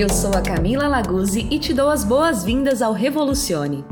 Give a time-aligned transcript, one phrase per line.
[0.00, 3.84] Eu sou a Camila Laguzzi e te dou as boas-vindas ao Revolucione.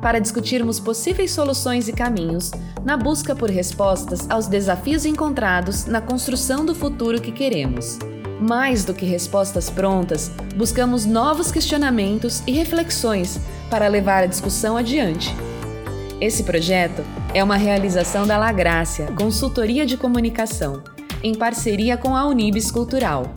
[0.00, 6.64] Para discutirmos possíveis soluções e caminhos na busca por respostas aos desafios encontrados na construção
[6.64, 7.98] do futuro que queremos.
[8.40, 15.36] Mais do que respostas prontas, buscamos novos questionamentos e reflexões para levar a discussão adiante.
[16.20, 17.02] Esse projeto
[17.32, 20.82] é uma realização da Lagrácia, Consultoria de Comunicação,
[21.22, 23.32] em parceria com a Unibis Cultural.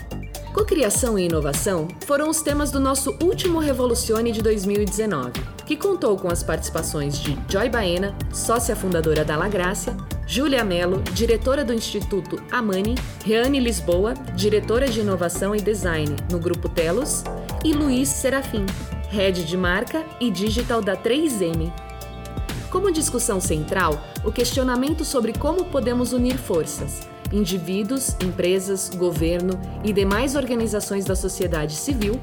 [0.52, 5.32] Cocriação e inovação foram os temas do nosso último Revolucione de 2019,
[5.66, 11.64] que contou com as participações de Joy Baena, sócia fundadora da Lagrácia, Júlia Mello, diretora
[11.64, 17.24] do Instituto Amani, Reane Lisboa, diretora de Inovação e Design no Grupo Telos,
[17.64, 18.66] e Luiz Serafim,
[19.10, 21.72] head de marca e digital da 3M.
[22.74, 30.36] Como discussão central, o questionamento sobre como podemos unir forças, indivíduos, empresas, governo e demais
[30.36, 32.20] organizações da sociedade civil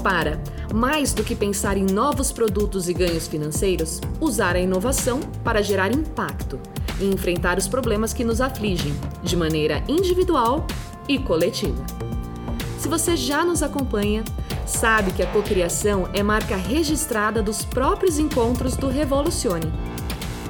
[0.00, 0.40] para,
[0.72, 5.92] mais do que pensar em novos produtos e ganhos financeiros, usar a inovação para gerar
[5.92, 6.60] impacto
[7.00, 10.64] e enfrentar os problemas que nos afligem, de maneira individual
[11.08, 11.84] e coletiva.
[12.78, 14.22] Se você já nos acompanha,
[14.68, 19.72] sabe que a cocriação é marca registrada dos próprios encontros do Revolucione.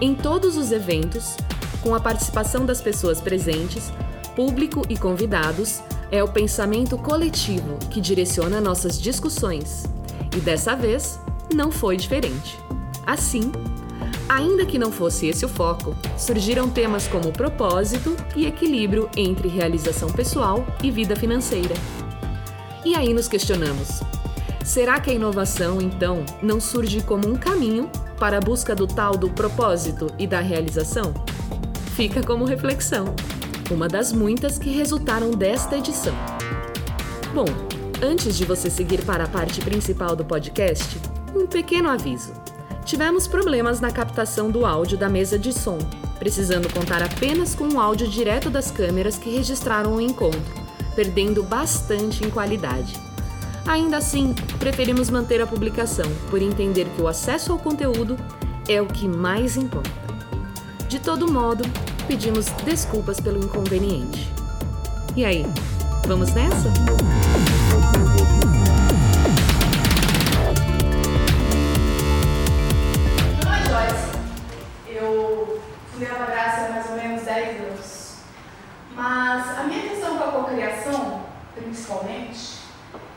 [0.01, 1.37] Em todos os eventos,
[1.81, 3.93] com a participação das pessoas presentes,
[4.35, 5.81] público e convidados,
[6.11, 9.85] é o pensamento coletivo que direciona nossas discussões.
[10.37, 11.21] E dessa vez,
[11.55, 12.59] não foi diferente.
[13.07, 13.53] Assim,
[14.29, 20.11] ainda que não fosse esse o foco, surgiram temas como propósito e equilíbrio entre realização
[20.11, 21.75] pessoal e vida financeira.
[22.84, 24.01] E aí nos questionamos:
[24.65, 29.16] será que a inovação, então, não surge como um caminho para a busca do tal
[29.16, 31.12] do propósito e da realização?
[31.94, 33.15] Fica como reflexão,
[33.71, 36.15] uma das muitas que resultaram desta edição.
[37.34, 37.47] Bom,
[38.03, 41.00] antes de você seguir para a parte principal do podcast,
[41.34, 42.33] um pequeno aviso.
[42.84, 45.78] Tivemos problemas na captação do áudio da mesa de som,
[46.19, 50.58] precisando contar apenas com o áudio direto das câmeras que registraram o encontro,
[50.98, 53.00] perdendo bastante em qualidade.
[53.64, 58.16] Ainda assim, preferimos manter a publicação, por entender que o acesso ao conteúdo
[58.69, 59.88] é o que mais importa.
[60.88, 61.62] De todo modo,
[62.09, 64.28] pedimos desculpas pelo inconveniente.
[65.14, 65.47] E aí,
[66.04, 66.69] vamos nessa?
[74.88, 75.60] Eu
[75.94, 78.15] fui a Graça há mais ou menos 10 anos.
[78.97, 79.97] Mas a minha
[80.48, 82.59] cocriação, principalmente,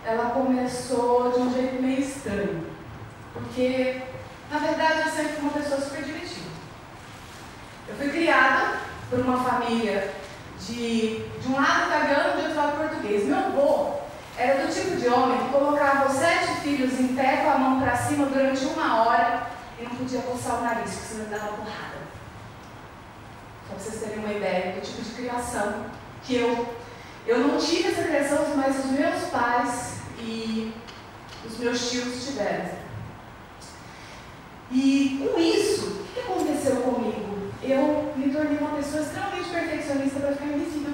[0.06, 2.66] ela começou de um jeito meio estranho.
[3.34, 4.02] Porque,
[4.52, 6.50] na verdade, eu sempre fui uma pessoa super divertida.
[7.88, 10.14] Eu fui criada por uma família
[10.60, 13.26] de, de um lado italiano e de outro lado português.
[13.26, 13.94] Meu avô
[14.38, 17.82] era do tipo de homem que colocava os sete filhos em pé com a mão
[17.82, 19.48] para cima durante uma hora
[19.80, 22.02] e não podia coçar o nariz, porque senão dava porrada.
[23.68, 25.86] Só para vocês terem uma ideia do tipo de criação
[26.24, 26.82] que eu.
[27.28, 30.74] Eu não tive essa criação, mas os meus pais e
[31.46, 32.70] os meus tios tiveram.
[34.72, 37.52] E com isso, o que aconteceu comigo?
[37.62, 40.94] Eu me tornei uma pessoa extremamente perfeccionista para ficar invisível.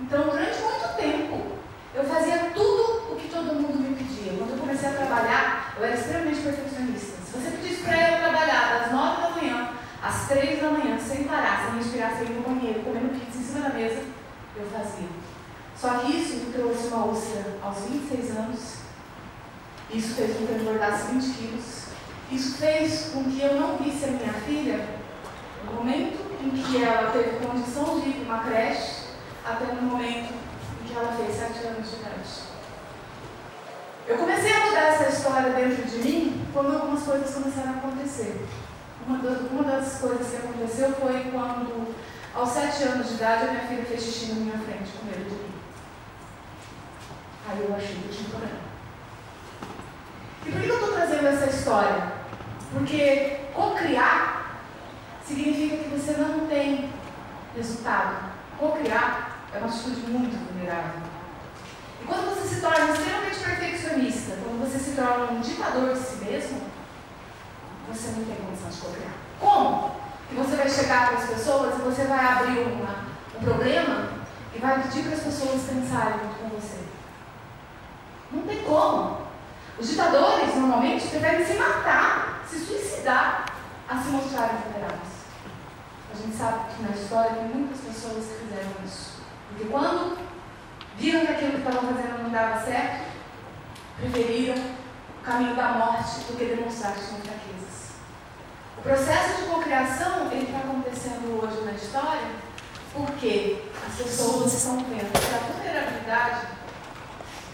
[0.00, 1.42] Então, durante muito tempo,
[1.94, 4.32] eu fazia tudo o que todo mundo me pedia.
[4.36, 7.18] Quando eu comecei a trabalhar, eu era extremamente perfeccionista.
[7.24, 9.70] Se você pedisse para eu trabalhar das 9 da manhã
[10.02, 13.42] às 3 da manhã, sem parar, sem respirar, sem ir no banheiro, comendo pizza em
[13.42, 14.02] cima da mesa,
[14.56, 15.08] eu fazia.
[15.76, 18.74] Só que isso me trouxe uma úlcera aos 26 anos.
[19.90, 21.84] Isso fez com que eu engordasse 20 quilos.
[22.30, 24.86] Isso fez com que eu não visse a minha filha
[25.64, 29.06] no momento em que ela teve condição de ir para uma creche,
[29.44, 30.32] até no momento
[30.82, 32.50] em que ela fez 7 anos de idade.
[34.06, 38.44] Eu comecei a mudar essa história dentro de mim quando algumas coisas começaram a acontecer.
[39.06, 41.94] Uma, das coisas que aconteceu foi quando,
[42.34, 45.24] aos 7 anos de idade, a minha filha fez xixi na minha frente com medo
[45.24, 45.52] de mim.
[47.48, 48.60] Aí eu achei que tinha um problema.
[50.46, 52.12] E por que eu estou trazendo essa história?
[52.72, 54.60] Porque co-criar
[55.26, 56.90] significa que você não tem
[57.56, 58.30] resultado.
[58.58, 61.00] Co-criar é uma atitude muito vulnerável.
[62.00, 66.24] E quando você se torna extremamente perfeccionista, quando você se torna um ditador de si
[66.24, 66.60] mesmo,
[67.88, 69.14] você não tem condição de co-criar.
[69.40, 70.09] Como?
[70.34, 73.04] Você vai chegar para as pessoas e você vai abrir uma,
[73.36, 74.08] um problema
[74.54, 76.78] e vai pedir para as pessoas pensarem junto com você.
[78.32, 79.22] Não tem como.
[79.78, 83.46] Os ditadores normalmente preferem se matar, se suicidar,
[83.88, 85.10] a se mostrarem vulneráveis.
[86.12, 89.22] a gente sabe que na história tem muitas pessoas que fizeram isso.
[89.48, 90.16] Porque quando
[90.96, 93.10] viram que aquilo que estavam fazendo não dava certo,
[93.98, 97.59] preferiram o caminho da morte do que demonstrar que tinham fraquezas.
[98.80, 102.32] O processo de cocriação está acontecendo hoje na história
[102.94, 106.46] porque as pessoas estão vendo que a vulnerabilidade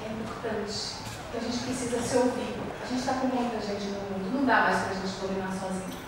[0.06, 1.02] é importante,
[1.32, 2.55] que a gente precisa se ouvir.
[2.81, 5.50] A gente está com muita gente no mundo, não dá mais para a gente dominar
[5.50, 5.99] sozinho.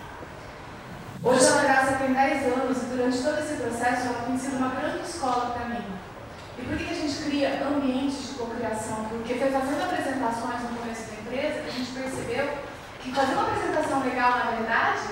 [1.21, 4.69] Hoje a Graça tem 10 anos e durante todo esse processo ela tem sido uma
[4.69, 5.83] grande escola para mim.
[6.57, 9.03] E por que a gente cria ambientes de cocriação?
[9.09, 12.68] Porque foi fazendo apresentações no começo da empresa que a gente percebeu
[13.01, 15.07] que fazer uma apresentação legal, na verdade,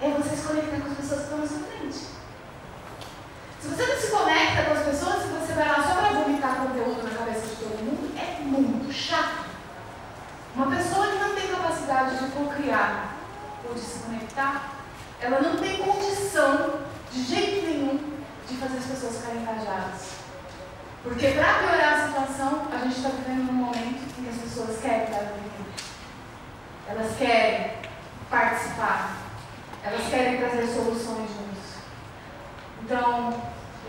[0.00, 1.98] é você se conectar com as pessoas que estão na sua frente.
[3.60, 6.56] Se você não se conecta com as pessoas, se você vai lá só para vomitar
[6.56, 9.46] conteúdo na cabeça de todo mundo, é muito chato.
[10.54, 13.16] Uma pessoa que não tem capacidade de cocriar
[13.68, 14.70] ou de se conectar,
[15.20, 16.80] ela não tem condição,
[17.10, 17.98] de jeito nenhum,
[18.48, 20.16] de fazer as pessoas ficarem engajadas.
[21.02, 24.80] Porque para piorar a situação, a gente está vivendo num momento em que as pessoas
[24.80, 25.32] querem estar
[26.88, 27.72] Elas querem
[28.30, 29.16] participar.
[29.82, 31.76] Elas querem trazer soluções juntos.
[32.82, 33.42] Então,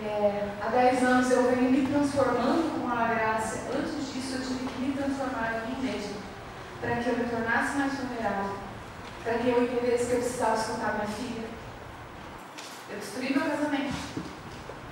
[0.03, 3.69] é, há 10 anos eu venho me transformando com a graça.
[3.73, 6.17] Antes disso, eu tive que me transformar em mim mesma.
[6.81, 8.67] Para que eu me tornasse mais vulnerável
[9.27, 11.43] para que eu entendesse que eu precisava escutar minha filha.
[12.89, 13.93] Eu destruí meu casamento.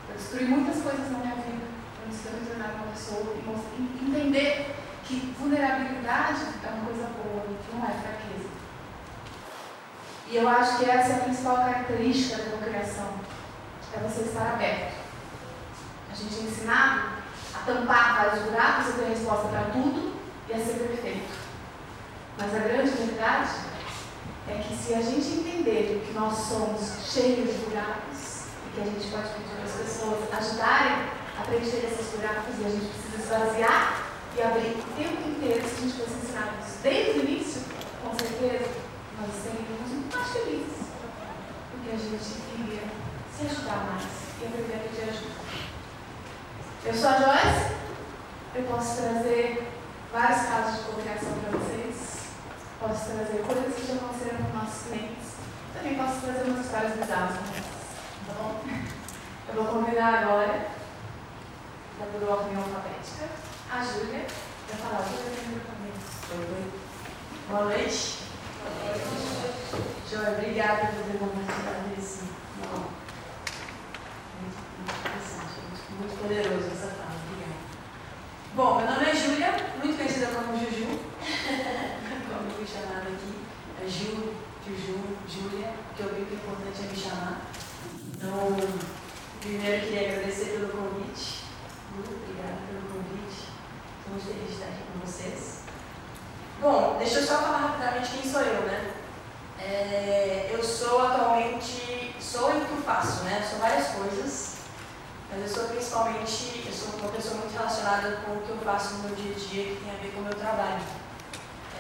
[0.10, 1.66] Eu destruí muitas coisas na minha vida
[2.06, 4.76] antes de eu me tornar uma pessoa e entender
[5.06, 8.50] que vulnerabilidade é uma coisa boa, que não é fraqueza.
[10.28, 13.14] E eu acho que essa é a principal característica da procriação.
[13.96, 14.96] É você estar aberto.
[16.12, 17.02] A gente é ensinado
[17.54, 20.16] a tampar vários buracos e ter resposta para tudo
[20.50, 21.30] e a ser perfeito.
[22.38, 23.50] Mas a grande verdade
[24.50, 28.86] é que se a gente entender que nós somos cheios de buracos e que a
[28.86, 31.10] gente pode pedir para as pessoas ajudarem
[31.40, 34.05] a preencher esses buracos e a gente precisa esvaziar
[34.38, 37.62] e abrir o tempo inteiro, se a gente fosse ensinar isso desde o início,
[38.04, 38.70] com certeza,
[39.20, 40.86] nós seríamos mais felizes.
[41.72, 42.84] Porque a gente iria
[43.32, 44.04] se ajudar mais
[44.42, 45.36] e aprender a pedir ajuda.
[46.86, 47.76] Eu sou a Joyce,
[48.56, 49.72] eu posso trazer
[50.12, 51.76] vários casos de cocriação para vocês
[52.88, 55.36] posso trazer coisas que já aconteceram com nossos clientes.
[55.74, 57.36] Também posso trazer umas histórias bizarras
[58.28, 58.62] tá bom?
[59.48, 60.68] Eu vou convidar agora,
[62.00, 63.30] da ordem alfabética,
[63.76, 64.26] a Júlia,
[64.68, 66.00] para falar o que eu tenho comigo.
[66.30, 66.80] Boa noite.
[67.50, 68.24] Boa noite.
[70.10, 72.24] Joia, obrigada por ter compartilhado esse
[74.40, 77.20] Muito, interessante, muito, muito poderoso essa fala.
[77.28, 77.60] Obrigada.
[78.56, 79.52] Bom, meu nome é Júlia,
[79.84, 80.88] muito conhecida como Juju.
[82.32, 83.44] como fui chamada aqui,
[83.84, 87.42] é Ju, Juju, Júlia, que eu vi que o importante é me chamar.
[88.16, 88.56] Então,
[89.42, 91.44] primeiro queria agradecer pelo convite.
[91.94, 92.95] Muito obrigada pelo convite.
[94.16, 95.60] Muito feliz de estar aqui com vocês.
[96.62, 98.94] Bom, deixa eu só falar rapidamente quem sou eu, né?
[99.60, 103.46] É, eu sou atualmente, sou o que faço, né?
[103.46, 104.60] Sou várias coisas,
[105.30, 108.94] mas eu sou principalmente, eu sou uma pessoa muito relacionada com o que eu faço
[108.94, 110.82] no meu dia a dia, que tem a ver com o meu trabalho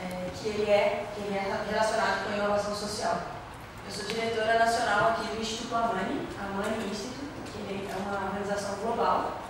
[0.03, 3.17] é, que, ele é, que ele é relacionado com a inovação social.
[3.87, 9.44] Eu sou diretora nacional aqui do Instituto Amani, Amani Institute, que é uma organização global,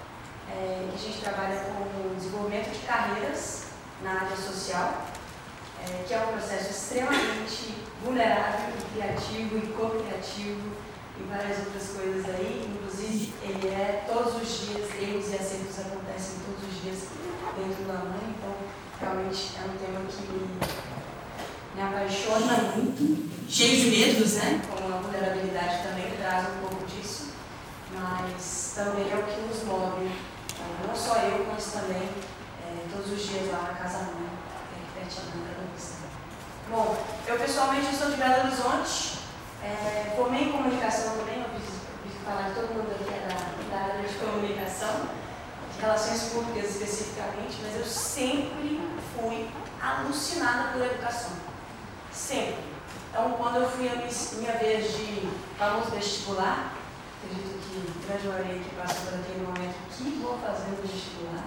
[0.55, 3.65] é, a gente trabalha com desenvolvimento de carreiras
[4.01, 5.05] na área social,
[5.83, 10.71] é, que é um processo extremamente vulnerável, criativo e co-criativo
[11.19, 12.71] e várias outras coisas aí.
[12.73, 16.99] Inclusive, ele é todos os dias, erros e acertos acontecem todos os dias
[17.57, 18.53] dentro do Amani, então
[18.99, 20.49] realmente é um tema que me,
[21.75, 24.61] me apaixona muito, cheio de medos, né?
[24.69, 27.33] Como a vulnerabilidade também traz um pouco disso,
[27.93, 30.34] mas também é o que nos move, então,
[30.87, 32.09] não só eu, mas também
[32.63, 34.29] é, todos os dias lá na Casa Mãe,
[34.73, 35.93] aqui pertinho da Luz.
[36.69, 39.19] Bom, eu pessoalmente sou de Belo Horizonte,
[39.63, 41.79] é, formei em comunicação também, eu preciso
[42.23, 45.25] falar que todo mundo aqui é da, da área de comunicação
[45.79, 48.81] relações públicas especificamente, mas eu sempre
[49.13, 49.47] fui
[49.81, 51.31] alucinada por educação.
[52.11, 52.63] Sempre.
[53.09, 56.73] Então, quando eu fui a minha vez de famoso vestibular,
[57.23, 61.43] acredito que grande maioria que passou por aquele momento, o que vou fazer no vestibular?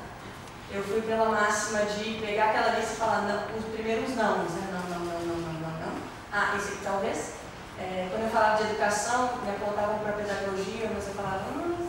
[0.71, 4.69] Eu fui pela máxima de pegar aquela lista e falar não, os primeiros não, né?
[4.69, 5.95] Não, não, não, não, não, não, não.
[6.31, 7.39] Ah, esse aqui talvez.
[7.81, 11.89] É, quando eu falava de educação, me apontavam para pedagogia, mas eu falava, hum,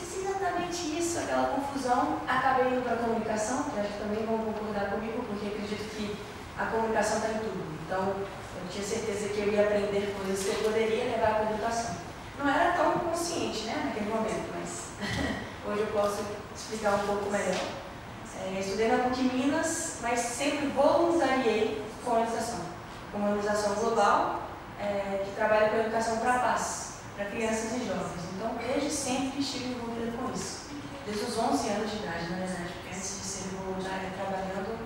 [0.00, 2.20] exatamente isso, aquela confusão.
[2.26, 6.16] Acabei indo para a comunicação, que acho que também vão concordar comigo, porque acredito que
[6.56, 7.64] a comunicação está em tudo.
[7.84, 11.50] Então, eu tinha certeza que eu ia aprender coisas que eu poderia levar para a
[11.50, 12.09] educação.
[12.44, 14.86] Não era tão consciente né, naquele momento, mas
[15.66, 17.60] hoje eu posso explicar um pouco melhor.
[18.42, 22.60] É, estudei na PUC Minas, mas sempre voluntariei com a organização.
[23.12, 28.22] Uma organização global é, que trabalha com educação para a paz, para crianças e jovens.
[28.34, 30.70] Então, desde sempre estive envolvida com isso.
[31.04, 34.78] Desde os 11 anos de idade, na verdade, porque antes de ser voluntária trabalhando,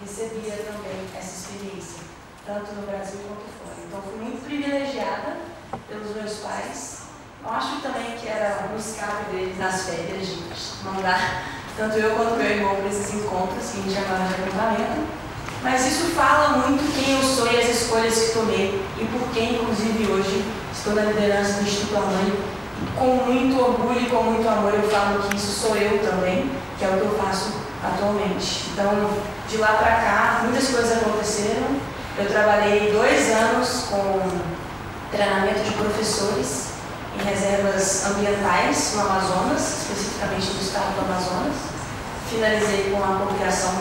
[0.00, 2.04] recebia também essa experiência,
[2.46, 3.86] tanto no Brasil quanto fora.
[3.86, 5.53] Então, fui muito privilegiada
[5.88, 7.02] pelos meus pais.
[7.44, 11.44] Eu acho também que era um escape deles nas férias, de mandar
[11.76, 15.24] tanto eu quanto meu irmão para esses encontros que a gente chamava de acampamento.
[15.62, 19.54] Mas isso fala muito quem eu sou e as escolhas que tomei e por quem,
[19.54, 22.32] inclusive, hoje estou na liderança do Instituto Amani.
[22.98, 26.84] Com muito orgulho e com muito amor eu falo que isso sou eu também, que
[26.84, 28.70] é o que eu faço atualmente.
[28.72, 29.10] Então,
[29.48, 31.80] de lá para cá, muitas coisas aconteceram.
[32.18, 34.53] Eu trabalhei dois anos com
[35.14, 36.74] treinamento de professores
[37.18, 41.54] em reservas ambientais no Amazonas, especificamente no estado do Amazonas.
[42.28, 43.72] Finalizei com a publicação,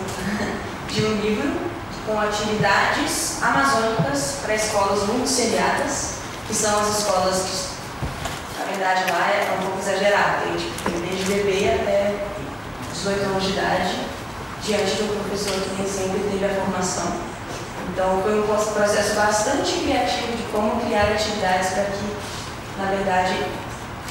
[0.88, 1.52] de um livro
[2.06, 6.14] com atividades amazônicas para escolas muito seriadas,
[6.46, 11.24] que são as escolas que, na verdade, lá é um pouco exagerado, tem, tipo, desde
[11.24, 12.14] bebê até
[12.92, 14.00] 18 anos de idade,
[14.62, 17.33] diante de um professor que nem sempre teve a formação.
[17.94, 22.16] Então, foi um processo bastante criativo de como criar atividades para que,
[22.76, 23.46] na verdade,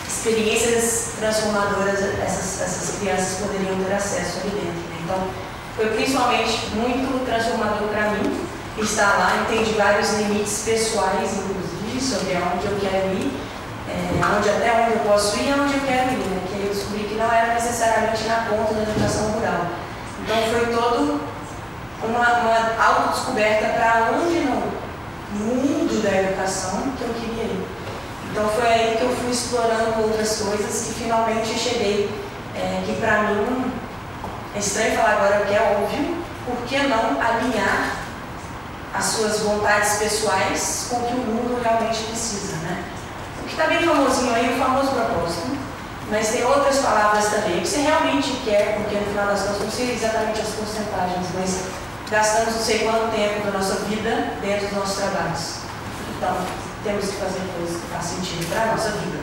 [0.08, 4.88] experiências transformadoras essas, essas crianças poderiam ter acesso ali dentro.
[4.88, 5.04] Né?
[5.04, 5.28] Então,
[5.76, 8.48] foi principalmente muito transformador para mim
[8.78, 13.34] estar lá, entendi vários limites pessoais, inclusive, sobre aonde eu quero ir,
[13.90, 16.40] é, aonde, até onde eu posso ir e aonde eu quero ir, né?
[16.48, 19.68] que eu descobri que não era necessariamente na ponta da educação rural.
[20.24, 21.33] Então foi todo
[22.06, 27.68] uma, uma autodescoberta para onde no mundo da educação que eu queria ir.
[28.32, 32.12] Então foi aí que eu fui explorando outras coisas que finalmente cheguei,
[32.56, 33.72] é, que para mim
[34.56, 37.98] é estranho falar agora que é óbvio, por que não alinhar
[38.94, 42.84] as suas vontades pessoais com o que o mundo realmente precisa, né?
[43.42, 45.58] O que está bem famosinho aí, o famoso propósito,
[46.10, 49.72] mas tem outras palavras também, que você realmente quer, porque no final das contas, não
[49.72, 51.64] sei exatamente as porcentagens, mas
[52.14, 55.56] gastamos não sei quanto tempo da nossa vida dentro dos nossos trabalhos.
[56.16, 56.38] Então,
[56.84, 59.18] temos que fazer coisas que fazem sentido para a nossa vida.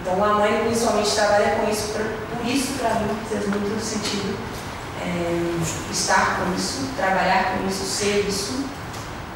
[0.00, 4.38] Então, a mãe principalmente trabalha com isso, por isso para mim fez muito sentido
[5.00, 8.64] é, estar com isso, trabalhar com isso, ser isso.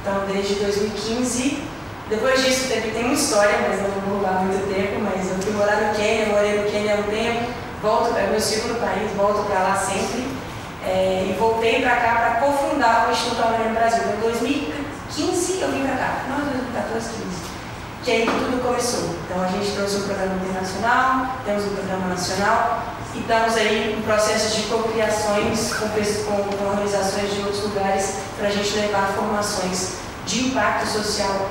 [0.02, 1.64] Então, desde 2015,
[2.10, 5.52] depois disso teve, tem uma história, mas não vou roubar muito tempo, mas eu fui
[5.54, 7.50] morar no Quênia, morei no Quênia um tempo,
[7.80, 10.33] volto, é meu segundo país, volto para lá sempre,
[10.86, 14.02] é, e voltei para cá para cofundar o Instituto no Brasil.
[14.16, 17.44] Em 2015 eu vim para cá, não 2014, 15
[18.04, 19.16] que é aí que tudo começou.
[19.24, 22.82] Então a gente trouxe um programa internacional, temos um programa nacional
[23.14, 28.48] e estamos aí em processo de cocriações com, com, com organizações de outros lugares para
[28.48, 29.94] a gente levar formações
[30.26, 31.48] de impacto social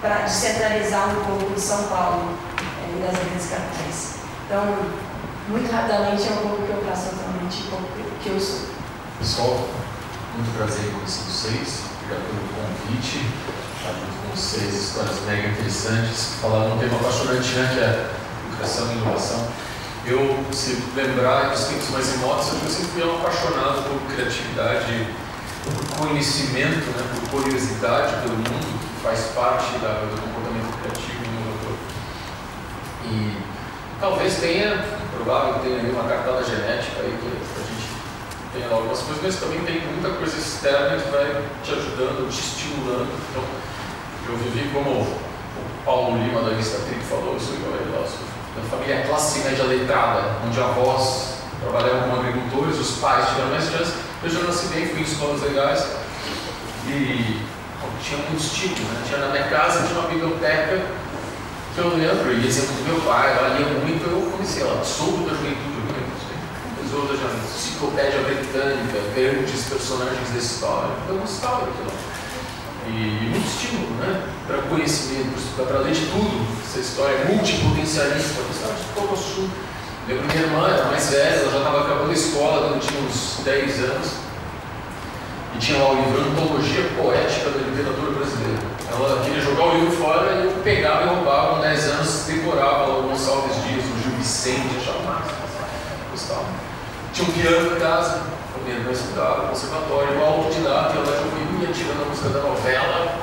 [0.00, 4.14] para descentralizar um pouco de São Paulo é, e das grandes capitais.
[4.46, 4.76] Então,
[5.48, 7.88] muito rapidamente é um pouco que eu faço atualmente, um pouco
[8.22, 8.73] que eu sou.
[9.24, 9.56] Pessoal,
[10.36, 11.80] muito prazer em conhecer vocês.
[11.96, 13.24] Obrigado pelo convite
[13.80, 18.10] junto com vocês, histórias mega interessantes, falar um tema apaixonante, né, que é
[18.52, 19.48] educação e inovação.
[20.04, 25.08] Eu, se lembrar dos tempos mais remotos, eu sempre fui um apaixonado por criatividade,
[25.64, 31.28] por conhecimento, né, por curiosidade pelo mundo, que faz parte da, do comportamento criativo e
[31.32, 31.76] inovador.
[33.06, 33.38] E
[33.98, 34.84] talvez tenha,
[35.16, 37.93] provável tenha aí uma cartada genética aí que a gente
[38.54, 43.10] tenha algumas coisas, mas também tem muita coisa externa que vai te ajudando, te estimulando.
[43.30, 43.42] Então,
[44.28, 45.18] eu vivi como o
[45.84, 50.60] Paulo Lima da Lista Trick falou, sou igual ele, da família classe média letrada, onde
[50.60, 53.92] avós trabalhavam como agricultores, os pais tiveram mais chance.
[54.22, 55.86] Eu já nasci bem, fui em escolas legais
[56.86, 57.42] e
[58.02, 59.02] tinha muitos tipos, né?
[59.06, 60.86] Tinha na minha casa, tinha uma biblioteca
[61.74, 65.24] que eu lembro, e exemplo do meu pai, ela lia muito, eu comecei lá, Souto
[65.24, 65.83] da Juventude,
[66.94, 71.90] Da Juventude, Enciclopédia Britânica, grandes personagens da história, eu gostava daquilo
[72.86, 78.52] e muito estímulo né, para conhecimento, para além de tudo, essa história é multipotencialista, a
[78.52, 79.50] história de Tocosu.
[80.06, 83.40] Minha primeira irmã era mais velha, ela já estava acabando a escola quando tinha uns
[83.42, 84.08] 10 anos,
[85.54, 88.62] e tinha lá o livro Antologia Poética da Literatura Brasileira.
[88.92, 92.98] Ela queria jogar o livro fora e eu pegava e roubava, com 10 anos, decorava
[92.98, 95.34] o Gonçalves Dias, o Gil Vicente, achava massa,
[96.12, 96.63] gostava.
[97.14, 98.22] Tinha um piano em casa,
[98.64, 103.18] minha irmã estudava, conservatório, autodidata, e ela já ouviu tirando a música da novela,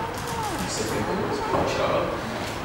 [0.69, 2.05] 72, que eu tirava.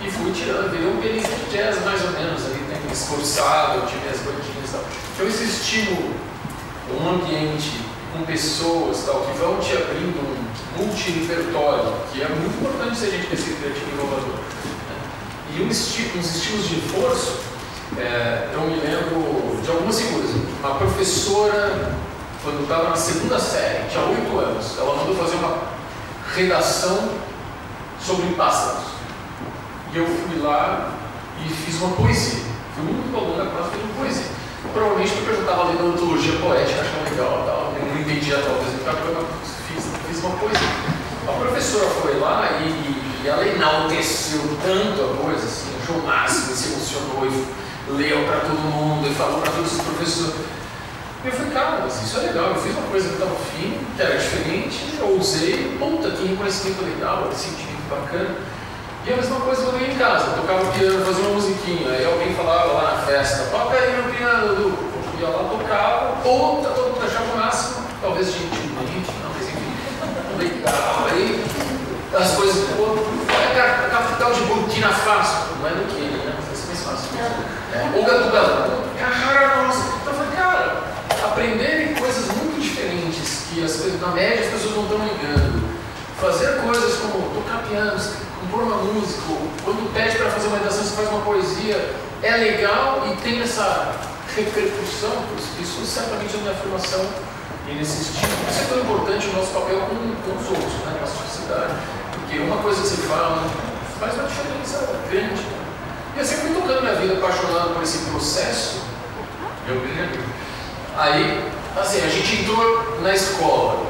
[0.04, 4.02] E fui tirando, virei um pianista de jazz mais ou menos, ali, né, esforçado, tive
[4.02, 4.84] minhas bandinhas e tal.
[5.14, 6.14] Então esse estímulo,
[6.94, 7.80] um ambiente
[8.12, 13.10] com pessoas tal, que vão te abrindo um multi-repertório, que é muito importante se a
[13.10, 14.30] gente quer ser criativo e inovador.
[14.30, 15.58] Né?
[15.58, 17.55] E um esti uns estímulos de esforço,
[17.98, 20.30] é, eu me lembro de algumas figuras.
[20.60, 21.94] Uma professora,
[22.42, 25.58] quando estava na segunda série, tinha oito anos, ela mandou fazer uma
[26.34, 27.10] redação
[28.00, 28.84] sobre pássaros.
[29.92, 30.90] E eu fui lá
[31.44, 32.40] e fiz uma poesia.
[32.74, 34.36] Fui o único aluno da classe que uma poesia.
[34.72, 38.92] Provavelmente porque eu estava lendo antologia poética, achando legal, tal, eu não entendia talvez muita
[38.92, 40.68] coisa, mas fiz, fiz uma poesia.
[41.28, 46.54] A professora foi lá e, e ela enalteceu tanto a coisa, assim, achou o máximo,
[46.54, 50.34] se emocionou e leu para todo mundo e falou para todos os professores.
[51.24, 54.16] Eu falei, cara, isso é legal, eu fiz uma coisa que estava fim, que era
[54.16, 58.36] diferente, eu usei, puta, que reconhecimento legal, que sentimento bacana.
[59.04, 62.04] E a mesma coisa quando eu ia em casa, tocava piano, fazia uma musiquinha, aí
[62.04, 64.96] alguém falava lá na festa, toca aí no piano, Du.
[65.18, 69.72] Eu ia lá, tocava, puta, todo mundo achava o máximo, talvez gentilmente, não, mas enfim,
[70.38, 71.44] legal, aí
[72.14, 72.98] as coisas, pô,
[73.32, 76.34] é a capital de Burkina Faso, não é do que, né?
[76.46, 77.55] Vai ser mais fácil.
[77.76, 78.68] É, Tugalã,
[78.98, 80.82] cara, nossa, então eu falei, cara,
[81.24, 85.68] aprender coisas muito diferentes, que as na média as pessoas não estão ligando,
[86.18, 88.00] fazer coisas como tocar piano,
[88.40, 89.20] compor uma música,
[89.62, 93.94] quando pede para fazer uma redação, você faz uma poesia, é legal e tem essa
[94.34, 95.12] repercussão,
[95.60, 97.04] isso certamente na minha formação
[97.68, 98.32] e nesse estilo.
[98.48, 101.74] Isso é tão importante o nosso papel com, com os outros, né, na sociedade,
[102.12, 103.44] porque uma coisa que você fala
[104.00, 105.65] faz uma diferença grande.
[106.16, 108.80] E eu fui tocando minha vida apaixonado por esse processo,
[109.66, 110.24] meu brilho.
[110.96, 111.44] Aí,
[111.76, 113.86] assim, a gente entrou na escola,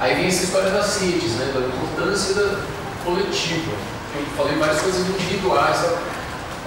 [0.00, 2.58] aí vem essa história das redes, né, da importância da
[3.04, 3.72] coletiva.
[4.16, 5.76] Eu falei várias coisas individuais.
[5.76, 5.94] Sabe?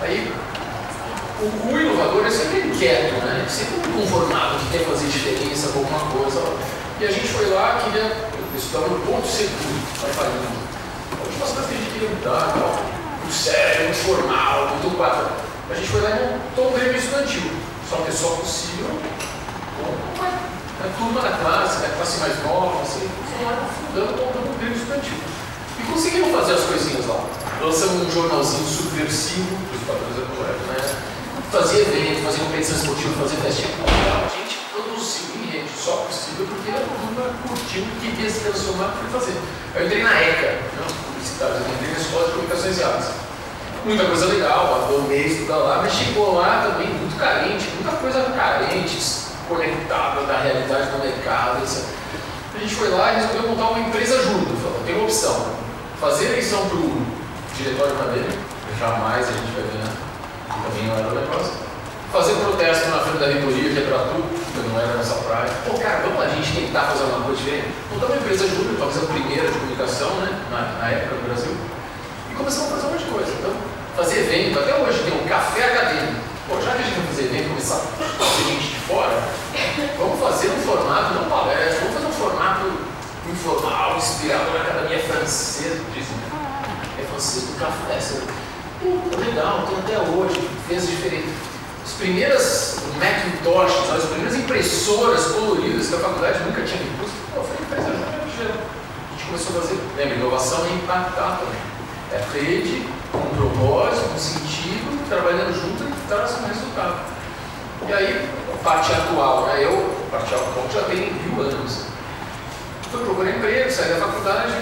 [0.02, 0.34] Aí,
[1.42, 3.46] o, o, inovador é sempre inquieto, né?
[3.50, 6.42] sempre conformado que quer fazer diferença com alguma coisa.
[7.02, 10.48] E a gente foi lá, queria estudar no ponto seguro, vai falindo.
[11.28, 13.05] Onde nós que a gente queria mudar, tal.
[13.26, 15.28] Muito sério, muito formal, muito quadro.
[15.70, 17.52] A gente foi lá e montou um grêmio estudantil.
[17.90, 18.88] Só que é só possível
[19.78, 23.10] com a turma da classe, a classe mais nova, assim,
[23.40, 25.18] fundando, montando um grêmio estudantil.
[25.80, 27.26] E conseguimos fazer as coisinhas lá.
[27.62, 30.26] Lançamos um jornalzinho subversivo, os patrões da
[30.74, 30.96] né?
[31.52, 33.88] Fazia evento, fazia competição esportiva, fazia festival.
[33.88, 38.90] A gente produziu em rede, só possível, porque a turma curtiu e queria se transformar
[38.90, 39.36] para fazer.
[39.76, 43.10] Eu entrei na ECA, não publicitários, eu entrei na Escola de Comunicações e Artes.
[43.86, 48.98] Muita coisa legal, adorei estudar lá, mas chegou lá também muito carente, muita coisa carente,
[49.48, 51.84] conectada da realidade do mercado, etc.
[52.56, 54.56] A gente foi lá e resolveu montar uma empresa junto.
[54.62, 55.54] Falou, tem uma opção,
[56.00, 57.06] fazer eleição para o
[57.56, 58.40] diretório acadêmico,
[58.80, 59.94] jamais a gente vai né?
[60.48, 61.54] também não era o negócio.
[62.12, 65.52] Fazer protesto na frente da reitoria, que é para tudo, que não era nessa praia.
[65.66, 67.68] Pô, cara, vamos a gente tentar fazer uma coisa diferente.
[67.92, 70.30] Montar uma empresa júnior, talvez a primeira de comunicação, né?
[70.52, 71.56] Na, na época no Brasil.
[72.32, 73.32] E começamos a fazer um monte de coisa.
[73.32, 73.54] Então,
[73.96, 76.22] fazer evento, até hoje tem um café acadêmico.
[76.48, 79.24] Pô, já que a gente vai fazer evento, começar a fazer gente de fora,
[79.98, 82.72] vamos fazer um formato, não palestra, vamos fazer um formato
[83.32, 86.30] informal, inspirado na academia francesa, dizem, né?
[87.00, 88.28] É francês do café, sabe?
[88.80, 91.34] Puta, legal, tem até hoje, fez diferente.
[91.86, 97.64] As primeiras Macintoshes, as primeiras impressoras coloridas que a faculdade nunca tinha visto, pô, foi
[97.64, 101.62] empresa A gente começou a fazer, lembra, inovação e impactar também.
[102.12, 107.02] É rede, com propósito, com sentido, trabalhando junto e traz um resultado.
[107.88, 109.64] E aí, a parte atual, né?
[109.64, 111.86] Eu, a parte atual já tem mil anos.
[112.90, 114.54] Fui procurar emprego, saí da faculdade,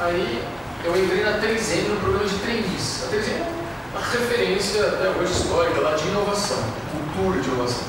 [0.00, 0.44] aí
[0.84, 3.04] eu entrei na 3M no programa de trainees.
[3.04, 3.58] A 3M
[3.98, 6.58] é uma referência até hoje histórica lá de inovação,
[6.92, 7.82] cultura de inovação.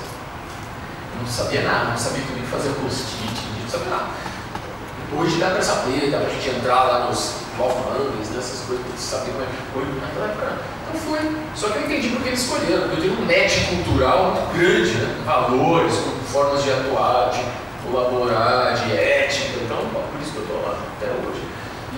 [1.13, 4.07] Eu não sabia nada, não sabia também fazer post-it, não sabia nada.
[5.17, 9.31] Hoje dá para saber, dá para a gente entrar lá nos Kaufmanns, nessas coisas, saber
[9.31, 9.83] como é que foi.
[10.01, 11.19] Naquela época, então foi.
[11.55, 12.87] Só que eu entendi porque eles escolheram.
[12.87, 15.23] Eu tenho um match cultural muito grande, né?
[15.25, 15.93] valores,
[16.31, 17.43] formas de atuar, de
[17.85, 19.59] colaborar, de ética.
[19.63, 21.38] Então, por isso que eu estou lá até hoje.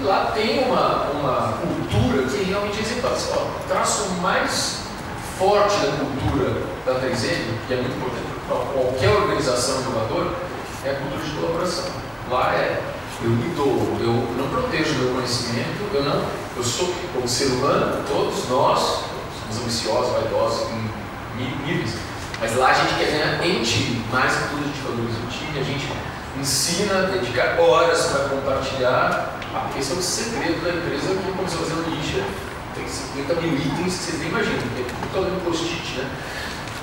[0.03, 3.13] Lá tem uma, uma cultura que realmente é exemplar.
[3.13, 4.81] O traço mais
[5.37, 10.29] forte da cultura da 3M, que é muito importante para qualquer organização inovadora,
[10.83, 11.85] é a cultura de colaboração.
[12.29, 12.81] Lá é
[13.23, 16.25] eu me dou, eu não protejo meu conhecimento, eu não,
[16.57, 19.03] eu sou, como ser humano, todos nós
[19.39, 21.97] somos ambiciosos, vaidosos em níveis,
[22.39, 25.27] mas lá a gente quer ganhar em time, mais que tudo a gente valoriza o
[25.27, 25.87] time, a gente
[26.39, 31.95] ensina, dedica horas para compartilhar, ah, esse é o segredo da empresa que começou fazendo
[31.95, 32.23] lixa
[32.75, 36.09] tem 50 mil itens que vocês nem imaginam, tem todo um post-it, né?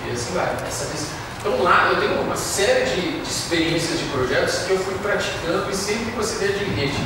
[0.07, 0.57] E assim vai.
[0.67, 1.07] Essa vez.
[1.41, 5.71] Então lá eu tenho uma série de, de, experiências de projetos que eu fui praticando
[5.71, 6.99] e sempre de rede.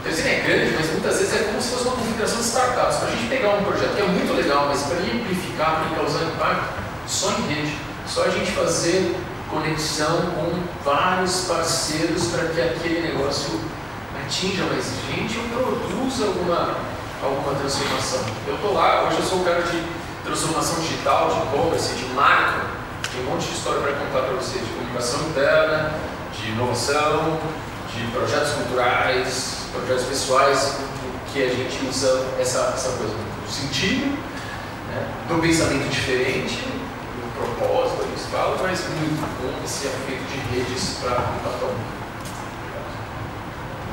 [0.00, 2.96] Então assim, é grande, mas muitas vezes é como se fosse uma configuração de startups.
[2.96, 5.86] Para a gente pegar um projeto que é muito legal, mas para ele amplificar, para
[5.86, 7.76] ele causar impacto, só em rede.
[8.06, 9.16] Só a gente fazer
[9.50, 10.52] conexão com
[10.84, 13.60] vários parceiros para que aquele negócio
[14.26, 16.76] atinja mais gente ou produza alguma,
[17.22, 18.20] alguma transformação.
[18.46, 19.82] Eu estou lá, hoje eu sou o cara de
[20.24, 22.66] transformação digital, de e-commerce, de marca,
[23.12, 25.94] tem um monte de história para contar para vocês, de comunicação interna,
[26.32, 27.38] de inovação,
[27.94, 30.76] de projetos culturais, projetos pessoais,
[31.32, 34.06] que a gente usa essa, essa coisa do sentido,
[34.90, 40.98] né, do pensamento diferente, do propósito, eles falam, mas muito com esse efeito de redes
[41.00, 42.05] para o mundo.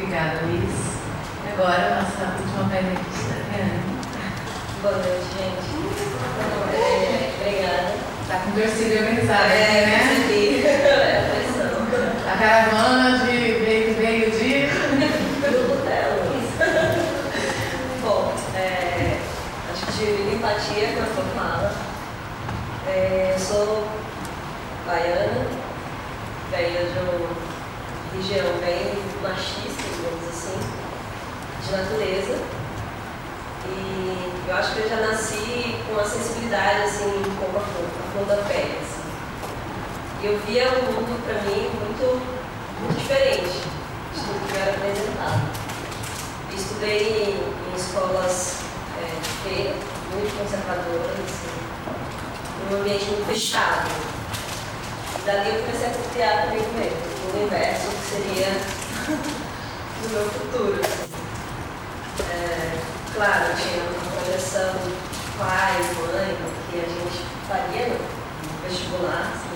[0.04, 1.00] Obrigada, Luiz.
[1.54, 3.80] Agora, nossa última painelista, Reane.
[4.82, 5.72] Boa noite, gente.
[6.76, 7.96] É, obrigada.
[8.28, 10.00] Tá com torcida organizada, é, né?
[10.30, 10.60] É.
[12.30, 13.32] A caravana de
[13.64, 14.68] veio, veio de.
[15.40, 16.52] Grupo delas.
[18.02, 19.20] Bom, é,
[19.72, 21.72] acho que tive empatia com a sua fala.
[22.90, 23.88] É, sou
[24.86, 25.48] baiana,
[26.52, 27.54] venho de uma
[28.16, 29.73] região bem machista,
[30.34, 30.58] assim,
[31.64, 32.42] de natureza.
[33.66, 38.12] E eu acho que eu já nasci com uma sensibilidade assim, como a flor, a
[38.12, 38.78] flor da pele.
[38.82, 39.04] Assim.
[40.22, 42.22] E eu via o mundo para mim muito,
[42.82, 43.62] muito diferente
[44.14, 45.64] de tudo que era apresentado.
[46.54, 48.58] Estudei em, escolas
[49.02, 49.76] é, de feira,
[50.12, 53.90] muito conservadoras, assim, num ambiente muito fechado.
[55.18, 56.98] E dali eu comecei a criar comigo mesmo,
[57.34, 59.34] o universo que seria
[60.06, 60.82] o meu futuro.
[62.30, 62.74] É,
[63.14, 64.74] Claro, tinha uma projeção
[65.38, 66.36] pai, mãe,
[66.72, 69.54] que a gente faria no vestibular, assim.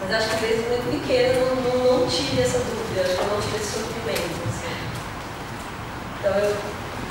[0.00, 3.26] mas acho que desde muito pequena não, não, não tive essa dúvida, acho que eu
[3.26, 4.38] não tive esse sofrimento.
[4.46, 4.74] Assim.
[6.20, 6.56] Então eu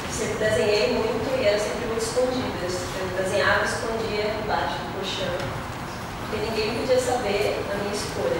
[0.09, 2.63] sempre desenhei muito e era sempre muito escondida.
[2.63, 8.39] Eu desenhava e escondia embaixo do colchão, porque ninguém podia saber a minha escolha.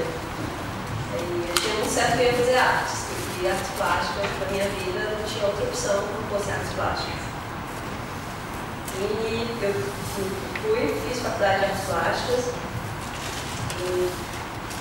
[1.11, 3.02] E eu tinha muito certo que eu ia fazer artes,
[3.43, 7.19] e artes plásticas para minha vida não tinha outra opção que fosse artes plásticas.
[8.95, 9.73] E eu
[10.61, 12.45] fui, fiz faculdade de artes plásticas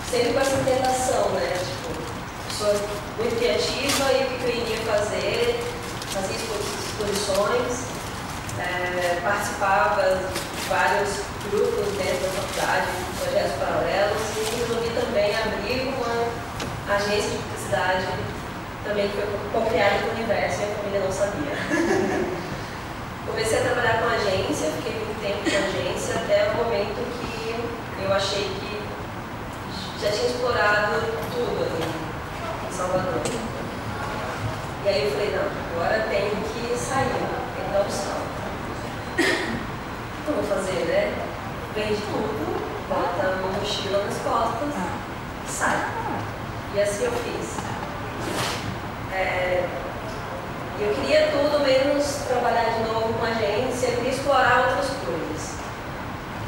[0.08, 1.58] sempre com essa tentação, né?
[1.58, 1.90] Tipo,
[2.48, 2.74] pessoa
[3.18, 5.64] muito criativa e o que eu iria fazer,
[6.12, 7.86] fazia exposições,
[8.60, 11.08] é, participava de vários
[11.50, 12.86] grupos dentro da faculdade,
[13.18, 18.06] projetos paralelos e resolvi também abrir uma agência de publicidade
[18.84, 21.54] também foi co-criada com o universo e a família não sabia.
[23.26, 28.12] Comecei a trabalhar com agência, fiquei muito tempo com agência, até o momento que eu
[28.12, 28.82] achei que
[30.00, 33.20] já tinha explorado tudo ali em Salvador.
[34.84, 37.06] E aí eu falei, não, agora tenho que sair,
[37.54, 38.32] tem que dar um salto.
[39.16, 41.14] O que eu vou fazer, né?
[41.74, 44.68] Vende tudo, bota uma mochila nas costas
[45.46, 45.86] e sai.
[46.74, 47.62] E assim eu fiz.
[49.12, 49.68] É,
[50.80, 55.54] eu queria tudo menos trabalhar de novo com agência, eu queria explorar outras coisas.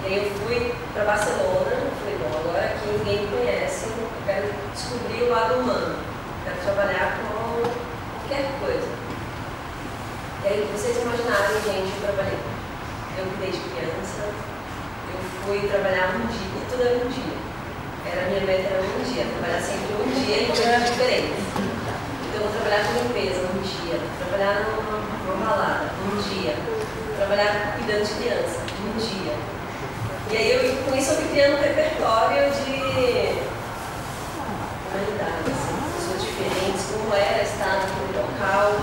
[0.02, 4.52] E aí eu fui para Barcelona, falei, bom, agora aqui ninguém me conhece, eu quero
[4.72, 5.96] descobrir o lado humano,
[6.44, 7.68] quero trabalhar com
[8.18, 8.88] qualquer coisa.
[10.42, 12.38] E aí vocês imaginarem, gente, eu trabalhei.
[13.16, 17.36] Eu desde criança, eu fui trabalhar um dia, tudo era um dia.
[18.10, 21.53] Era a minha meta era um dia, trabalhar sempre um dia em coisas diferentes.
[22.34, 26.56] Então, vou trabalhar com limpeza um dia, trabalhar numa, numa balada um dia,
[27.16, 29.34] trabalhar cuidando de criança um dia.
[30.32, 32.74] E aí, eu, com isso, eu fui criando um repertório de
[34.90, 38.82] humanidade, assim, pessoas diferentes, como era estar naquele local,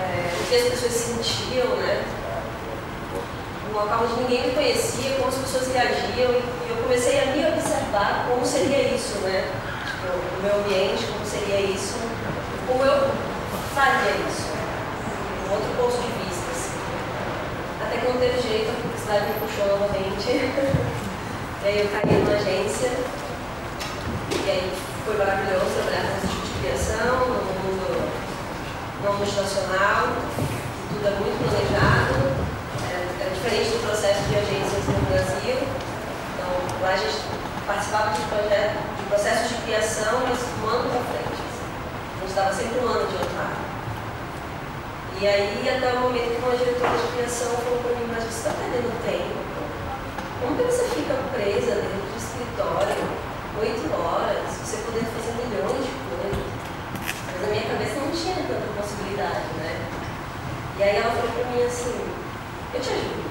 [0.00, 2.02] é, o que as pessoas sentiam, né?
[3.68, 7.46] Um local onde ninguém me conhecia, como as pessoas reagiam, e eu comecei a me
[7.46, 9.44] observar como seria isso, né?
[9.84, 12.19] Tipo, o meu ambiente, como seria isso
[12.70, 13.10] como eu
[13.74, 16.46] faria isso, um outro ponto de vista.
[16.54, 16.78] Assim.
[17.82, 20.30] Até que teve jeito, a publicidade me puxou novamente.
[20.30, 22.90] e aí eu caí numa agência,
[24.30, 24.72] e aí
[25.04, 27.90] foi maravilhoso trabalhar com esse tipo de criação, no mundo
[29.02, 30.14] não multinacional,
[30.94, 32.14] tudo é muito planejado,
[32.86, 35.58] é, é diferente do processo de agências no Brasil.
[35.58, 36.50] Então,
[36.82, 37.18] lá a gente
[37.66, 41.29] participava de, projeto, de processos de criação, mas um ano para frente
[42.30, 43.70] estava sempre um ano adiantado.
[45.20, 48.38] E aí, até o momento que uma diretora de criação falou para mim, mas você
[48.38, 49.36] está perdendo tempo?
[50.40, 53.04] Como que você fica presa dentro do escritório,
[53.60, 56.46] oito horas, você poder fazer milhões de coisas?
[57.26, 59.90] Mas na minha cabeça não tinha tanta possibilidade, né?
[60.78, 62.00] E aí ela falou para mim assim,
[62.72, 63.30] eu te ajudo.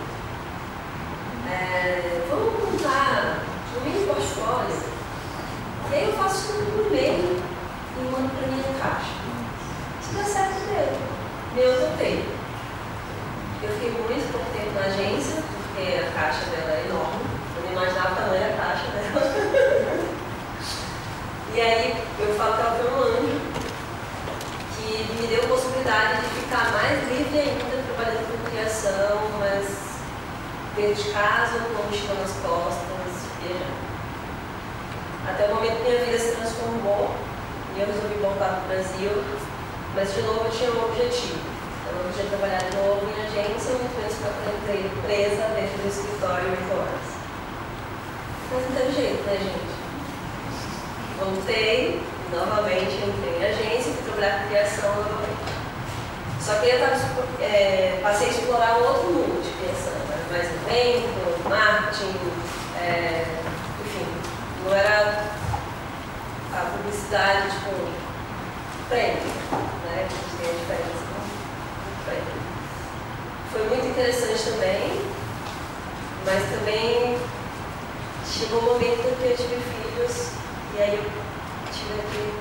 [1.49, 3.39] É, vamos montar
[3.75, 4.77] um mini portfólio.
[5.89, 7.38] E aí eu faço tudo por e-mail
[7.99, 9.13] e mando para minha caixa.
[10.01, 11.09] Se der certo, deu.
[11.55, 12.25] Meu topei.
[13.61, 17.25] Eu fiquei muito pouco tempo na agência, porque a caixa dela é enorme.
[17.57, 19.19] Eu não imaginava o tamanho da caixa dela.
[21.53, 23.41] e aí eu falo que ela foi um anjo
[24.75, 29.67] que me deu a possibilidade de ficar mais livre ainda trabalhando com criação, mas
[30.75, 32.87] dentro de casa, com mochila nas costas,
[33.41, 33.89] viajando.
[35.27, 37.28] Até o momento minha vida se transformou
[37.79, 39.11] eu resolvi voltar para o Brasil,
[39.95, 41.39] mas de novo eu tinha um objetivo.
[41.79, 44.35] Então eu podia trabalhar de novo em agência, muito menos ficar
[45.07, 47.07] presa dentro do escritório 8 horas.
[48.51, 49.79] Mas não teve jeito, né, gente?
[51.19, 55.49] Voltei, novamente entrei em agência, fui trabalhar com criação novamente.
[56.41, 56.95] Só que eu tava,
[57.41, 60.19] é, passei a explorar um outro mundo de criação, né?
[60.31, 62.15] mais evento, marketing,
[62.77, 63.25] é,
[63.85, 64.05] enfim,
[64.65, 65.38] não era
[66.59, 67.71] a publicidade, tipo,
[68.89, 69.23] prêmio,
[69.85, 70.07] né?
[70.09, 72.39] Que tem a diferença do prêmio.
[73.51, 75.01] Foi muito interessante também,
[76.25, 77.17] mas também
[78.27, 80.31] chegou um momento que eu tive filhos
[80.75, 81.03] e aí eu
[81.71, 82.33] tive aqui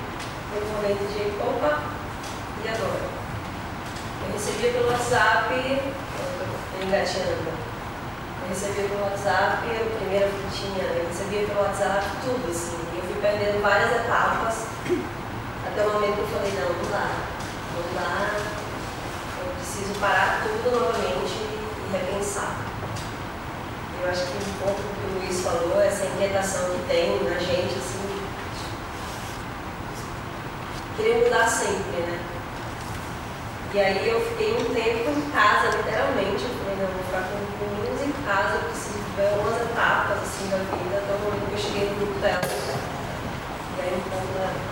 [0.51, 1.83] um momento de opa,
[2.63, 3.09] e agora?
[4.25, 5.53] Eu recebia pelo WhatsApp,
[6.83, 7.69] engatinhando.
[8.41, 12.88] Eu recebia pelo WhatsApp, a primeira frutinha, eu recebia pelo WhatsApp tudo assim.
[13.21, 14.63] Perdendo várias etapas
[15.67, 17.11] até o momento que eu falei, não, não dá,
[17.75, 18.39] não dá,
[19.39, 22.55] eu preciso parar tudo novamente e repensar.
[24.01, 27.37] Eu acho que um pouco do que o Luiz falou, essa inquietação que tem na
[27.39, 28.23] gente, assim,
[30.95, 32.19] querer mudar sempre, né?
[33.73, 37.75] E aí eu fiquei um tempo em casa, literalmente, eu falei, não, vou ficar com
[37.75, 41.53] meninos em casa, eu preciso ver algumas etapas assim da vida, até o momento que
[41.53, 42.88] eu cheguei no grupo dela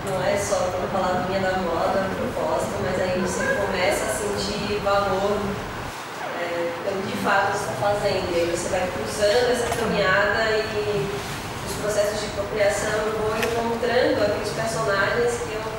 [0.09, 5.37] não é só uma palavrinha da moda, proposta, mas aí você começa a sentir valor
[6.39, 8.31] é, pelo de fato você está fazendo.
[8.31, 11.09] E aí você vai cruzando essa caminhada e
[11.65, 15.77] os processos de cocriação eu vou encontrando aqueles personagens que eu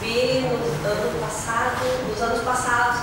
[0.00, 3.00] vi no ano passado, nos anos passados,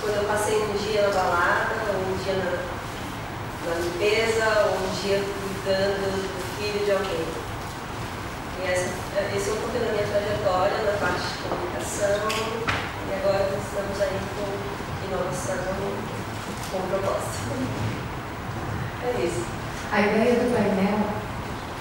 [0.00, 5.02] quando eu passei um dia na balada, ou um dia na, na limpeza, ou um
[5.02, 7.39] dia cuidando do filho de alguém.
[8.62, 8.90] E essa,
[9.34, 14.20] esse é um pouco da minha trajetória na parte de comunicação e agora estamos aí
[14.36, 15.56] com inovação,
[16.70, 17.30] com proposta.
[19.02, 19.46] É isso.
[19.90, 21.00] A ideia do painel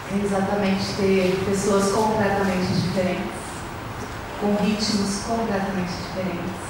[0.10, 3.36] é exatamente ter pessoas completamente diferentes,
[4.40, 6.70] com ritmos completamente diferentes.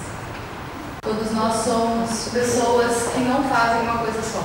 [1.04, 4.44] Todos nós somos pessoas que não fazem uma coisa só.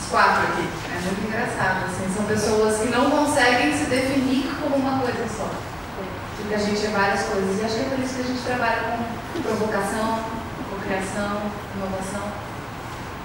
[0.00, 0.66] Os quatro aqui
[1.04, 1.84] muito engraçado.
[1.86, 5.50] Assim, são pessoas que não conseguem se definir como uma coisa só.
[6.36, 7.60] Porque a gente é várias coisas.
[7.60, 8.98] E acho que é por isso que a gente trabalha
[9.34, 10.24] com provocação,
[10.70, 11.42] cocriação,
[11.76, 12.32] inovação,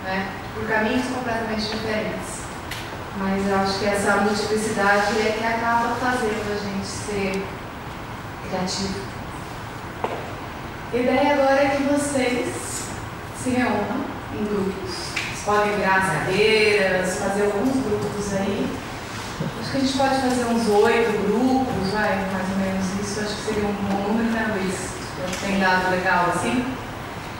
[0.03, 0.29] né?
[0.53, 2.39] por caminhos completamente diferentes.
[3.17, 7.45] Mas eu acho que essa multiplicidade é que acaba fazendo a gente ser
[8.47, 8.99] criativo.
[10.91, 12.83] A ideia agora é que vocês
[13.41, 15.08] se reúnam em grupos
[15.45, 18.69] podem virar as cadeiras, fazer alguns grupos aí.
[19.61, 23.19] Acho que a gente pode fazer uns oito grupos, vai, mais ou menos isso.
[23.21, 24.89] Acho que seria um bom número, né, Luiz?
[25.41, 26.65] Tem dado legal assim.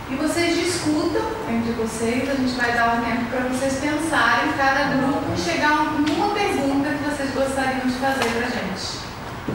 [0.09, 4.95] E vocês discutam entre vocês, a gente vai dar um tempo para vocês pensarem cada
[4.95, 8.99] grupo e chegar numa pergunta que vocês gostariam de fazer para a gente.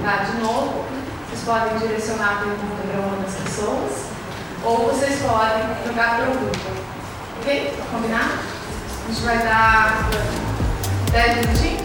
[0.00, 0.24] Tá?
[0.24, 0.84] De novo,
[1.26, 4.04] vocês podem direcionar a pergunta para uma das pessoas
[4.62, 6.83] ou vocês podem jogar para o grupo.
[7.44, 7.74] Ok?
[7.92, 8.38] Combinado?
[9.04, 10.08] A gente vai dar
[11.12, 11.82] 10 minutinhos.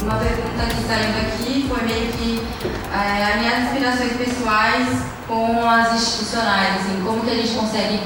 [0.00, 2.42] Uma pergunta que saiu daqui foi meio que
[2.90, 4.88] é, as minhas inspirações pessoais
[5.28, 8.00] com as institucionais, assim, como que a gente consegue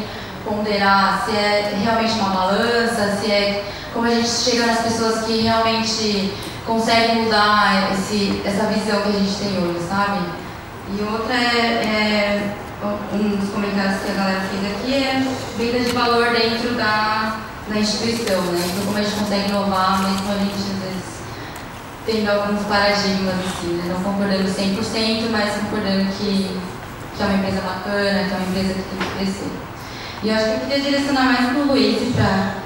[0.44, 5.42] ponderar se é realmente uma balança, se é como a gente chega nas pessoas que
[5.42, 6.34] realmente
[6.66, 10.43] conseguem mudar esse, essa visão que a gente tem hoje, sabe?
[10.92, 12.56] E outra é, é,
[13.12, 17.78] um dos comentários que a galera fez aqui é venda de valor dentro da, da
[17.78, 18.62] instituição, né?
[18.66, 21.04] Então como a gente consegue inovar, mesmo a gente às vezes
[22.06, 23.94] tendo alguns paradigmas, assim, né?
[23.94, 26.60] não concordando 100%, mas concordando que,
[27.16, 29.52] que é uma empresa bacana, que é uma empresa que tem que crescer.
[30.22, 32.64] E eu acho que eu queria direcionar mais para o Luiz, para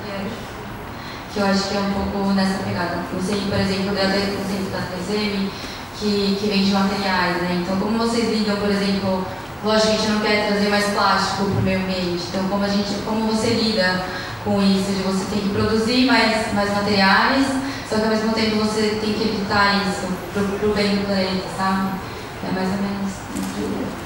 [1.32, 2.98] que eu acho que é um pouco nessa pegada.
[3.14, 5.50] Você, por exemplo, o exemplo da 3M,
[5.98, 7.62] que, que vende materiais, né?
[7.62, 9.26] Então, como vocês lidam, por exemplo,
[9.64, 12.68] lógico a gente não quer trazer mais plástico para o meio ambiente, então como, a
[12.68, 14.04] gente, como você lida
[14.44, 17.46] com isso, de você ter que produzir mais, mais materiais,
[17.88, 21.48] só que ao mesmo tempo você tem que evitar isso para o bem do planeta,
[21.56, 21.98] sabe?
[22.44, 23.98] É mais ou menos isso.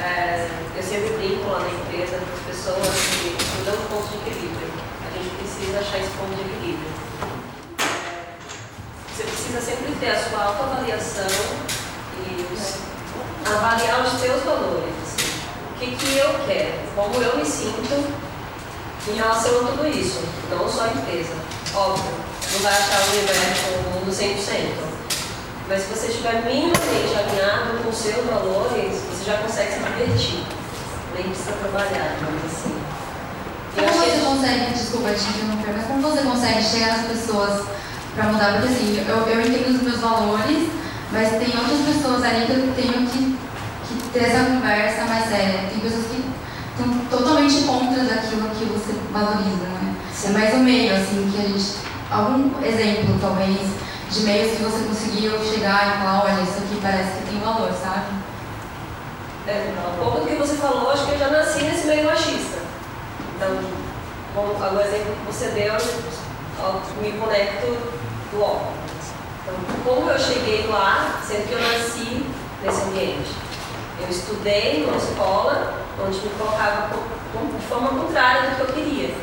[0.00, 4.30] É, eu sempre brinco lá na empresa com as pessoas que estudam o ponto de
[4.30, 4.68] equilíbrio.
[5.02, 6.57] A gente precisa achar esse ponto de equilíbrio.
[9.18, 11.26] Você precisa sempre ter a sua autoavaliação
[12.24, 12.74] e os,
[13.52, 14.94] avaliar os seus valores.
[15.02, 15.40] Assim.
[15.72, 18.14] O que, que eu quero, como eu me sinto
[19.08, 21.34] em relação a tudo isso, não só a empresa.
[21.74, 22.12] Óbvio,
[22.52, 24.38] não vai achar o universo, o mundo 100%.
[25.68, 30.44] Mas se você estiver minimamente alinhado com os seus valores, você já consegue se divertir.
[31.16, 32.80] Nem precisa trabalhar, mas assim.
[33.74, 37.78] Como você consegue, desculpa te interromper, mas como você consegue chegar nas pessoas
[38.18, 38.52] para mudar?
[38.54, 40.68] Porque assim, eu, eu entendo os meus valores,
[41.12, 43.38] mas tem outras pessoas ali que eu tenho que,
[43.86, 45.68] que ter essa conversa mais séria.
[45.70, 46.24] Tem pessoas que
[46.72, 49.94] estão totalmente contra daquilo que você valoriza, né?
[50.24, 51.88] É mais o meio, assim, que a gente.
[52.10, 53.60] Algum exemplo, talvez,
[54.10, 57.70] de meios que você conseguiu chegar e falar, olha, isso aqui parece que tem valor,
[57.72, 58.06] sabe?
[59.46, 62.58] É, um pouco do que você falou, acho que eu já nasci nesse meio machista.
[63.36, 63.58] Então,
[64.34, 67.76] com o exemplo que você deu, eu me conecto
[68.32, 72.26] Então, como eu cheguei lá, sendo que eu nasci
[72.62, 73.30] nesse ambiente?
[74.00, 76.90] Eu estudei numa escola onde me colocava
[77.58, 79.14] de forma contrária do que eu queria.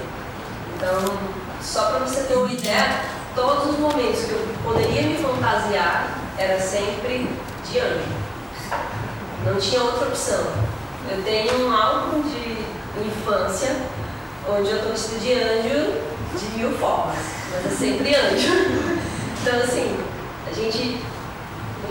[0.75, 1.17] Então,
[1.61, 3.01] só para você ter uma ideia,
[3.35, 7.29] todos os momentos que eu poderia me fantasiar era sempre
[7.69, 8.25] de anjo.
[9.45, 10.45] Não tinha outra opção.
[11.09, 12.65] Eu tenho um álbum de
[13.05, 13.75] infância
[14.49, 16.01] onde eu estou vestida de anjo
[16.37, 17.17] de mil formas,
[17.51, 18.94] mas é sempre anjo.
[19.47, 19.95] Então, assim,
[20.49, 21.05] a gente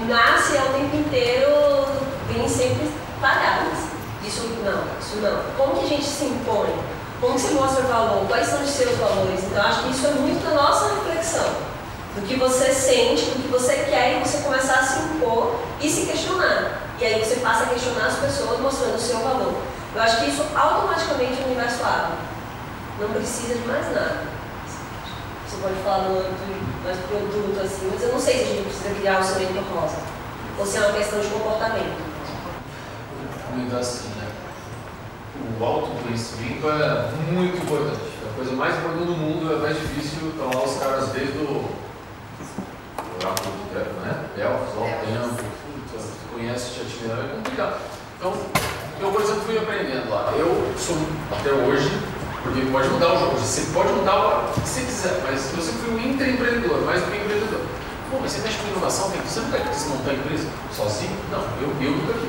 [0.09, 1.87] nasce ao tempo inteiro,
[2.29, 2.91] vem sempre
[3.21, 3.79] falhadas.
[4.27, 5.41] Isso não, isso não.
[5.57, 6.75] Como que a gente se impõe?
[7.21, 8.27] Como que você mostra o valor?
[8.27, 9.45] Quais são os seus valores?
[9.45, 11.47] Então, acho que isso é muito da nossa reflexão.
[12.17, 15.89] Do que você sente, do que você quer e você começar a se impor e
[15.89, 16.81] se questionar.
[16.99, 19.55] E aí você passa a questionar as pessoas mostrando o seu valor.
[19.95, 22.17] Eu acho que isso automaticamente o universo abre.
[22.99, 24.34] Não precisa de mais nada
[25.55, 26.43] você pode falar no âmbito
[26.83, 29.97] mais produto, assim, mas eu não sei se a gente precisa criar um cimento rosa.
[30.59, 32.03] Ou se é uma questão de comportamento.
[33.51, 34.29] Comentar assim, né?
[35.59, 38.01] O autoconhecimento é muito importante.
[38.25, 40.31] É a coisa mais importante do mundo, é mais difícil.
[40.31, 41.71] Estão lá os caras desde o
[43.21, 44.25] oráculo do tempo, né?
[44.37, 45.45] Delfos, ao tempo,
[45.93, 47.81] você conhece te atividade, é complicado.
[48.19, 48.33] Então,
[49.01, 50.33] eu, por exemplo, fui aprendendo lá.
[50.37, 50.97] Eu sou,
[51.33, 51.91] até hoje,
[52.45, 55.73] porque pode mudar o jogo, você pode mudar o que você quiser, mas se você
[55.73, 57.61] for um intraempreendedor, mais do que empreendedor.
[58.11, 61.17] Pô, mas você mexe com inovação, você não quer desmontar a empresa sozinho?
[61.33, 62.29] Não, eu, eu nunca vi.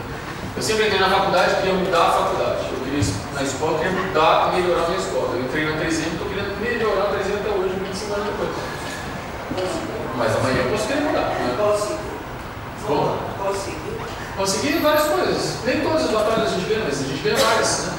[0.56, 2.60] Eu sempre entrei na faculdade, queria mudar a faculdade.
[2.72, 3.04] Eu queria,
[3.36, 5.36] na escola, queria mudar, melhorar a minha escola.
[5.36, 8.50] Eu entrei na 3M, estou querendo melhorar a 3M até hoje, 25 anos depois.
[10.16, 11.28] Mas amanhã eu posso querer mudar.
[11.28, 11.56] Né?
[12.88, 13.18] Como?
[13.44, 14.00] Conseguir.
[14.38, 15.58] Conseguir várias coisas.
[15.66, 17.88] Nem todas as batalhas a gente ganha, mas a gente ganha várias.
[17.88, 17.95] Né?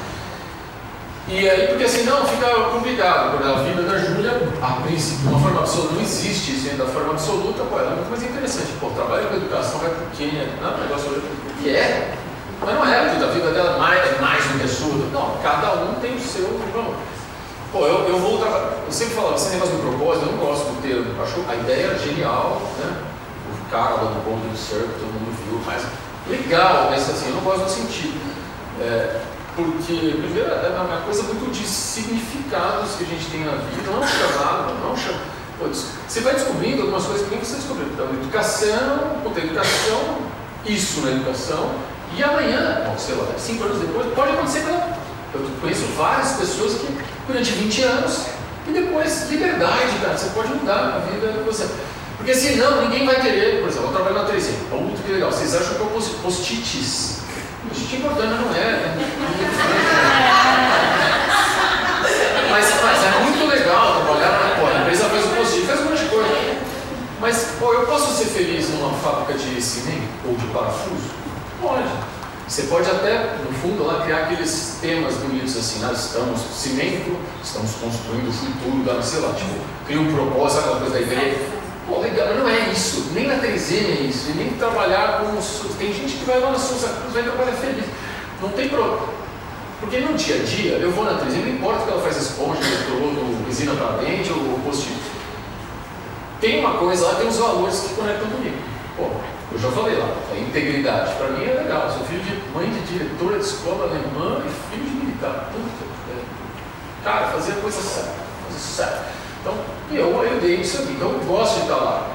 [1.29, 3.37] E aí, porque assim, não, fica complicado.
[3.37, 4.31] Por a vida da Júlia,
[4.63, 7.95] a princípio, uma forma absoluta, não existe isso ainda da forma absoluta, pô, ela é
[7.97, 8.69] muito mais interessante.
[8.79, 11.23] Pô, trabalho com educação, vai por Quênia, não é um negócio
[11.61, 12.15] que é,
[12.61, 15.07] mas não é, porque a vida dela é mais, é mais do que a sua.
[15.13, 16.95] Não, cada um tem o seu, vamos.
[17.73, 20.65] Pô, eu, eu vou trabalhar, eu sempre falava, esse negócio do propósito, eu não gosto
[20.67, 23.03] do termo, acho a ideia é genial, né?
[23.51, 25.83] O cara do ponto do surf, todo mundo viu, mas
[26.31, 28.21] legal, mas assim, eu não gosto do sentido.
[28.81, 29.21] É,
[29.57, 34.07] porque, primeiro, é uma coisa muito de significados que a gente tem na vida, não
[34.07, 35.37] chamado, não chamado.
[36.07, 37.87] Você vai descobrindo algumas coisas que nem você descobriu.
[37.87, 40.19] Então, educação, puta, educação,
[40.67, 41.71] isso na educação,
[42.15, 46.75] e amanhã, bom, sei lá, cinco anos depois, pode acontecer que eu conheço várias pessoas
[46.75, 46.87] que
[47.27, 48.27] durante 20 anos,
[48.69, 51.67] e depois, liberdade, cara, você pode mudar a vida de você.
[52.19, 55.55] Porque senão ninguém vai querer, por exemplo, eu trabalho na 3 muito que legal, vocês
[55.55, 55.87] acham que eu
[56.23, 57.26] post-its
[57.75, 58.97] É importante, mas não é, né?
[62.51, 65.85] mas, mas é muito legal trabalhar na pô, a empresa faz o post-it, faz um
[65.85, 66.57] monte de coisa.
[67.21, 71.11] Mas, pô, eu posso ser feliz numa fábrica de cimento ou de parafuso?
[71.61, 71.89] Pode.
[72.47, 77.73] Você pode até, no fundo, lá criar aqueles temas bonitos assim, nós estamos, cimento, estamos
[77.73, 79.51] construindo o futuro da, sei lá, tipo,
[79.85, 81.56] cria um propósito, aquela coisa da igreja.
[81.87, 85.37] Pô, legal, não é isso, nem na 3M é isso, e nem trabalhar com.
[85.79, 87.85] Tem gente que vai lá na Souza Cruz, vai trabalhar feliz.
[88.43, 89.07] Não tem problema.
[89.79, 92.61] Porque no dia a dia, eu vou na 3M, não importa que ela faz esponja,
[92.61, 94.99] eletrodo, resina para dente ou, ou post-it.
[96.41, 98.57] Tem uma coisa lá, tem uns valores que conectam comigo.
[98.97, 99.11] Pô,
[99.53, 101.15] eu já falei lá, a integridade.
[101.15, 101.91] Para mim é legal.
[101.91, 105.51] Sou filho de mãe de diretora de escola alemã e filho de militar.
[105.53, 105.71] Tudo,
[106.11, 108.15] é, cara, fazer a coisa certa.
[108.49, 109.17] Fazer certo.
[109.47, 109.55] Então,
[109.93, 110.95] eu, eu dei isso aqui.
[110.95, 112.11] Então, eu gosto de estar lá.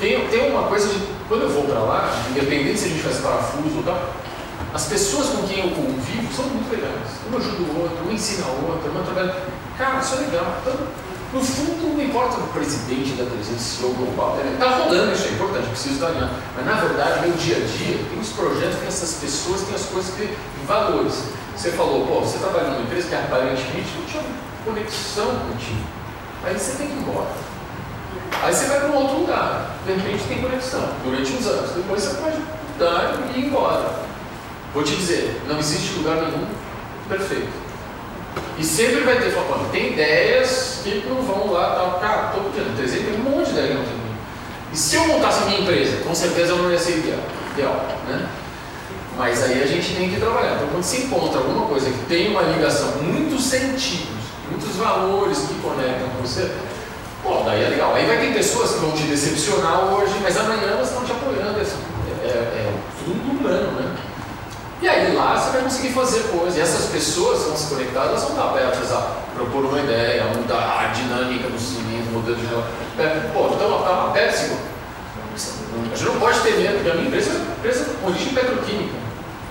[0.00, 1.16] Tem, tem uma coisa de.
[1.28, 3.98] Quando eu vou para lá, independente se a gente faz parafuso ou tal,
[4.72, 7.18] as pessoas com quem eu convivo são muito legais.
[7.30, 9.34] Um ajuda o outro, um ensina o outro, um trabalha.
[9.76, 10.46] Cara, isso é legal.
[10.62, 10.74] Então,
[11.32, 15.68] no fundo, não importa o presidente da 300 CEO global, está rodando isso, é importante,
[15.68, 16.30] preciso estar alinhado.
[16.54, 19.86] Mas na verdade, meu dia a dia, tem os projetos, tem essas pessoas, tem as
[19.86, 21.24] coisas que valores.
[21.56, 24.22] Você falou, pô, você trabalha numa empresa que aparentemente não tinha
[24.64, 26.05] conexão contigo.
[26.46, 27.28] Aí você tem que ir embora.
[28.42, 31.70] Aí você vai para um outro lugar, de repente tem conexão, durante uns anos.
[31.72, 34.06] Depois você pode mudar e ir embora.
[34.72, 36.46] Vou te dizer, não existe lugar nenhum
[37.08, 37.66] perfeito.
[38.58, 43.10] E sempre vai ter, falando, tem ideias que não vão lá, tal, cara, estou exemplo,
[43.10, 43.96] tem um monte de ideia que não tem.
[44.72, 47.20] E se eu montasse a minha empresa, com certeza eu não ia ser ideal,
[47.54, 48.28] ideal né?
[49.16, 50.56] Mas aí a gente tem que trabalhar.
[50.56, 54.15] Então, quando se encontra alguma coisa que tem uma ligação, muitos sentidos,
[54.50, 56.52] muitos valores que conectam com você,
[57.22, 57.94] pô, daí é legal.
[57.94, 61.58] Aí vai ter pessoas que vão te decepcionar hoje, mas amanhã elas estão te apoiando.
[61.58, 62.74] É, é, é
[63.04, 63.96] tudo humano, né?
[64.82, 66.56] E aí lá você vai conseguir fazer coisas.
[66.56, 70.24] E essas pessoas que vão se conectar, elas vão estar abertas a propor uma ideia,
[70.24, 72.46] a mudar a dinâmica do cilindro, modelo de
[73.00, 74.52] é, Pô, então a Pepsi,
[75.34, 78.34] a gente não pode ter medo, porque a minha empresa é uma empresa de origem
[78.34, 78.94] petroquímica.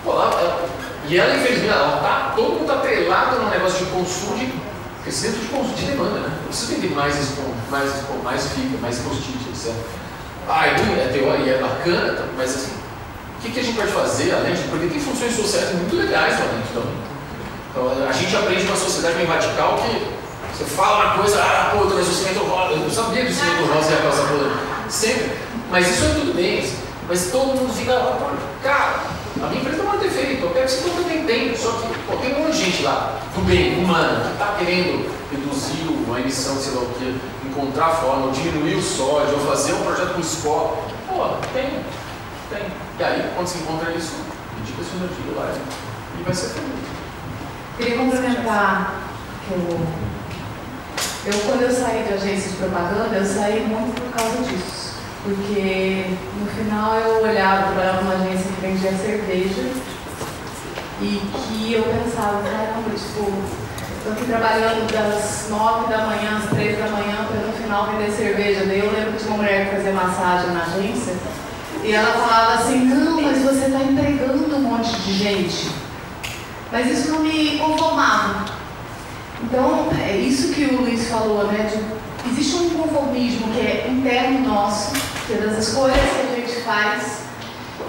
[0.03, 0.69] Pô, lá, ela,
[1.07, 4.53] e ela, infelizmente, ela tá, todo mundo está atrelado no negócio de consumo de
[5.05, 6.37] crescimento de de demanda, né?
[6.41, 7.15] Eu preciso vender mais
[7.69, 7.91] mais
[8.23, 9.71] mais fibra, mais post-it, etc.
[10.49, 12.73] Ah, é, é teoria, é bacana, mas assim,
[13.45, 14.63] que, que a gente pode fazer além de.
[14.63, 16.97] Porque tem funções sociais muito legais lá dentro também.
[17.71, 21.85] Então, a gente aprende uma sociedade meio radical que você fala uma coisa, ah, pô,
[21.85, 22.73] mas o cimento rosa.
[22.73, 24.51] Eu sabia que o cimento rosa ia passar por
[24.89, 25.31] sempre.
[25.69, 26.71] Mas isso é tudo bem.
[27.07, 27.93] Mas todo mundo fica,
[28.63, 29.03] cara,
[29.41, 31.55] a minha empresa vai ter feito, eu quero que você também tem.
[31.57, 35.09] Só que pô, tem um monte de gente lá, do bem, humana, que está querendo
[35.31, 39.73] reduzir a emissão, sei lá o que, encontrar forma, ou diminuir o sódio, ou fazer
[39.73, 40.77] um projeto com escola.
[41.07, 41.83] Pô, tem.
[42.49, 42.67] Tem.
[42.99, 44.13] E aí, quando se encontra isso,
[44.59, 45.53] indica essa energia lá
[46.19, 46.85] e vai ser feliz.
[47.77, 49.01] Queria complementar
[49.45, 49.79] que eu,
[51.25, 54.84] eu, quando eu saí de agência de propaganda, eu saí muito por causa disso.
[55.25, 56.05] Porque
[56.39, 59.71] no final eu olhava para uma agência que vendia cerveja
[61.01, 63.33] e que eu pensava, caramba, tipo,
[63.97, 68.11] estou aqui trabalhando das nove da manhã às três da manhã para no final vender
[68.11, 68.65] cerveja.
[68.65, 71.15] Daí eu lembro tinha uma mulher que fazia massagem na agência
[71.83, 75.71] e ela falava assim, não, mas você está empregando um monte de gente.
[76.71, 78.45] Mas isso não me conformava.
[79.43, 81.67] Então, é isso que o Luiz falou, né?
[81.71, 84.93] De, existe um conformismo que é interno nosso,
[85.25, 87.21] que é das escolhas que a gente faz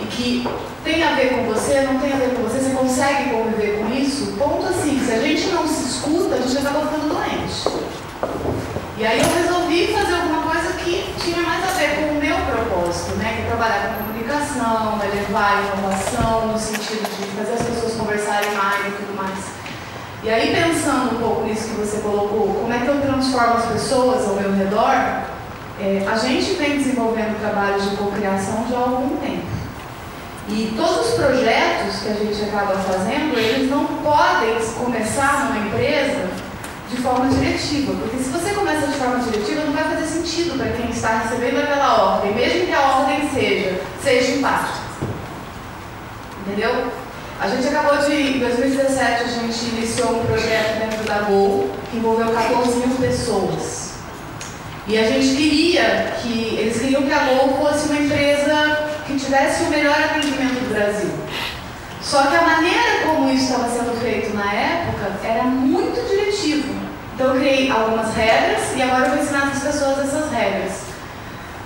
[0.00, 0.48] e que
[0.82, 3.92] tem a ver com você, não tem a ver com você, você consegue conviver com
[3.94, 4.32] isso?
[4.38, 7.86] Ponto assim, se a gente não se escuta, a gente acaba ficando doente.
[8.98, 12.36] E aí eu resolvi fazer alguma coisa que tinha mais a ver com o meu
[12.36, 13.34] propósito, né?
[13.36, 18.86] Que é trabalhar com comunicação, levar inovação no sentido de fazer as pessoas conversarem mais
[18.86, 19.38] e tudo mais.
[20.22, 23.66] E aí pensando um pouco nisso que você colocou, como é que eu transformo as
[23.66, 25.25] pessoas ao meu redor,
[25.80, 29.56] é, a gente vem desenvolvendo trabalhos de cocriação já há algum tempo.
[30.48, 36.28] E todos os projetos que a gente acaba fazendo, eles não podem começar numa empresa
[36.88, 40.70] de forma diretiva, porque se você começa de forma diretiva, não vai fazer sentido para
[40.70, 44.86] quem está recebendo aquela ordem, mesmo que a ordem seja, seja empática.
[46.46, 46.92] Entendeu?
[47.40, 51.96] A gente acabou de, em 2017, a gente iniciou um projeto dentro da Gol, que
[51.96, 53.85] envolveu 14 mil pessoas.
[54.88, 59.64] E a gente queria que, eles queriam que a Gol fosse uma empresa que tivesse
[59.64, 61.10] o melhor atendimento do Brasil.
[62.00, 66.72] Só que a maneira como isso estava sendo feito na época era muito diretivo.
[67.14, 70.82] Então eu criei algumas regras e agora eu vou ensinar as pessoas essas regras.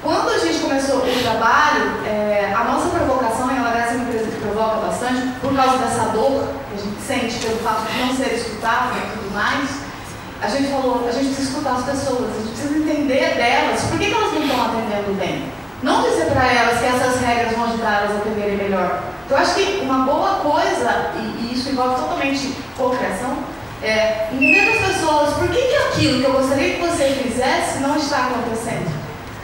[0.02, 4.04] Quando a gente começou o trabalho, é, a nossa provocação, e a Lagarça é uma
[4.04, 7.98] empresa que provoca bastante, por causa dessa dor que a gente sente pelo fato de
[7.98, 9.68] não ser escutado e tudo mais,
[10.42, 13.98] a gente falou, a gente precisa escutar as pessoas, a gente precisa entender delas, por
[13.98, 15.52] que, que elas não estão atendendo bem?
[15.82, 19.02] Não dizer para elas que essas regras vão ajudar elas a atenderem melhor.
[19.24, 23.38] Então, eu acho que uma boa coisa, e, e isso envolve totalmente co-criação,
[23.82, 27.96] é, entender das pessoas por que, que aquilo que eu gostaria que você fizesse não
[27.96, 28.90] está acontecendo.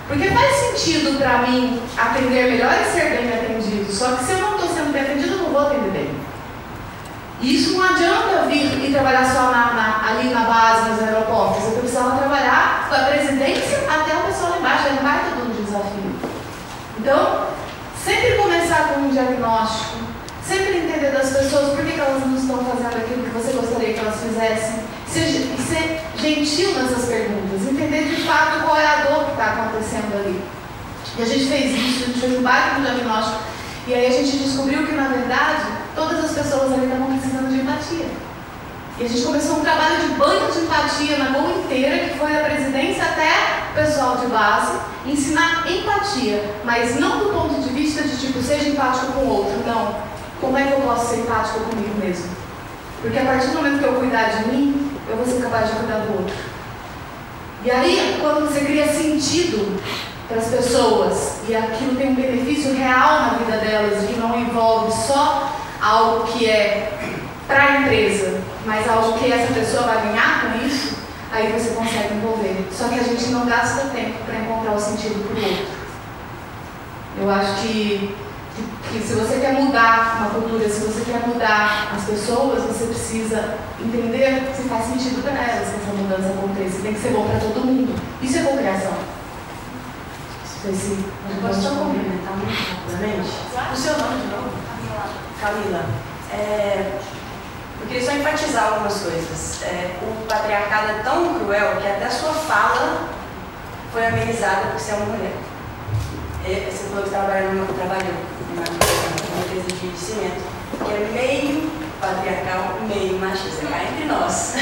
[0.07, 3.93] Porque faz sentido para mim atender melhor e ser bem atendido.
[3.93, 6.06] Só que se eu não estou sendo bem atendido, eu não vou atender bem.
[7.41, 11.65] Isso não adianta vir e trabalhar só na, na, ali na base, nos aeroportos.
[11.65, 14.89] Eu precisava trabalhar da presidência até o pessoal lá embaixo.
[14.89, 16.15] Ele vai todo um desafio.
[16.99, 17.47] Então,
[18.03, 20.07] sempre começar com um diagnóstico.
[20.43, 23.99] Sempre entender das pessoas por que elas não estão fazendo aquilo que você gostaria que
[23.99, 24.81] elas fizessem.
[25.07, 27.69] Ser, ser gentil nessas perguntas.
[27.69, 30.43] Entender de fato qual é a dor que está acontecendo ali.
[31.19, 33.43] E a gente fez isso, a gente fez um baita diagnóstico.
[33.87, 37.63] E aí a gente descobriu que, na verdade, todas as pessoas ali estavam precisando de
[37.63, 38.07] empatia.
[38.99, 42.33] E a gente começou um trabalho de banho de empatia na Gol inteira, que foi
[42.33, 43.31] da presidência até
[43.73, 48.69] o pessoal de base, ensinar empatia, mas não do ponto de vista de tipo, seja
[48.69, 49.97] empático com o outro, não.
[50.41, 52.31] Como é que eu posso ser empático comigo mesmo?
[53.03, 55.77] Porque a partir do momento que eu cuidar de mim, eu vou ser capaz de
[55.77, 56.35] cuidar do outro.
[57.65, 59.81] E aí, quando você cria sentido
[60.29, 64.93] para as pessoas e aquilo tem um benefício real na vida delas e não envolve
[64.93, 66.93] só algo que é
[67.47, 70.97] para a empresa, mas algo que essa pessoa vai ganhar com isso,
[71.31, 72.67] aí você consegue envolver.
[72.73, 75.67] Só que a gente não gasta tempo para encontrar o sentido para o outro.
[77.19, 78.15] Eu acho que,
[78.55, 82.87] que, que, se você quer mudar uma cultura, se você quer mudar as pessoas, você
[82.87, 86.83] precisa entender se faz sentido para elas que essa mudança aconteça.
[86.83, 87.95] Tem que ser bom para todo mundo.
[88.21, 88.93] Isso é cocriação.
[88.93, 91.05] Não sei se.
[91.31, 93.31] Eu posso só complementar muito rapidamente?
[93.73, 94.51] O seu nome de novo?
[94.69, 95.26] Camila,
[96.33, 96.99] é,
[97.81, 99.63] eu queria só enfatizar algumas coisas.
[99.63, 103.09] É, o patriarcado é tão cruel que até a sua fala
[103.93, 105.37] foi amenizada por ser uma mulher.
[106.47, 108.03] E, você falou que trabalhou numa, empresa
[109.69, 110.43] de cimento,
[110.85, 111.71] que é meio
[112.01, 113.67] patriarcal, meio machista.
[113.67, 114.55] Cá entre nós.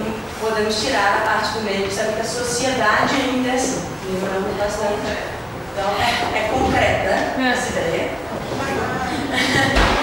[0.00, 3.82] Não podemos tirar a parte do meio, sabe que a sociedade ainda é assim.
[4.06, 5.00] Lembrando bastante.
[5.72, 8.23] Então, é, é concreta essa ideia.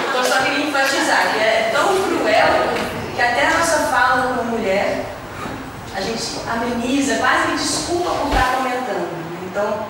[0.09, 2.47] Então, só queria enfatizar que é tão cruel
[3.15, 5.05] que até a nossa fala como mulher,
[5.95, 9.09] a gente ameniza, quase que desculpa por estar comentando.
[9.49, 9.85] Então,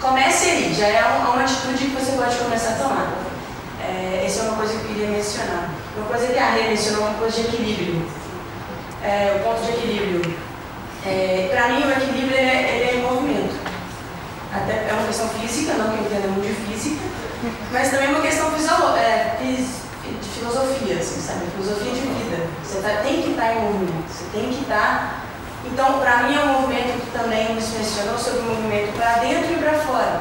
[0.00, 3.12] comece aí, já é uma, atitude que você pode começar a tomar.
[3.82, 5.70] É, essa é uma coisa que eu queria mencionar.
[5.96, 8.06] Uma coisa que a Rê mencionou, uma coisa de equilíbrio.
[9.02, 10.36] É, o ponto de equilíbrio.
[11.06, 13.58] É, Para mim, o equilíbrio ele é, ele é movimento.
[14.52, 17.02] Até é uma questão física, não que eu entenda muito de física,
[17.72, 18.50] mas também é uma questão
[18.96, 21.46] é, de filosofia, assim, sabe?
[21.56, 22.46] Filosofia de vida.
[22.62, 25.24] Você tá, tem que estar em movimento, você tem que estar.
[25.64, 29.52] Então, para mim, é um movimento que também nos mencionou sobre o movimento para dentro
[29.52, 30.20] e para fora.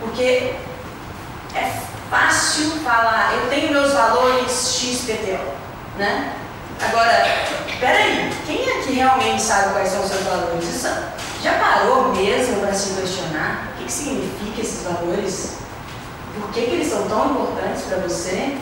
[0.00, 0.54] Porque
[1.54, 1.72] é
[2.10, 5.52] fácil falar, eu tenho meus valores XPTO,
[5.98, 6.32] né?
[6.80, 7.24] Agora,
[7.80, 10.64] peraí, quem é que realmente sabe quais são os seus valores?
[10.64, 10.88] Isso,
[11.42, 13.68] já parou mesmo para se questionar?
[13.74, 15.58] O que, que significa esses valores?
[16.40, 18.56] Por que, que eles são tão importantes para você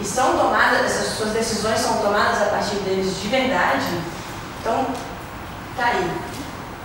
[0.00, 3.86] e são tomadas, essas suas decisões são tomadas a partir deles de verdade.
[4.60, 4.86] Então,
[5.76, 6.10] tá aí.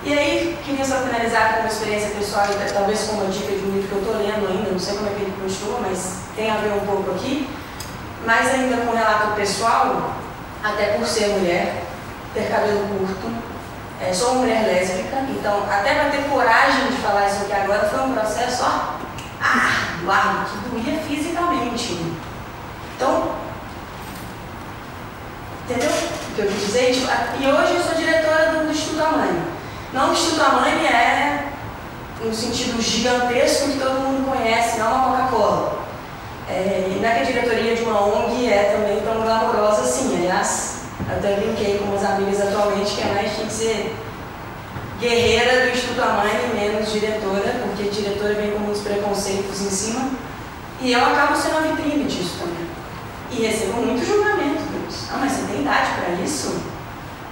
[0.04, 3.72] E aí, queria só finalizar com uma experiência pessoal, talvez com uma dica de um
[3.72, 6.50] livro que eu estou lendo ainda, não sei como é que ele continua, mas tem
[6.50, 7.48] a ver um pouco aqui.
[8.26, 10.16] Mas ainda com relato pessoal,
[10.64, 11.84] até por ser mulher,
[12.34, 13.32] ter cabelo curto,
[14.02, 18.00] é, sou mulher lésbica, então até para ter coragem de falar isso aqui agora foi
[18.00, 18.94] um processo, ó,
[19.42, 21.98] ah, que doía fisicamente.
[22.96, 23.36] Então,
[25.66, 26.94] entendeu o que eu quis dizer?
[26.94, 27.08] Tipo,
[27.40, 29.42] e hoje eu sou diretora do, Instituto Amani.
[29.94, 31.48] Não o Instituto Amani é
[32.24, 35.82] no sentido gigantesco que todo mundo conhece, não uma Coca-Cola.
[36.48, 40.18] É, e não é que a diretoria de uma ONG é também tão glamourosa assim.
[40.18, 43.96] Aliás, até brinquei com umas amigas atualmente que a mais tinha que ser
[45.00, 50.12] guerreira do Instituto Amani, menos diretora, porque diretora vem com muitos preconceitos em cima.
[50.82, 52.68] E eu acabo sendo a vitrine disso também.
[53.30, 55.10] E recebo muito julgamento disso.
[55.14, 56.60] Ah, mas você tem idade para isso?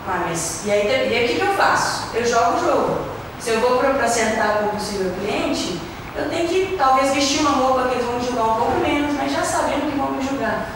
[0.07, 2.15] Ah, mas e aí, o que, que eu faço?
[2.15, 2.99] Eu jogo o jogo.
[3.39, 5.79] Se eu vou para sentar com o possível cliente,
[6.15, 9.13] eu tenho que talvez vestir uma roupa que eles vão me julgar um pouco menos,
[9.15, 10.67] mas já sabendo que vão me julgar.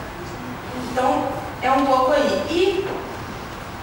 [0.92, 1.28] Então,
[1.62, 2.44] é um pouco aí.
[2.50, 2.88] E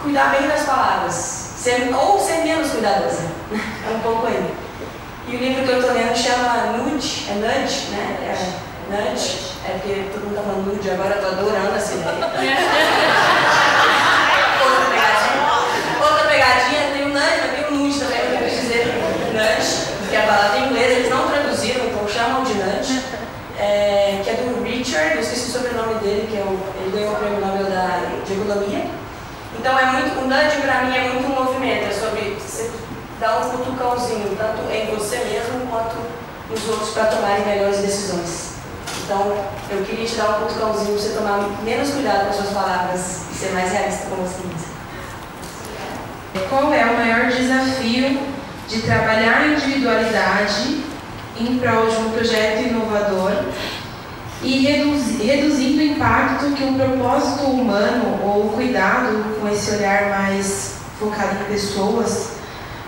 [0.03, 3.30] cuidar bem das palavras ser, ou ser menos cuidadosa.
[3.86, 4.55] É um pouco aí.
[5.26, 8.18] E o livro que eu estou lendo chama Nude, é Nudge, né?
[8.22, 12.11] É, nudge, é porque todo mundo está falando nude agora, eu estou adorando essa ideia.
[14.66, 15.38] Outra pegadinha.
[16.03, 18.82] Outra pegadinha, tem o nudge, mas tem o nude também, eu quero dizer
[19.30, 19.70] nudge,
[20.11, 23.01] que é a palavra em inglês, eles não traduziram, então chamam de nudge.
[23.59, 27.12] É, que é do Richard, eu esqueci o sobrenome dele, que é o, ele ganhou
[27.12, 28.86] o prêmio Nobel da, de Economia.
[29.59, 32.70] Então é muito, o nudge para mim é muito um movimento, é sobre você
[33.20, 35.97] dar um cutucãozinho, tanto em você mesmo quanto
[36.49, 38.50] nos outros para tomarem melhores decisões.
[39.11, 39.27] Então,
[39.73, 43.23] eu queria te dar um cutucãozinho para você tomar menos cuidado com as suas palavras
[43.33, 44.71] e ser mais realista com você mesmo.
[46.49, 48.21] Qual é o maior desafio
[48.69, 50.85] de trabalhar a individualidade
[51.41, 53.47] em prol de um projeto inovador
[54.45, 60.75] e reduzindo o impacto que o propósito humano ou o cuidado com esse olhar mais
[61.01, 62.35] focado em pessoas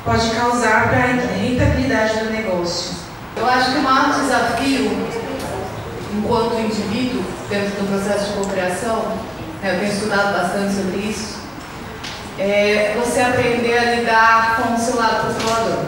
[0.04, 3.02] pode causar para a rentabilidade do negócio.
[3.36, 5.11] Eu acho que o maior desafio,
[6.12, 8.96] enquanto indivíduo, dentro do processo de cocriação,
[9.62, 11.40] né, eu tenho estudado bastante sobre isso,
[12.38, 15.84] é você aprender a lidar com o seu lado controlador.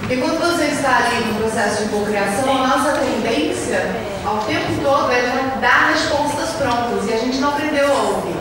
[0.00, 3.84] Porque quando você está ali no processo de cocriação, a nossa tendência
[4.24, 8.36] ao tempo todo é dar respostas prontas e a gente não aprendeu a ouvir.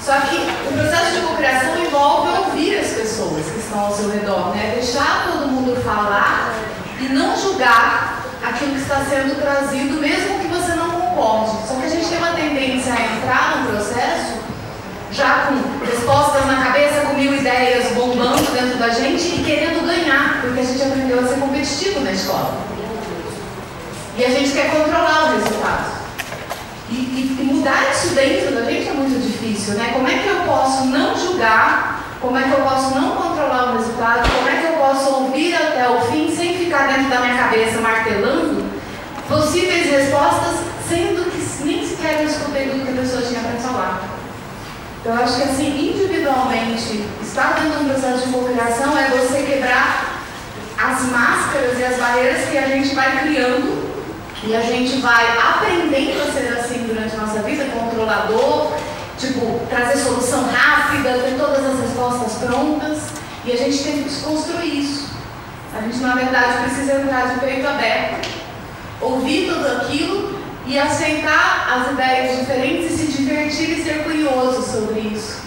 [0.00, 0.36] Só que
[0.68, 4.72] o processo de cocriação envolve ouvir as pessoas que estão ao seu redor, né?
[4.74, 6.54] Deixar todo mundo falar
[7.00, 8.19] e não julgar
[8.50, 11.66] aquilo que está sendo trazido, mesmo que você não concorde.
[11.66, 14.40] Só que a gente tem uma tendência a entrar no processo
[15.12, 20.40] já com respostas na cabeça, com mil ideias bombando dentro da gente e querendo ganhar,
[20.40, 22.58] porque a gente aprendeu a ser competitivo na escola.
[24.16, 26.00] E a gente quer controlar o resultado.
[26.90, 29.90] E, e, e, mudar isso dentro da gente é muito difícil, né?
[29.92, 31.99] Como é que eu posso não julgar?
[32.20, 34.28] Como é que eu posso não controlar o resultado?
[34.28, 37.80] Como é que eu posso ouvir até o fim sem ficar dentro da minha cabeça
[37.80, 38.62] martelando
[39.26, 44.02] possíveis respostas, sendo que nem sequer eu escutei tudo que a pessoa tinha para falar?
[45.00, 49.42] Então, eu acho que assim, individualmente, estar dentro de um processo de cocriação é você
[49.42, 50.20] quebrar
[50.76, 53.90] as máscaras e as barreiras que a gente vai criando
[54.42, 58.72] e a gente vai aprendendo a ser assim durante a nossa vida, controlador,
[59.18, 62.98] tipo, trazer solução rápida, ter todas as respostas prontas.
[63.44, 65.08] E a gente tem que desconstruir isso.
[65.76, 68.28] A gente, na verdade, precisa entrar de peito aberto,
[69.00, 75.00] ouvir tudo aquilo e aceitar as ideias diferentes e se divertir e ser curioso sobre
[75.00, 75.42] isso.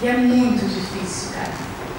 [0.00, 1.52] E é muito difícil, cara.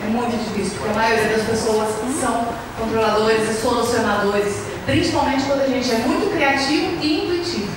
[0.04, 1.90] É muito difícil, porque a maioria das pessoas
[2.20, 2.48] são
[2.78, 7.72] controladores e solucionadores Principalmente quando a gente é muito criativo e intuitivo.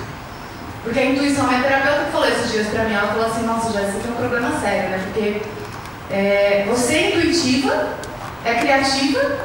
[0.85, 3.81] Porque a intuição, é terapeuta falou esses dias pra mim, ela falou assim, nossa, já
[3.81, 5.01] você tem um problema sério, né?
[5.05, 5.43] Porque
[6.11, 7.89] é, você é intuitiva,
[8.45, 9.39] é criativa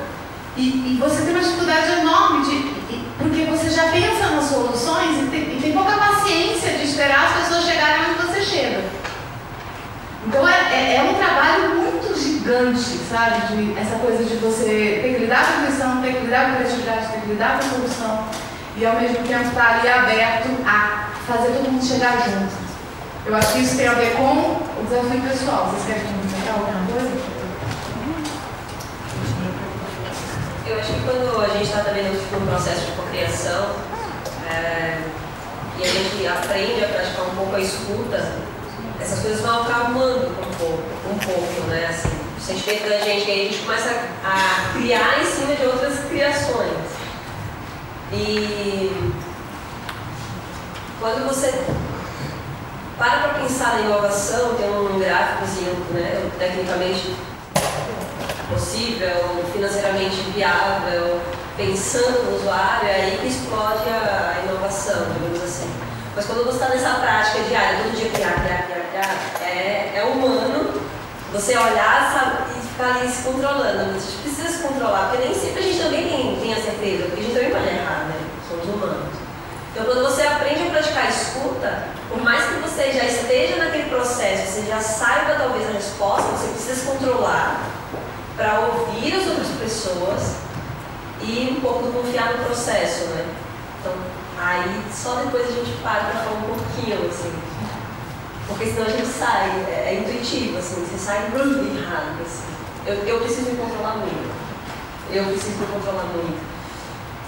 [0.56, 2.74] e, e, você tem uma dificuldade enorme de,
[3.18, 7.44] porque você já pensa nas soluções e tem, e tem pouca paciência de esperar as
[7.44, 8.84] pessoas chegarem onde você chega.
[10.26, 13.48] Então é, é, é, um trabalho muito gigante, sabe?
[13.48, 16.52] De, essa coisa de você ter que lidar com a intuição, ter que lidar com
[16.52, 18.28] a criatividade, ter que lidar com a solução
[18.78, 22.73] e ao mesmo tempo estar ali aberto a fazer todo mundo chegar junto.
[23.26, 25.68] Eu acho que isso tem a ver com o desafio pessoal.
[25.68, 27.34] Vocês querem comentar alguma coisa?
[30.68, 33.76] Eu acho que quando a gente está também no processo de cocriação
[34.50, 35.02] é,
[35.80, 38.34] e a gente aprende a praticar um pouco a escuta,
[39.00, 41.88] essas coisas vão acalmando um pouco, um pouco, né?
[41.90, 43.90] Assim, o sentimento da gente, aí a gente começa
[44.26, 46.74] a criar em cima de outras criações.
[48.12, 49.12] E
[51.00, 51.54] quando você
[52.98, 57.16] para para pensar na inovação, tem um gráficozinho, né, tecnicamente
[58.50, 61.20] possível, financeiramente viável,
[61.58, 65.70] pensando no usuário, é aí que explode a inovação, digamos assim.
[66.16, 70.04] Mas quando você está nessa prática diária, todo dia criar, criar, criar, criar, é, é
[70.04, 70.82] humano
[71.34, 73.90] você olhar sabe, e ficar ali se controlando.
[73.90, 77.06] A gente precisa se controlar, porque nem sempre a gente também tem, tem a certeza,
[77.06, 78.16] porque a gente também pode errar, né?
[78.48, 79.14] Somos humanos.
[79.72, 83.90] Então, quando você aprende a praticar a escuta, por mais que você já esteja naquele
[83.90, 87.62] processo, você já saiba talvez a resposta, você precisa se controlar
[88.36, 90.38] para ouvir as outras pessoas
[91.22, 93.36] e um pouco confiar no processo, né?
[93.80, 93.94] Então,
[94.46, 97.32] Aí só depois a gente para para falar um pouquinho, assim.
[98.48, 102.44] Porque senão a gente sai, é, é intuitivo, assim, você sai errado, assim.
[102.86, 104.34] Eu, eu preciso me controlar muito.
[105.12, 106.42] Eu preciso me controlar muito.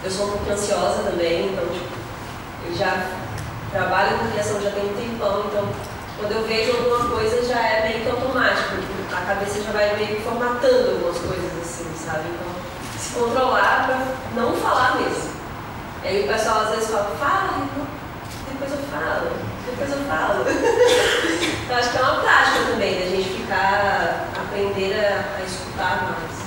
[0.03, 1.95] Eu sou um pouco ansiosa também, então tipo,
[2.67, 3.11] eu já
[3.71, 5.69] trabalho com criação já tem um tempão, então
[6.17, 8.75] quando eu vejo alguma coisa já é meio que automático,
[9.11, 12.29] a cabeça já vai meio que formatando algumas coisas assim, sabe?
[12.29, 12.55] Então,
[12.97, 15.35] se controlar para não falar mesmo.
[16.03, 17.67] E aí o pessoal às vezes fala, fala,
[18.49, 19.31] depois eu falo,
[19.65, 20.45] depois eu falo.
[21.65, 26.45] então acho que é uma prática também, da gente ficar, aprender a, a escutar mais.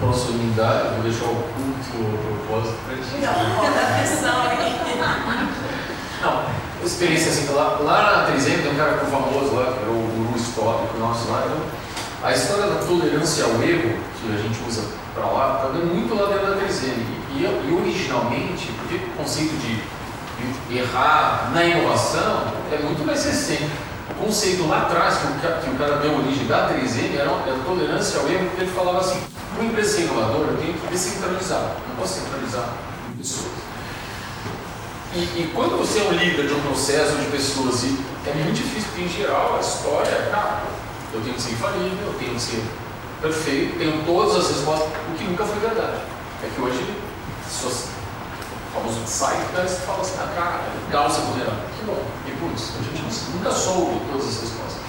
[0.00, 0.92] Posso dar?
[0.94, 3.24] vou deixar o culto o propósito para ti.
[3.24, 4.76] Não, roda a pressão aqui.
[6.22, 10.08] Não, experiência assim, lá, lá na 300 tem um cara famoso lá, que era o
[10.14, 11.60] guru histórico nosso lá, eu,
[12.22, 14.82] A história da tolerância ao erro, que a gente usa
[15.14, 17.16] para lá, está muito lá dentro da 3M.
[17.34, 23.70] E, e, originalmente, porque o conceito de, de, errar na inovação é muito mais recente.
[24.10, 27.58] O conceito lá atrás, que o, que o cara deu origem da 3M, era, era
[27.64, 29.20] tolerância ao erro, porque ele falava assim:
[29.56, 32.68] uma empresa inovadora, tenho que descentralizar, não posso centralizar
[33.10, 33.75] em pessoas.
[35.16, 37.96] E, e, quando você é um líder de um processo de pessoas, e
[38.26, 40.64] é muito difícil, porque em geral a história, cara,
[41.10, 42.62] eu tenho que ser infalível, eu tenho que ser
[43.22, 46.02] perfeito, tenho todas as respostas, o que nunca foi verdade.
[46.44, 46.94] É que hoje,
[47.44, 47.88] pessoas,
[48.74, 51.64] famoso sites fala assim, ah, cara, é legal ser vulnerável.
[51.78, 54.82] Que bom, e putz, a gente nunca soube todas as respostas.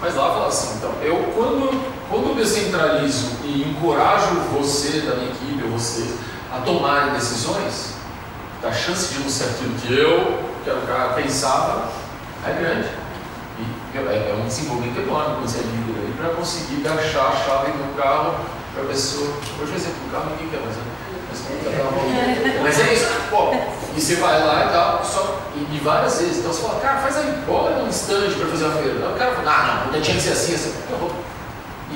[0.00, 5.62] Mas lá fala assim, então, eu quando, quando descentralizo e encorajo você da minha equipe,
[5.62, 6.10] ou você,
[6.50, 7.95] a tomarem decisões,
[8.66, 11.88] a chance de ser aquilo que eu, que era o cara, pensava,
[12.44, 12.88] é grande.
[13.58, 17.32] E é, é um desenvolvimento enorme quando você é líder aí, para conseguir achar a
[17.32, 18.34] chave no carro
[18.74, 19.28] para a pessoa.
[19.28, 20.96] Hoje, por exemplo, no carro ninguém quer né?
[22.62, 23.52] Mas, mas é isso, pô,
[23.96, 27.00] e você vai lá e tal, só, e, e várias vezes, então você fala, cara,
[27.00, 29.08] faz aí, bora num stand para fazer a feira.
[29.08, 30.74] O cara fala, ah, não, não tinha que ser assim, assim.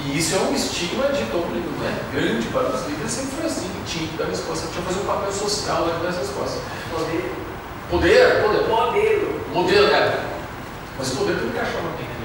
[0.07, 1.98] E isso é um estigma de todo mundo, né?
[2.12, 5.07] Grande para os líderes sempre foi assim, tinha que dar resposta, tinha que fazer um
[5.07, 6.62] papel social né, das respostas.
[6.90, 7.32] Poder.
[7.90, 8.42] Poder?
[8.42, 8.68] Poder.
[8.68, 9.40] Modelo.
[9.53, 10.20] Modelo, cara.
[10.98, 12.16] Mas o poder tem que não tem, né?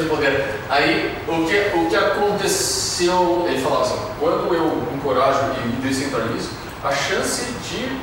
[0.00, 0.60] De poder.
[0.68, 6.50] Aí, o que, o que aconteceu, ele falava assim, quando eu encorajo e descentralizo,
[6.82, 7.98] a chance de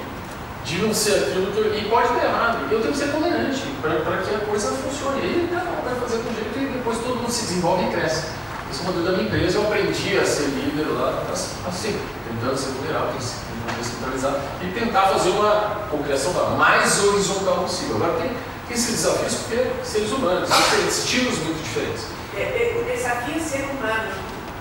[0.68, 2.68] de não ser aquilo que eu, e pode ter errado.
[2.70, 5.22] Eu tenho que ser tolerante para que a coisa funcione.
[5.22, 8.28] Aí cada um vai fazer com jeito e depois todo mundo se desenvolve e cresce.
[8.70, 11.24] Esse é modelo da minha empresa, eu aprendi a ser líder lá
[11.66, 11.98] assim,
[12.28, 17.96] tentando ser vulnerável, tentando descentralizar e tentar fazer uma cocriação mais horizontal possível.
[17.96, 22.04] Agora tem, tem esses desafios porque seres humanos, diferentes, estilos muito diferentes.
[22.36, 24.12] É, é, o desafio é ser humano.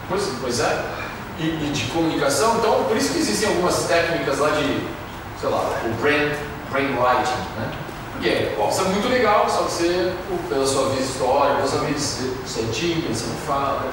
[0.08, 0.84] Pois, pois é.
[1.40, 4.86] E, e de comunicação, então por isso que existem algumas técnicas lá de
[5.40, 6.32] sei lá, o brain,
[6.70, 7.72] brainwriting, né?
[8.12, 10.12] Porque pode ser muito legal, só que você,
[10.48, 13.90] pela sua vida histórica, pela sua vida, você é tímido, você não fala.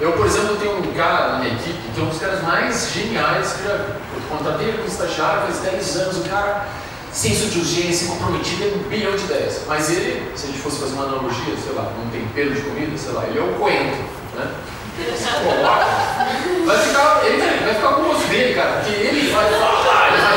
[0.00, 2.90] Eu, por exemplo, tenho um cara na minha equipe que é um dos caras mais
[2.92, 3.92] geniais que já vi.
[3.92, 6.66] Eu contratei ele como estagiário faz 10 anos, o cara,
[7.12, 9.60] senso de urgência, comprometido, tem um bilhão de ideias.
[9.68, 12.96] Mas ele, se a gente fosse fazer uma analogia, sei lá, um tempero de comida,
[12.96, 14.02] sei lá, ele é o coentro,
[14.34, 14.50] né?
[16.66, 19.81] vai ficar, ele vai ficar com o gosto dele, cara, porque ele vai falar,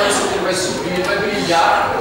[0.07, 1.95] isso, ele vai subir, vai brilhar.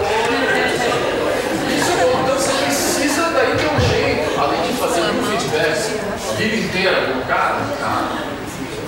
[1.68, 5.90] Isso é então você precisa daí ter um jeito, além de fazer mil feedbacks
[6.30, 8.24] a vida inteira, cara, cara,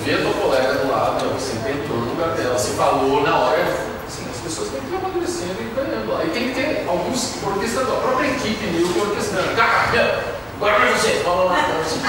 [0.03, 3.63] vê a tua colega do lado, você tentou no lugar dela, você falou na hora,
[4.05, 6.25] assim, as pessoas têm que ir amadurecendo e ganhando lá.
[6.25, 9.55] E tem que ter alguns orquestradores, a própria equipe meio que orquestrando.
[9.55, 11.55] Cara, Agora vai você, fala lá.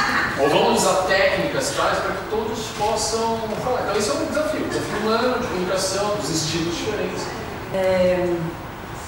[0.40, 3.82] Ou vamos usar técnicas tais para que todos possam falar.
[3.82, 7.24] Então esse é um desafio, desafio humano, de comunicação, dos estilos diferentes.
[7.74, 8.26] É,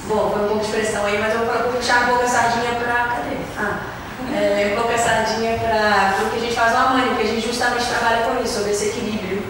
[0.04, 2.74] bom, foi um pouco de expressão aí, mas eu vou puxar um pouco a sardinha
[2.74, 3.16] para.
[3.16, 3.36] Cadê?
[3.56, 3.80] Ah,
[4.36, 7.30] é, um pouco a sardinha para o que a gente faz no Amani, porque a
[7.30, 9.42] gente justamente trabalha com isso, sobre esse equilíbrio,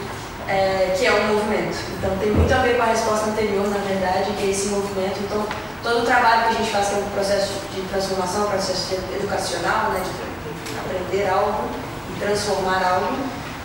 [0.46, 1.76] é, que é o movimento.
[1.98, 5.18] Então tem muito a ver com a resposta anterior, na verdade, que é esse movimento.
[5.18, 5.44] Então,
[5.90, 9.90] todo o trabalho que a gente faz, que é um processo de transformação, processo educacional,
[9.90, 11.68] né, de aprender algo
[12.14, 13.18] e transformar algo,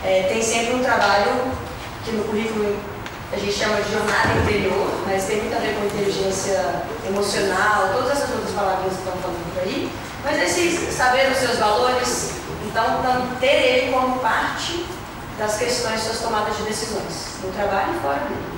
[0.03, 1.51] é, tem sempre um trabalho
[2.03, 2.77] que no currículo
[3.31, 8.11] a gente chama de jornada interior, mas tem muito a ver com inteligência emocional, todas
[8.11, 9.91] essas outras palavras que estão falando por aí,
[10.23, 12.31] mas esse saber os seus valores,
[12.65, 13.01] então
[13.39, 14.85] ter ele como parte
[15.37, 18.54] das questões das tomadas de decisões, no trabalho e fora dele.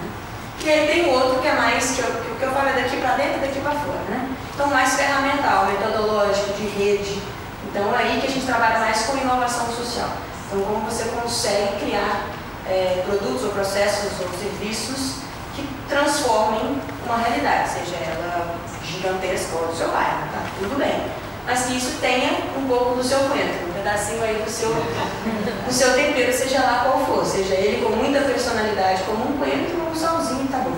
[0.63, 0.65] Né?
[0.65, 3.15] E aí tem outro que é mais, que, eu, que eu falo é daqui para
[3.15, 4.29] dentro daqui para fora, né?
[4.53, 7.21] Então mais ferramental, metodológico, de rede.
[7.69, 10.09] Então é aí que a gente trabalha mais com inovação social.
[10.47, 12.27] Então como você consegue criar
[12.67, 15.17] é, produtos ou processos ou serviços
[15.55, 20.41] que transformem uma realidade, seja ela gigantesca ou do seu bairro, tá?
[20.59, 21.05] Tudo bem.
[21.45, 25.71] Mas que isso tenha um pouco do seu coentro, um pedacinho aí do seu, do
[25.71, 29.91] seu tempero, seja lá qual for, seja ele com muita personalidade como um coentro ou
[29.91, 30.75] um salzinho, tá bom.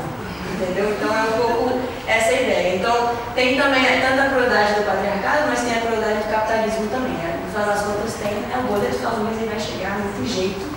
[0.54, 0.92] Entendeu?
[0.92, 2.76] Então é um pouco essa ideia.
[2.76, 7.14] Então tem também tanto a crueldade do patriarcado, mas tem a crueldade do capitalismo também.
[7.14, 7.40] Né?
[7.46, 10.28] No final das contas tem é o boleto dos Estados Unidos e vai chegar, tem
[10.28, 10.70] jeito.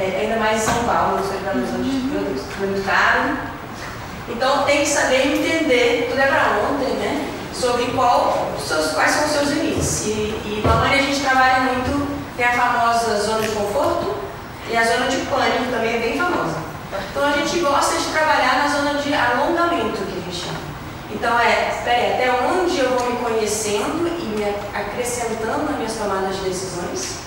[0.00, 3.36] É, ainda mais em São Paulo, você vai nos produtos, muito caro.
[4.28, 7.33] Então tem que saber entender, tudo é para ontem, né?
[7.54, 8.50] Sobre qual,
[8.94, 10.06] quais são os seus limites.
[10.06, 14.14] E, e na a gente trabalha muito, tem a famosa zona de conforto
[14.70, 16.56] e a zona de pânico também é bem famosa.
[17.10, 20.58] Então a gente gosta de trabalhar na zona de alongamento, que a gente chama.
[21.10, 24.44] Então é, espera até onde eu vou me conhecendo e me
[24.74, 27.18] acrescentando nas minhas tomadas de decisões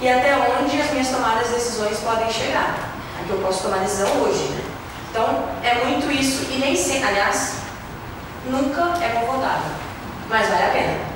[0.00, 2.90] e até onde as minhas tomadas de decisões podem chegar.
[3.20, 4.64] Aqui eu posso tomar decisão hoje, né?
[5.10, 7.54] Então é muito isso e nem sempre, aliás,
[8.46, 9.72] nunca é confortável,
[10.28, 11.12] mas vale a pena.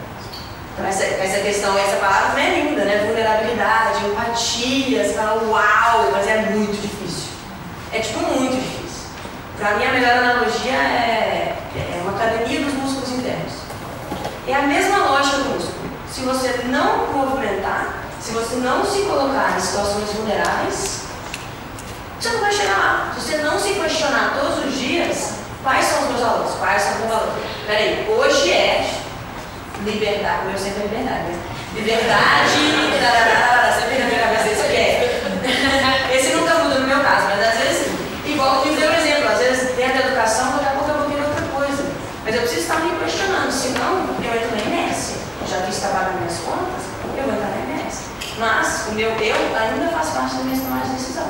[0.72, 3.04] Então essa, essa questão, essa palavra é linda, né?
[3.06, 7.30] Vulnerabilidade, empatia, você fala uau, mas é muito difícil.
[7.92, 9.08] É tipo muito difícil.
[9.58, 13.52] Para mim a melhor analogia é, é uma academia dos músculos internos.
[14.46, 15.90] É a mesma lógica do músculo.
[16.10, 21.06] Se você não movimentar, se você não se colocar em situações vulneráveis,
[22.20, 23.12] você não vai chegar lá.
[23.14, 26.54] Se você não se questionar todos os dias, quais são os meus valores?
[26.60, 27.34] Quais são os meus valores?
[27.66, 28.86] Peraí, hoje é
[29.82, 31.38] liberdade, o meu sempre é liberdade, né?
[31.74, 32.54] Liberdade,
[33.02, 36.14] tarará, sempre na minha cabeça isso que é.
[36.14, 37.88] Esse nunca muda no meu caso, mas às vezes,
[38.24, 41.10] igual que deu um exemplo, às vezes dentro da educação, daqui a pouco eu vou
[41.10, 41.82] querer outra coisa.
[42.24, 45.16] Mas eu preciso estar me questionando, senão eu entro na inércia.
[45.50, 46.82] Já fiz trabalho nas minhas contas,
[47.18, 48.06] eu vou entrar na inércia.
[48.38, 51.26] Mas o meu eu ainda faz parte das minhas tomadas de decisão.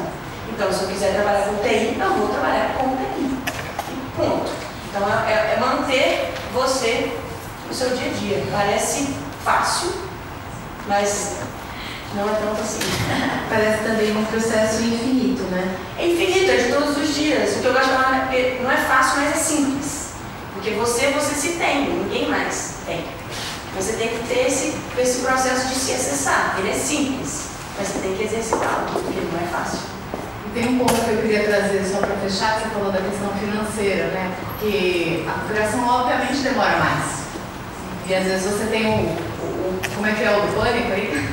[0.53, 3.37] Então, se eu quiser trabalhar com TI, eu vou trabalhar com TI.
[4.17, 4.51] Ponto.
[4.89, 7.15] Então, é, é manter você
[7.66, 8.45] no seu dia a dia.
[8.51, 9.09] Parece
[9.45, 9.93] fácil,
[10.89, 11.37] mas
[12.15, 12.81] não é tanto assim.
[13.51, 15.77] Parece também um processo infinito, né?
[15.99, 17.57] É infinito, é de todos os dias.
[17.57, 20.07] O que eu gosto de falar é não é fácil, mas é simples.
[20.55, 23.05] Porque você, você se tem, ninguém mais tem.
[23.77, 26.57] Você tem que ter esse, esse processo de se acessar.
[26.59, 29.81] Ele é simples, mas você tem que exercitá-lo, porque não é fácil.
[30.55, 33.29] Tem um ponto que eu queria trazer só para fechar, que você falou da questão
[33.39, 34.35] financeira, né?
[34.41, 37.16] Porque a criação obviamente demora mais.
[38.09, 39.17] E às vezes você tem o,
[39.97, 41.29] como é que é o pânico aí?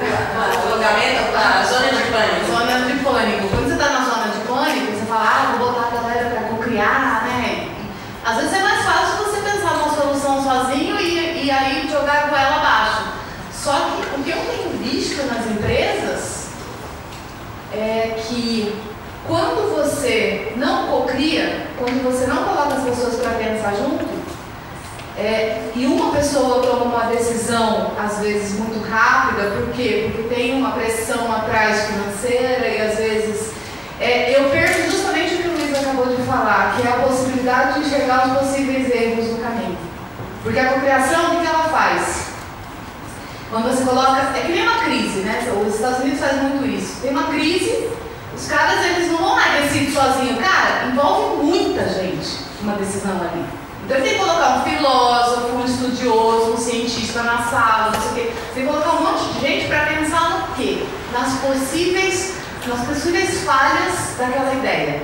[0.00, 2.46] O alongamento, a zona de pânico.
[2.50, 3.48] Zona de pânico.
[3.48, 6.48] Quando você está na zona de pânico, você fala, ah, vou botar a galera para
[6.48, 7.68] cocriar, né?
[8.24, 12.36] Às vezes é mais fácil você pensar numa solução sozinho e, e aí jogar com
[12.36, 13.02] ela abaixo.
[13.52, 16.46] Só que o que eu tenho visto nas empresas
[17.70, 18.80] é que
[19.26, 24.23] quando você não cocria, quando você não coloca as pessoas para pensar junto,
[25.16, 30.10] é, e uma pessoa toma uma decisão, às vezes muito rápida, por quê?
[30.12, 33.52] Porque tem uma pressão atrás financeira e às vezes
[34.00, 37.74] é, eu perco justamente o que o Luiz acabou de falar, que é a possibilidade
[37.74, 39.78] de enxergar os possíveis erros no caminho.
[40.42, 42.24] Porque a cocriação, o que ela faz?
[43.50, 44.20] Quando você coloca.
[44.36, 45.48] É que nem uma crise, né?
[45.64, 47.00] Os Estados Unidos fazem muito isso.
[47.00, 47.88] Tem uma crise,
[48.36, 50.36] os caras eles não vão lá decidem sozinho.
[50.38, 53.63] Cara, envolve muita gente uma decisão ali.
[53.84, 58.10] Então ele tem que colocar um filósofo, um estudioso, um cientista na sala, não sei
[58.10, 58.32] o quê.
[58.32, 60.86] Você tem que colocar um monte de gente para pensar no quê?
[61.12, 62.34] Nas possíveis,
[62.66, 65.02] nas possíveis falhas daquela ideia.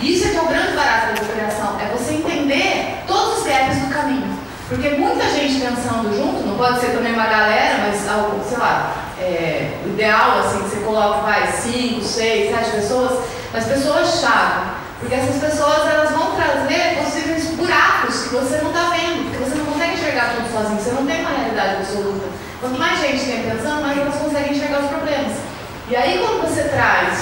[0.00, 3.78] Isso é que é o grande barato da criação, é você entender todos os gaps
[3.78, 4.38] do caminho.
[4.68, 8.94] Porque muita gente pensando junto, não pode ser também uma galera, mas algo, sei lá,
[9.18, 14.78] é, o ideal assim, que você coloca, vai, cinco, seis, sete pessoas, mas pessoas-chave.
[15.00, 16.97] Porque essas pessoas elas vão trazer
[17.68, 21.06] buracos que você não está vendo, porque você não consegue enxergar tudo sozinho, você não
[21.06, 22.26] tem uma realidade absoluta.
[22.60, 25.32] Quanto mais gente tem pensando, mais elas conseguem enxergar os problemas.
[25.88, 27.18] E aí quando você traz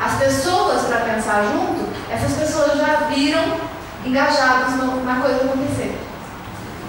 [0.00, 3.58] as pessoas para pensar junto, essas pessoas já viram
[4.06, 5.98] engajadas na coisa acontecer.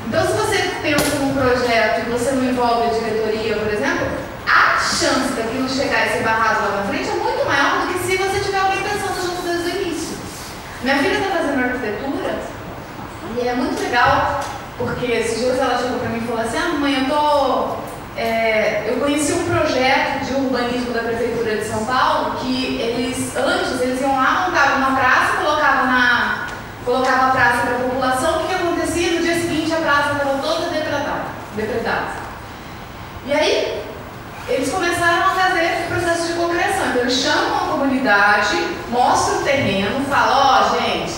[0.08, 4.08] Então se você pensa num projeto e você não envolve a diretoria, por exemplo,
[4.48, 8.00] a chance daquilo chegar e ser barrado lá na frente é muito maior do que
[8.06, 10.18] se você tiver alguém pensando junto desde o início.
[10.84, 11.49] Minha filha está fazendo
[13.42, 14.40] e é muito legal
[14.78, 17.90] porque esses dias ela chegou para mim e falou assim: Ah, mãe, eu tô.
[18.18, 23.80] É, eu conheci um projeto de urbanismo da Prefeitura de São Paulo que eles, antes,
[23.82, 26.48] eles iam lá, montavam uma praça, colocavam, na,
[26.84, 29.12] colocava a praça para a população, o que, acontecia?
[29.12, 30.70] No dia seguinte a praça estava toda
[31.60, 32.30] depredada.
[33.26, 33.84] E aí,
[34.48, 36.88] eles começaram a fazer o processo de cocriação.
[36.90, 38.58] Então, eles chamam a comunidade,
[38.90, 41.12] mostram o terreno, falam: Ó, oh, gente,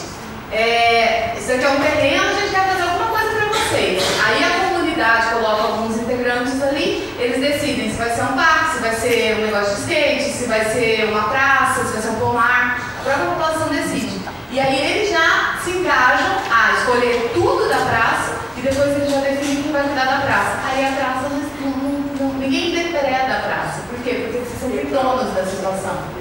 [0.51, 4.03] é, isso aqui é um terreno, a gente quer fazer alguma coisa para vocês.
[4.25, 8.81] Aí a comunidade coloca alguns integrantes ali, eles decidem se vai ser um parque, se
[8.81, 12.15] vai ser um negócio de skate, se vai ser uma praça, se vai ser um
[12.15, 12.91] pomar.
[12.99, 14.21] A própria população decide.
[14.51, 19.21] E aí eles já se engajam a escolher tudo da praça e depois eles já
[19.21, 20.59] definem quem vai cuidar da praça.
[20.67, 21.29] Aí a praça
[21.61, 21.71] não,
[22.19, 23.81] não, ninguém depreda a praça.
[23.89, 24.25] Por quê?
[24.25, 26.20] Porque vocês são donos da situação.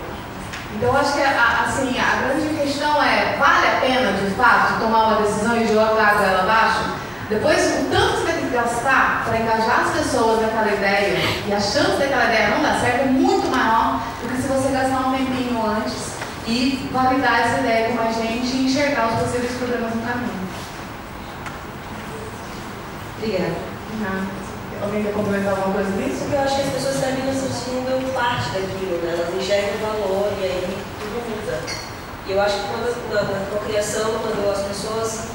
[0.75, 5.23] Então, acho que assim, a grande questão é: vale a pena, de fato, tomar uma
[5.23, 7.01] decisão e jogar a ela abaixo?
[7.29, 11.53] Depois, o tanto que você ter que gastar para engajar as pessoas naquela ideia e
[11.53, 15.07] a chance daquela ideia não dar certo é muito maior do que se você gastar
[15.07, 16.14] um tempinho antes
[16.47, 20.41] e validar essa ideia com a gente e enxergar os possíveis problemas no caminho.
[23.18, 24.39] Obrigada.
[24.83, 26.24] Alguém quer complementar alguma coisa disso?
[26.33, 29.12] Eu acho que as pessoas terminam se sentindo parte daquilo, né?
[29.12, 31.59] Elas enxergam o valor e aí tudo muda.
[32.26, 35.28] E eu acho que quando, na, na procriação, quando as pessoas,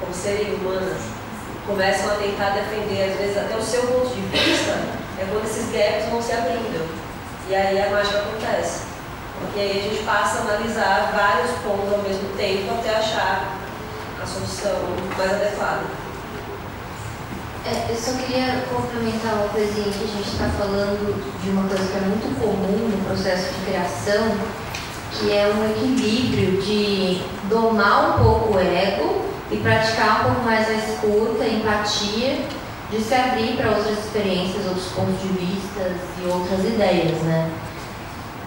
[0.00, 1.02] como serem humanas,
[1.66, 4.72] começam a tentar defender, às vezes, até o seu ponto de vista,
[5.20, 6.82] é quando esses gaps vão se abrindo.
[7.48, 8.90] E aí a mágica acontece.
[9.38, 13.56] Porque aí a gente passa a analisar vários pontos ao mesmo tempo até achar
[14.20, 14.82] a solução
[15.16, 16.01] mais adequada.
[17.64, 21.86] É, eu só queria complementar uma coisinha que a gente está falando de uma coisa
[21.86, 24.34] que é muito comum no processo de criação,
[25.12, 30.68] que é um equilíbrio de domar um pouco o ego e praticar um pouco mais
[30.68, 32.40] a escuta, a empatia,
[32.90, 37.48] de se abrir para outras experiências, outros pontos de vista e outras ideias, né?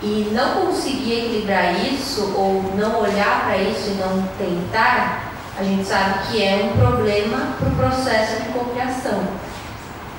[0.04, 5.25] E não conseguir equilibrar isso ou não olhar para isso e não tentar
[5.58, 9.24] a gente sabe que é um problema para o processo de cocriação.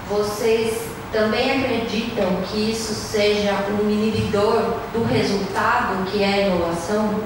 [0.08, 7.20] Vocês também acreditam que isso seja um inibidor do resultado que é a inovação?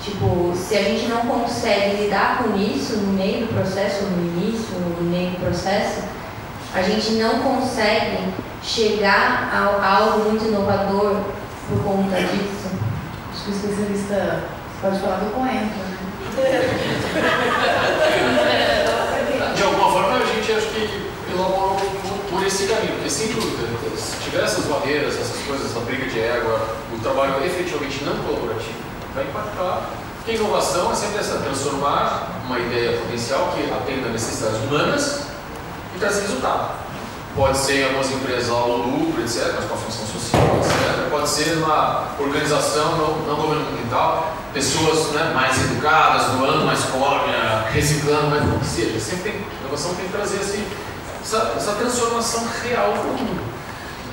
[0.00, 4.78] Tipo, se a gente não consegue lidar com isso no meio do processo, no início,
[4.78, 6.02] no meio do processo,
[6.74, 8.32] a gente não consegue
[8.62, 11.16] chegar a algo muito inovador
[11.68, 12.70] por conta disso.
[13.32, 14.44] Acho que o especialista
[14.80, 15.93] pode falar do coentro, né?
[19.54, 21.76] De alguma forma a gente acho que elaborou
[22.30, 26.20] por esse caminho, porque sem dúvida, se tiver essas barreiras, essas coisas, essa briga de
[26.20, 26.60] égua,
[26.92, 29.90] o trabalho efetivamente não colaborativo vai impactar.
[30.16, 35.26] Porque a inovação é sempre essa, transformar uma ideia potencial que atenda necessidades humanas
[35.94, 36.83] e trazer resultado.
[37.34, 41.10] Pode ser em algumas empresas ao lucro, etc., mas com a função social, etc.
[41.10, 48.28] Pode ser uma organização não, não governamental, pessoas né, mais educadas, doando mais córnea, reciclando,
[48.28, 49.00] mas o que seja.
[49.00, 50.64] Sempre tem, a inovação tem que trazer assim,
[51.20, 53.42] essa, essa transformação real para o mundo.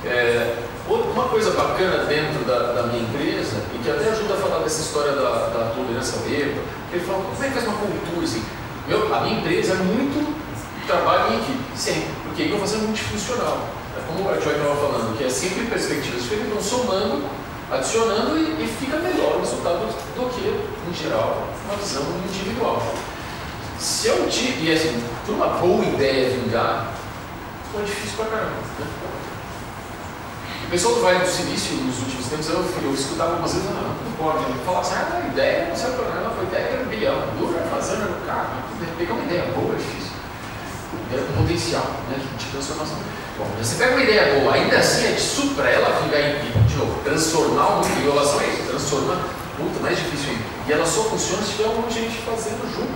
[0.04, 0.56] É,
[0.88, 4.80] uma coisa bacana dentro da, da, minha empresa, e que até ajuda a falar dessa
[4.80, 6.60] história da, da tolerância erro,
[6.92, 8.42] ele fala, como é que faz uma cultura assim?
[8.88, 10.41] Meu, a minha empresa é muito
[10.86, 13.68] trabalho em equipe, sempre, porque a inovação é multifuncional.
[13.96, 18.64] É como a Joy estava falando, que é sempre perspectivas diferentes, vão somando adicionando e,
[18.64, 20.46] e fica melhor o resultado do que,
[20.90, 22.82] em geral, uma visão individual.
[23.78, 26.92] Se eu tive, e assim, por uma boa ideia vingar,
[27.72, 28.50] foi difícil pra caramba.
[28.78, 28.86] Né?
[30.66, 33.82] O pessoal do Vale do Silício, nos últimos tempos, eu, eu escutava algumas vezes, não,
[33.82, 36.82] não pode, ele falava assim, ah, a ideia não serve para nada, foi ideia era
[36.82, 38.62] um bilhão, dura fazendo no carro,
[38.96, 39.71] pegar uma ideia boa
[41.18, 42.96] é com potencial né, de transformação.
[43.38, 46.76] Bom, você pega uma ideia boa, ainda assim é de supra ela ficar em, de
[46.76, 49.24] novo, transformar o mundo, inovação é isso, transformar,
[49.58, 50.44] muito mais difícil ainda.
[50.68, 52.92] E ela só funciona se tiver um monte de gente fazendo junto.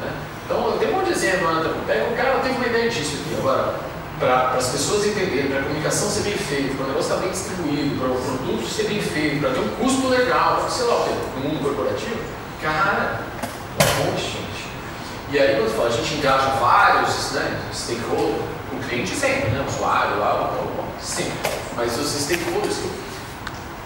[0.00, 0.10] Né?
[0.44, 1.74] Então, tem um monte de exemplo, né?
[1.86, 3.74] pega o cara, tem uma ideia disso aqui, agora,
[4.18, 7.30] para as pessoas entenderem, para a comunicação ser bem feita, para o negócio estar bem
[7.30, 11.04] distribuído, para o produto ser bem feito, para ter um custo legal, sei lá o
[11.04, 12.16] que, no mundo corporativo,
[12.62, 13.20] cara,
[14.00, 14.55] um monte de gente.
[15.32, 19.64] E aí, quando fala, a gente engaja vários né, stakeholders, o cliente sempre, né?
[19.66, 20.52] O usuário lá,
[21.00, 21.32] sempre.
[21.74, 22.76] Mas os stakeholders,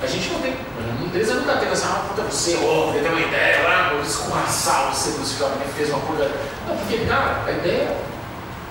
[0.02, 0.52] a gente não tem.
[0.52, 4.02] A empresa nunca tem assim, ah, puta, você, ó, oh, tem uma ideia lá, vou
[4.02, 5.42] escorraçar você, você
[5.74, 6.30] fez uma coisa.
[6.68, 7.96] Não, porque, cara, a ideia,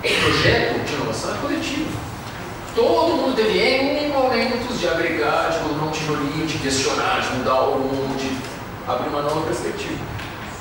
[0.03, 1.91] em projeto de inovação é coletivo.
[2.76, 7.61] Todo mundo teve N momentos de agregar, de colocar um tijolinho, de questionar, de mudar
[7.61, 8.38] o mundo, de
[8.89, 10.18] abrir uma nova perspectiva.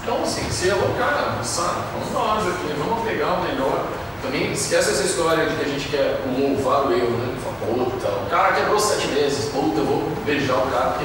[0.08, 1.82] Então, assim, você é cara, sabe?
[1.92, 3.84] Vamos nós aqui, vamos pegar o melhor
[4.22, 7.36] também esquece essa história de que a gente quer louvar o erro, né?
[7.44, 10.92] Fala, puta, o cara quebrou sete vezes, puta, eu vou beijar o cara.
[10.92, 11.04] Porque...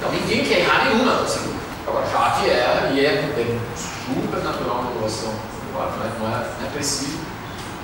[0.00, 1.52] Não, ninguém quer errar nenhuma, assim.
[1.84, 5.34] Agora, já que é, e é, é super natural na inovação,
[5.74, 6.12] claro, né?
[6.20, 7.18] não, é, não é preciso.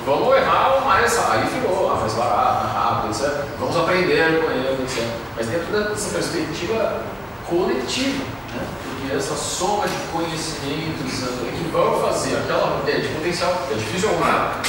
[0.06, 3.44] Vamos errar mais, aí ficou mais barato, mais rápido, etc.
[3.58, 5.04] Vamos aprender com ele, etc.
[5.36, 7.02] Mas dentro dessa perspectiva
[7.48, 8.24] coletiva,
[8.54, 8.87] né?
[9.16, 14.62] Essa soma de conhecimentos é que vai fazer aquela ideia de potencial, é difícil arrumar,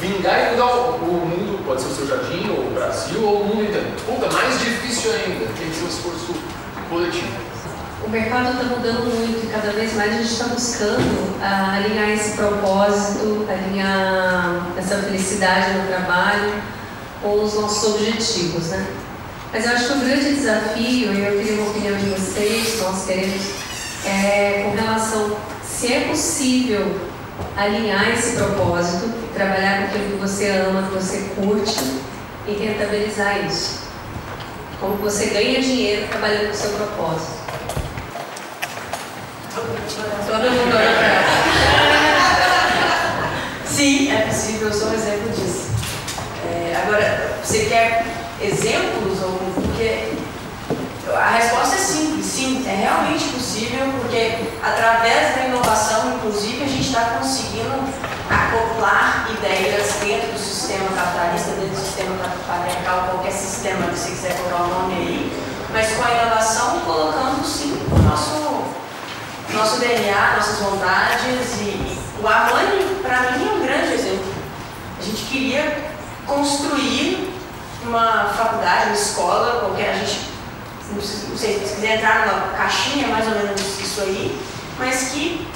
[0.00, 3.46] vingar e mudar o, mundo, pode ser o seu jardim, ou o Brasil, ou o
[3.46, 3.86] mundo inteiro.
[4.06, 6.34] Puta, mais difícil ainda, tem que ser um esforço
[6.88, 7.52] coletivo.
[8.04, 12.10] O mercado está mudando muito e cada vez mais a gente está buscando uh, alinhar
[12.10, 16.52] esse propósito, alinhar essa felicidade no trabalho
[17.22, 18.84] com os nossos objetivos, né?
[19.52, 23.04] Mas eu acho que o grande desafio, e eu queria uma opinião de vocês, nós
[23.04, 23.61] queremos
[24.06, 27.00] é, com relação se é possível
[27.56, 32.00] alinhar esse propósito, trabalhar com aquilo que você ama, que você curte
[32.46, 33.80] e rentabilizar isso.
[34.80, 37.42] Como você ganha dinheiro trabalhando com o seu propósito.
[39.54, 41.22] Todo mundo olha pra
[43.66, 44.68] Sim, é possível.
[44.68, 45.70] Eu sou um exemplo disso.
[46.48, 48.04] É, agora, você quer
[48.40, 49.22] exemplos?
[49.22, 50.12] Ou, porque
[51.14, 53.41] a resposta é simples, sim, é realmente possível,
[54.00, 57.84] porque através da inovação, inclusive, a gente está conseguindo
[58.30, 64.36] acoplar ideias dentro do sistema capitalista, dentro do sistema patriarcal, qualquer sistema que você quiser
[64.38, 68.64] colocar o nome aí, mas com a inovação colocando sim o nosso,
[69.52, 74.32] nosso DNA, nossas vontades e, o Armani, para mim, é um grande exemplo.
[74.98, 75.92] A gente queria
[76.26, 77.34] construir
[77.84, 80.32] uma faculdade, uma escola, qualquer, a gente
[80.94, 84.40] não sei se quiser entrar numa caixinha, mais ou menos isso aí,
[84.78, 85.46] mas que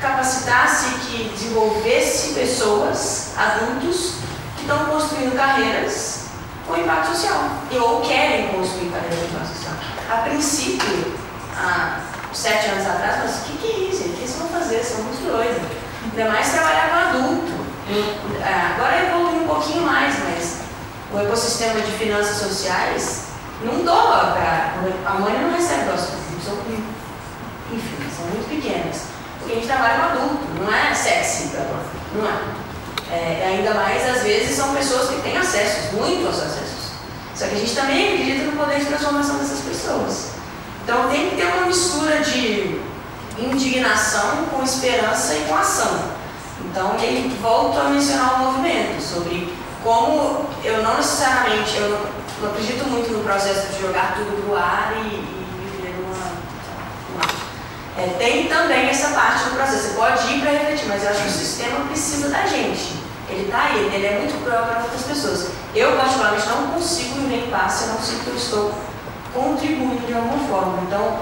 [0.00, 4.14] capacitasse, que desenvolvesse pessoas, adultos,
[4.56, 6.26] que estão construindo carreiras
[6.66, 9.74] com impacto social, ou querem construir carreiras com impacto social.
[10.10, 11.14] A princípio,
[11.56, 12.00] há
[12.32, 14.02] sete anos atrás, mas o que, é isso?
[14.02, 14.82] O que eles vão fazer?
[14.82, 15.62] São muito doidos.
[16.04, 17.66] Ainda mais trabalhar com adulto.
[17.88, 20.56] É, agora evolui um pouquinho mais, mas
[21.12, 23.26] o ecossistema de finanças sociais
[23.64, 24.74] não doa para.
[25.06, 26.54] A mãe não recebe doações, são,
[27.72, 29.02] enfim, são muito pequenas.
[29.38, 31.64] Porque a gente trabalha com adulto, não é sexy para
[32.14, 32.66] não é.
[33.08, 36.90] É, ainda mais, às vezes, são pessoas que têm acessos, muitos acessos.
[37.34, 40.30] Só que a gente também acredita no poder de transformação dessas pessoas.
[40.82, 42.80] Então tem que ter uma mistura de
[43.38, 46.16] indignação com esperança e com ação.
[46.64, 49.52] Então, ele volto a mencionar o movimento sobre
[49.82, 51.98] como eu não necessariamente, eu não,
[52.40, 56.46] não acredito muito no processo de jogar tudo pro ar e, e viver numa.
[57.96, 59.88] É, tem também essa parte do processo.
[59.88, 62.96] Você pode ir para refletir, mas eu acho que o sistema precisa da gente.
[63.28, 65.48] Ele está aí, ele é muito cruel para muitas pessoas.
[65.74, 68.74] Eu, particularmente, não consigo me ver em paz se eu não sinto que eu estou
[69.34, 70.82] contribuindo de alguma forma.
[70.82, 71.18] Então,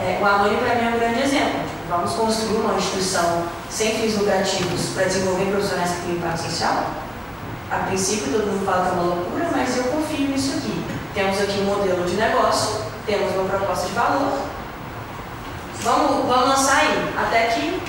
[0.00, 1.60] é, o Amani, para mim, é um grande exemplo.
[1.60, 7.05] Tipo, vamos construir uma instituição sem fins lucrativos para desenvolver profissionais que têm impacto social?
[7.70, 10.84] A princípio, todo mundo fala que é uma loucura, mas eu confio nisso aqui.
[11.14, 14.38] Temos aqui um modelo de negócio, temos uma proposta de valor.
[15.82, 17.12] Vamos, vamos lançar aí.
[17.16, 17.80] Até que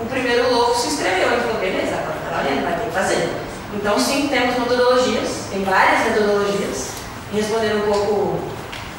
[0.00, 1.30] o primeiro louco se inscreveu.
[1.30, 3.44] Ele falou, beleza, agora está valendo, vai ter que fazer.
[3.72, 6.88] Então, sim, temos metodologias, tem várias metodologias.
[7.32, 8.38] Respondendo um pouco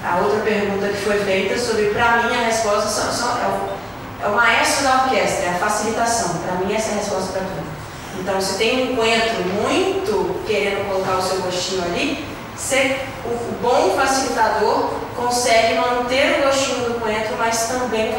[0.04, 4.36] a outra pergunta que foi feita sobre, para mim, a resposta é, o, é o
[4.36, 6.38] maestro da orquestra, é a facilitação.
[6.40, 7.75] Para mim, essa é a resposta para tudo.
[8.20, 12.26] Então, se tem um coentro muito querendo colocar o seu gostinho ali,
[12.58, 18.14] ser o, bom facilitador consegue manter o gostinho do coentro, mas também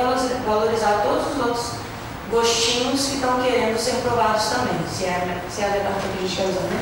[0.47, 1.67] valorizar todos os outros
[2.31, 4.77] gostinhos que estão querendo ser provados também.
[4.93, 6.77] Se é, se é a metáfora que a gente quer usar, né?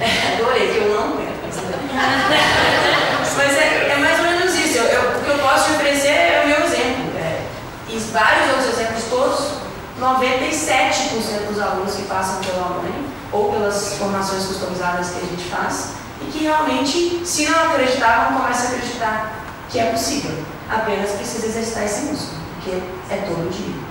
[0.40, 1.40] Adorei, que eu não aguento.
[3.36, 4.78] Mas é, é, mais ou menos isso.
[4.78, 7.18] Eu, eu, o que eu posso te oferecer é o meu exemplo.
[7.18, 7.42] É,
[7.88, 9.69] e vários outros exemplos, todos,
[10.00, 15.90] 97% dos alunos que passam pela mãe ou pelas formações customizadas que a gente faz
[16.22, 19.32] e que realmente, se não acreditavam, começam a acreditar
[19.68, 20.32] que é possível.
[20.68, 22.70] Apenas precisa exercitar esse músculo, porque
[23.10, 23.90] é todo dia.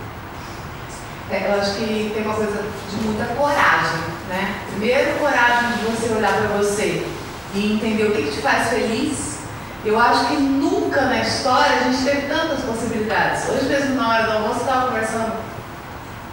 [1.31, 3.99] É, eu acho que tem uma coisa de muita coragem,
[4.29, 4.61] né?
[4.71, 7.05] Primeiro, coragem de você olhar para você
[7.53, 9.39] e entender o que, que te faz feliz.
[9.85, 13.47] Eu acho que nunca na história a gente teve tantas possibilidades.
[13.47, 15.33] Hoje mesmo, na hora do almoço, estava conversando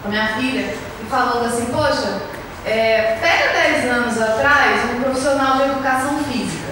[0.07, 2.21] com a minha filha e falando assim, poxa,
[2.65, 3.51] é, pega
[3.81, 6.67] 10 anos atrás um profissional de educação física.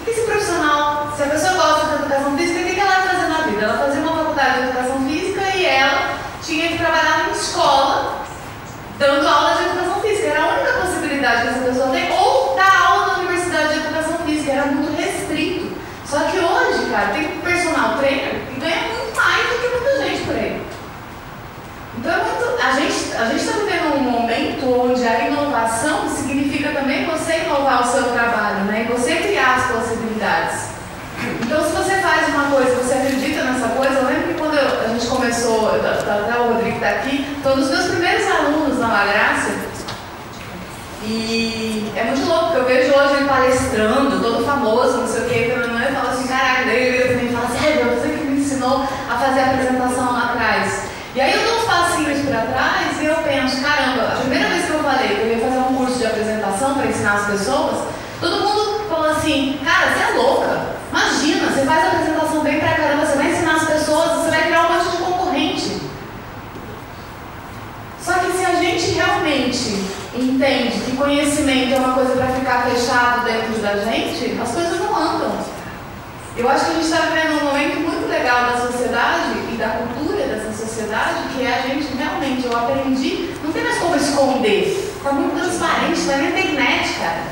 [0.00, 3.08] O que esse profissional, se a pessoa gosta de educação física, o que ela vai
[3.08, 3.64] fazer na vida?
[3.64, 8.22] Ela fazia uma faculdade de educação física e ela tinha que trabalhar em escola
[8.98, 10.28] dando aula de educação física.
[10.28, 14.18] Era a única possibilidade que essa pessoa tem, ou dar aula na universidade de educação
[14.24, 14.52] física.
[14.52, 15.76] Era muito restrito.
[16.06, 20.24] Só que hoje, cara, tem personal trainer que ganha muito mais do que muita gente
[20.24, 20.62] por aí.
[22.02, 22.32] Então.
[22.62, 27.92] A gente a está vivendo um momento onde a inovação significa também você inovar o
[27.92, 28.88] seu trabalho, né?
[28.90, 30.68] Você criar as possibilidades.
[31.40, 34.84] Então, se você faz uma coisa, você acredita nessa coisa, eu lembro que quando eu,
[34.84, 38.88] a gente começou, até o Rodrigo está aqui, foi um dos meus primeiros alunos na
[38.88, 39.02] La.
[41.04, 45.28] E é muito louco, porque eu vejo hoje ele palestrando, todo famoso, não sei o
[45.28, 48.40] que, e eu falo assim, caraca, daí ele também fala assim, é você que me
[48.40, 50.92] ensinou a fazer a apresentação lá atrás.
[51.14, 54.64] E aí eu dou uns passinhos para trás e eu penso, caramba, a primeira vez
[54.64, 57.84] que eu falei que eu ia fazer um curso de apresentação para ensinar as pessoas,
[58.20, 60.72] todo mundo falou assim, cara, você é louca.
[60.90, 64.42] Imagina, você faz a apresentação bem pra caramba, você vai ensinar as pessoas, você vai
[64.46, 65.82] criar um monte de concorrente.
[68.00, 69.84] Só que se a gente realmente
[70.14, 74.96] entende que conhecimento é uma coisa para ficar fechado dentro da gente, as coisas não
[74.96, 75.32] andam.
[76.36, 79.68] Eu acho que a gente está vivendo um momento muito legal da sociedade e da
[79.68, 84.91] cultura dessa sociedade, que é a gente realmente, eu aprendi, não tem mais como esconder.
[85.02, 87.22] Tá muito transparente, tá na internet, cara.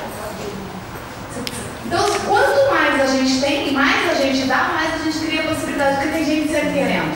[1.87, 5.97] Então, quanto mais a gente tem, mais a gente dá, mais a gente cria possibilidade,
[5.97, 7.15] porque tem gente sempre querendo.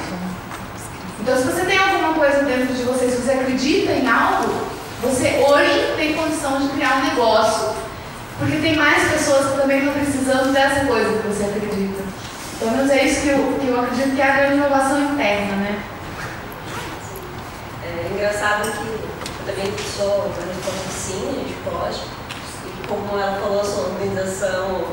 [1.20, 4.66] Então, se você tem alguma coisa dentro de você, se você acredita em algo,
[5.02, 7.74] você hoje tem condição de criar um negócio,
[8.39, 12.02] porque tem mais pessoas que também estão precisando dessa coisa que você acredita.
[12.59, 15.56] Pelo menos é isso que eu, que eu acredito que é a grande inovação interna,
[15.56, 15.82] né?
[17.85, 19.14] É engraçado que
[19.47, 22.01] também sou resposta sim, a gente pode.
[22.66, 24.85] E como ela falou, sou uma organização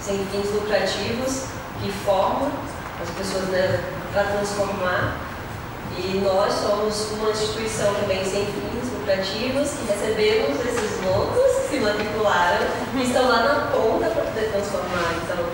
[0.00, 1.46] sem fins lucrativos
[1.80, 2.50] que forma
[3.02, 3.80] as pessoas né,
[4.12, 5.20] para transformar.
[5.98, 11.80] E nós somos uma instituição também sem fins lucrativos que recebemos esses loucos que se
[11.80, 15.14] matricularam e estão lá na ponta para poder transformar.
[15.24, 15.46] Então,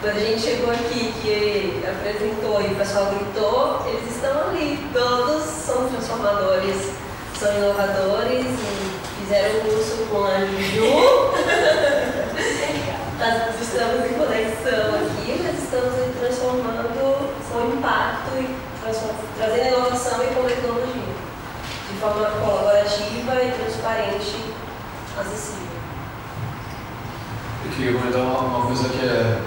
[0.00, 4.88] quando a gente chegou aqui, que apresentou e o pessoal gritou, eles estão ali.
[4.92, 6.92] Todos são transformadores,
[7.38, 10.82] são inovadores e fizeram um curso com a Juju.
[13.18, 18.56] Nós estamos em conexão aqui, mas estamos transformando com impacto e
[19.36, 21.14] trazendo inovação e com tecnologia.
[21.88, 24.36] De forma colaborativa e transparente,
[25.16, 25.68] acessível.
[27.64, 29.40] Eu queria comentar uma, uma coisa que é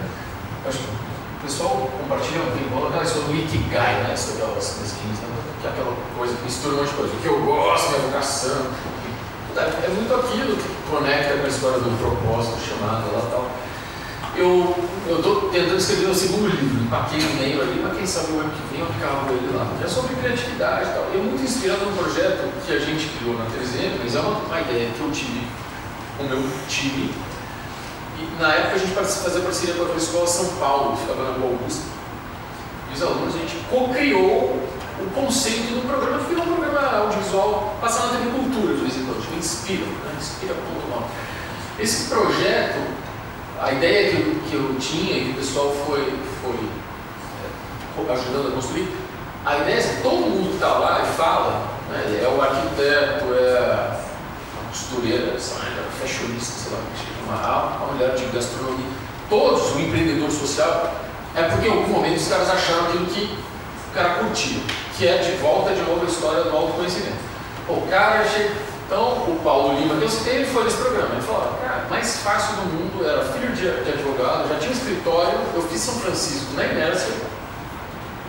[0.64, 4.16] Acho que o pessoal compartilha um tempo, ah, isso é o Ikigai, né?
[4.16, 5.41] Sobre as skins, né?
[5.62, 7.14] Que é aquela coisa que mistura um monte de coisa.
[7.14, 8.68] O que eu gosto, minha vocação.
[9.56, 13.52] É muito aquilo que conecta com a história do propósito, chamada lá tal.
[14.34, 14.76] Eu
[15.10, 18.50] estou tentando escrever o segundo livro, empaquei no meio ali, mas quem sabe o ano
[18.50, 19.68] que vem eu acabo ele lá.
[19.84, 21.04] É sobre criatividade e tal.
[21.14, 24.62] Eu muito inspirado num projeto que a gente criou na 300, mas é uma, uma
[24.62, 25.46] ideia que eu tive
[26.18, 27.14] com o meu time
[28.22, 31.38] e na época a gente fazia parceria com a Escola São Paulo, que ficava na
[31.38, 31.86] Rua Augusta.
[32.92, 34.62] E os alunos, a gente co-criou
[35.06, 38.98] o conceito do programa, que virou um programa audiovisual passado na TV Cultura de vez
[38.98, 40.16] em quando, Inspira, né?
[40.18, 41.04] Inspira.com.
[41.80, 42.80] Esse projeto,
[43.60, 48.50] a ideia que eu, que eu tinha e que o pessoal foi, foi é, ajudando
[48.50, 48.88] a construir,
[49.44, 53.34] a ideia é que todo mundo que está lá e fala, né, é o arquiteto,
[53.34, 56.80] é a costureira, é a fashionista, sei lá,
[57.26, 58.86] uma, uma mulher de gastronomia,
[59.30, 60.94] todos, o empreendedor social,
[61.36, 63.38] é porque em algum momento os caras acharam aquilo que
[63.90, 64.62] o cara curtia,
[65.02, 67.18] que é de volta de novo a história do autoconhecimento.
[67.68, 68.54] O cara chega.
[68.86, 71.16] Então, o Paulo Lima, que eu citei, ele foi nesse programa.
[71.16, 75.40] Ele falou: cara, mais fácil do mundo, era filho de, advogado, já tinha um escritório,
[75.56, 77.16] eu fiz São Francisco na inércia.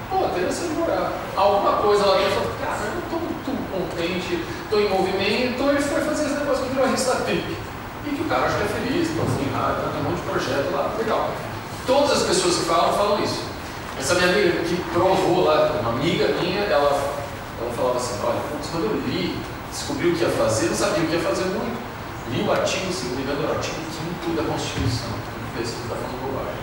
[0.08, 1.12] Pô, teria sido advogado.
[1.36, 5.62] Alguma coisa lá dentro, falou: cara, eu estou muito contente, estou em movimento.
[5.68, 7.56] Ele foi fazer esse negócio que virou a revista Trip
[8.06, 10.30] e que o cara acha que é feliz, está assim, ah, tem um monte de
[10.30, 11.30] projeto lá, legal.
[11.86, 13.51] Todas as pessoas que falam, falam isso.
[14.02, 16.90] Essa minha amiga que provou lá, uma amiga minha, ela,
[17.60, 18.40] ela falava assim, olha,
[18.72, 19.38] quando eu li,
[19.70, 21.80] descobri o que ia fazer, não sabia o que ia fazer muito.
[22.32, 23.76] Li o artigo, se não me engano, era o artigo
[24.26, 25.06] 5 da Constituição,
[25.54, 26.58] que está falando bobagem.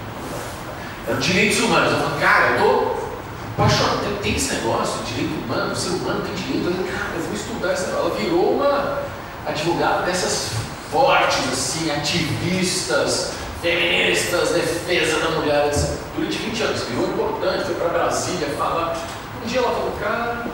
[1.07, 1.94] Era direitos humanos.
[1.94, 6.22] Eu falei, cara, eu tô apaixonado, tem, tem esse negócio, direito humano, o ser humano
[6.26, 7.86] tem direito, eu falei, cara, eu vou estudar isso.
[7.86, 9.02] Ela virou uma
[9.48, 10.49] advogada dessas
[10.91, 15.98] fortes, assim, ativistas, feministas, defesa da mulher, etc.
[16.15, 18.98] Durante 20 anos, virou importante, foi para Brasília falar.
[19.44, 20.45] Um dia ela falou, cara,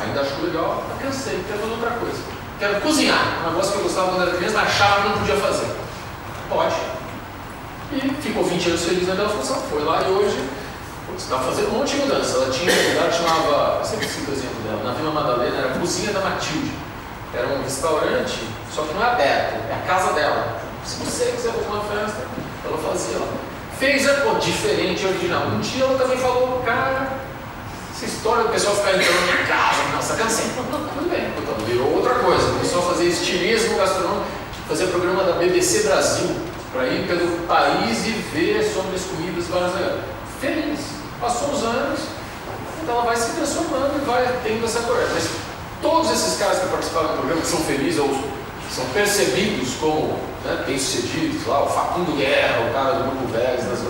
[0.00, 2.18] ainda acho legal, mas cansei, quero fazer outra coisa.
[2.58, 5.36] Quero cozinhar, um negócio que eu gostava quando era criança, mas achava que não podia
[5.36, 5.66] fazer.
[6.48, 6.76] Pode.
[7.92, 9.56] E ficou 20 anos feliz naquela função.
[9.68, 10.48] Foi lá e hoje
[11.16, 12.36] estava fazendo um monte de mudança.
[12.36, 15.56] Ela tinha um lugar que chamava, eu sempre cito o exemplo dela, na Vila Madalena,
[15.56, 16.72] era a Cozinha da Matilde.
[17.34, 20.71] Era um restaurante só que não é aberto, é a casa dela.
[20.84, 22.26] Se você quiser fazer uma festa,
[22.64, 23.28] ela fazia lá.
[23.78, 25.46] Fez a pô, diferente, original.
[25.46, 27.18] Um dia ela também falou, cara,
[27.94, 30.46] essa história do pessoal ficar entrando minha casa, nossa, cansei.
[30.54, 32.46] Tudo bem, então virou outra coisa.
[32.48, 34.26] Começou a fazer estilismo gastronômico,
[34.68, 36.36] fazer programa da BBC Brasil,
[36.72, 40.02] para ir pelo país e ver sobre as comidas lugares.
[40.40, 40.80] Feliz.
[41.20, 42.00] Passou os anos,
[42.82, 45.08] então ela vai se transformando e vai tendo essa coisa.
[45.14, 45.28] Mas
[45.80, 48.10] todos esses caras que participaram do programa, que são felizes ou
[48.72, 53.84] são percebidos como né, bem-sucedidos, lá, o Facundo Guerra, o cara do Grupo Vegas, das...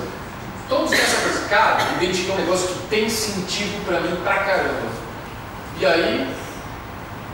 [0.69, 4.91] todos essa coisa, cara, identificar um negócio que tem sentido para mim pra caramba.
[5.79, 6.35] E aí,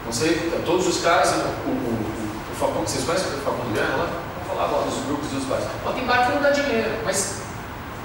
[0.04, 3.96] não sei, todos os caras, o, o, o, o Facundo, vocês conhecem o Facundo Guerra
[3.96, 4.10] lá?
[4.46, 5.64] Vou falar lá dos grupos dos pais.
[5.86, 7.40] Ó, tem bar que não dá dinheiro, mas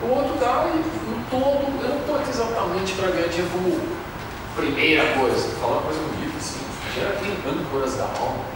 [0.01, 3.77] o outro dá e no todo, eu não estou aqui exatamente para ganhar dinheiro como
[4.55, 6.59] primeira coisa, falar uma coisa bonita assim,
[6.95, 8.53] gera tem âncoras da alma,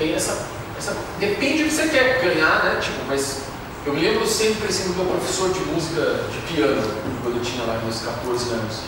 [0.00, 0.46] tem essa,
[0.78, 0.96] essa.
[1.18, 2.80] Depende do que você quer ganhar, né?
[2.80, 3.42] Tipo, mas
[3.86, 6.00] eu me lembro sempre assim, do meu professor de música
[6.32, 6.82] de piano,
[7.22, 8.80] quando eu tinha lá meus 14 anos.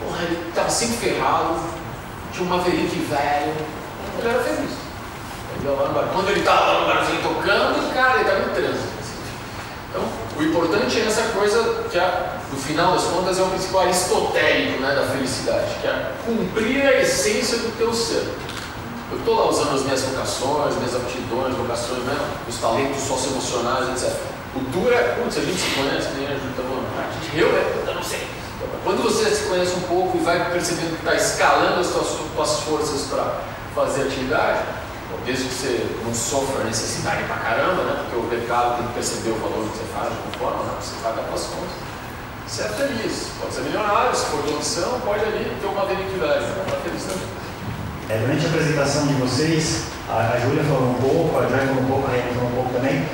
[0.00, 1.60] Porra, ele estava sempre ferrado,
[2.32, 3.54] Tinha um Maverick velho,
[4.18, 4.70] ele era feliz.
[6.12, 8.92] Quando ele estava lá no barzinho tocando, cara, ele estava em trânsito.
[9.90, 10.02] Então,
[10.38, 14.80] o importante é essa coisa que, a, no final das contas, é o princípio aristotélico
[14.80, 18.26] né, da felicidade, que é cumprir a essência do teu ser.
[19.12, 22.16] Eu estou lá usando as minhas vocações, minhas aptidões, vocações, né,
[22.48, 24.16] os talentos socioemocionais, etc.
[24.56, 27.48] O duro é, putz, a gente se conhece, a Ju tá a gente, eu,
[27.86, 28.26] eu não sei.
[28.82, 32.60] Quando você se conhece um pouco e vai percebendo que está escalando as suas, suas
[32.60, 33.40] forças para
[33.74, 34.64] fazer atividade,
[35.24, 38.04] desde que você não sofra necessidade pra caramba, né?
[38.04, 40.78] Porque o mercado tem que perceber o valor que você faz de alguma forma, né?
[40.80, 41.92] Você paga as contas.
[42.46, 46.02] Você é feliz, pode ser milionário, se for de opção, pode ali ter uma vida
[46.02, 46.64] velho, né?
[46.68, 47.28] Tá feliz também.
[48.12, 51.82] É, durante a apresentação de vocês, a, a Júlia falou um pouco, a Joy falou
[51.82, 53.06] um pouco, a Reina falou um pouco também,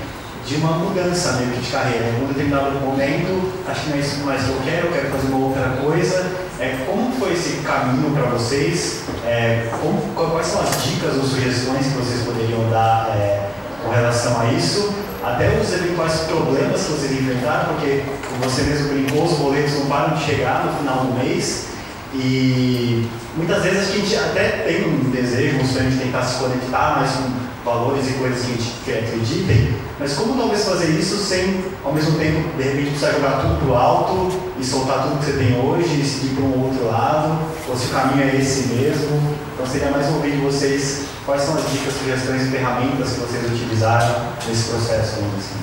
[0.45, 2.05] de uma mudança meio que de carreira.
[2.09, 5.09] Em um determinado momento, acho que não é isso mais que eu quero, eu quero
[5.11, 6.27] fazer uma outra coisa.
[6.59, 9.03] É, como foi esse caminho para vocês?
[9.25, 13.51] É, como, quais são as dicas ou sugestões que vocês poderiam dar é,
[13.85, 14.93] com relação a isso?
[15.23, 18.03] Até os eventuais problemas que vocês enfrentaram, porque
[18.43, 21.78] você mesmo brincou, os boletos não param de chegar no final do mês.
[22.15, 23.07] E
[23.37, 27.11] muitas vezes a gente até tem um desejo, um sonho de tentar se conectar mais
[27.13, 28.41] com valores e coisas
[28.85, 32.91] que a gente acreditem, mas como talvez fazer isso sem, ao mesmo tempo, de repente
[32.91, 36.45] precisar jogar tudo pro alto e soltar tudo que você tem hoje e seguir para
[36.45, 39.37] um outro lado, ou se o caminho é esse mesmo.
[39.53, 41.09] Então seria mais ouvir de vocês.
[41.27, 45.61] Quais são as dicas, sugestões e ferramentas que vocês utilizaram nesse processo, assim.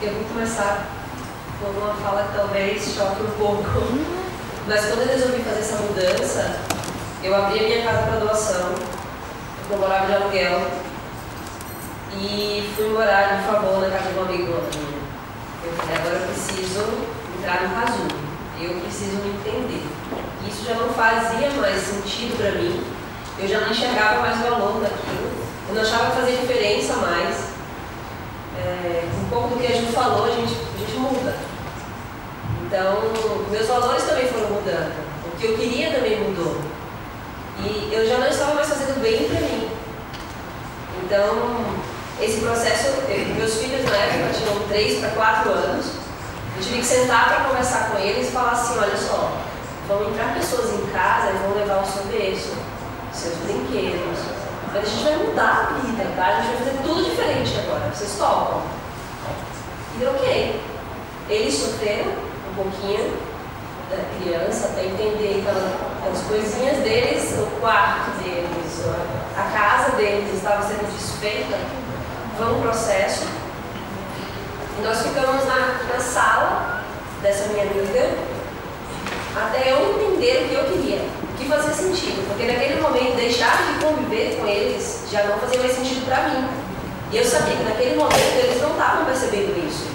[0.00, 0.88] Eu vou começar
[1.60, 3.64] com uma fala que talvez choque um pouco,
[4.66, 6.56] mas quando eu resolvi fazer essa mudança,
[7.22, 8.96] eu abri a minha casa para doação
[9.68, 10.60] eu morava de aluguel
[12.14, 14.62] e fui morar de favor na casa de um amigo meu.
[15.64, 16.84] Eu falei, agora eu preciso
[17.36, 18.08] entrar no casulo,
[18.60, 19.84] eu preciso me entender.
[20.48, 22.80] Isso já não fazia mais sentido para mim,
[23.38, 25.32] eu já não enxergava mais valor daquilo,
[25.68, 27.56] eu não achava que fazia diferença mais.
[28.58, 31.34] É, um pouco do que a gente falou, a gente, a gente muda.
[32.66, 33.00] Então,
[33.48, 34.92] meus valores também foram mudando.
[35.24, 36.60] O que eu queria também mudou.
[37.60, 39.70] E eu já não estava mais fazendo bem para mim.
[41.04, 41.64] Então,
[42.20, 45.86] esse processo, eu, meus filhos na época tinham 3 para 4 anos,
[46.56, 49.30] eu tive que sentar para conversar com eles e falar assim, olha só,
[49.86, 52.54] vão entrar pessoas em casa e vão levar o seu berço,
[53.12, 54.18] seus brinquedos,
[54.72, 56.26] mas a gente vai mudar a vida, tá?
[56.26, 58.62] A gente vai fazer tudo diferente agora, vocês topam.
[60.00, 60.60] E ok.
[61.28, 62.25] Eles sofreram
[62.56, 63.16] pouquinho,
[63.90, 65.44] da criança para entender
[66.10, 68.84] as coisinhas deles, o quarto deles,
[69.36, 71.56] a casa deles estava sendo desfeita,
[72.36, 73.26] foi um processo.
[74.78, 76.84] E nós ficamos na, na sala
[77.22, 78.10] dessa minha amiga
[79.36, 83.56] até eu entender o que eu queria, o que fazia sentido, porque naquele momento deixar
[83.66, 86.48] de conviver com eles já não fazia mais sentido para mim.
[87.12, 89.86] E eu sabia que naquele momento eles não estavam percebendo isso,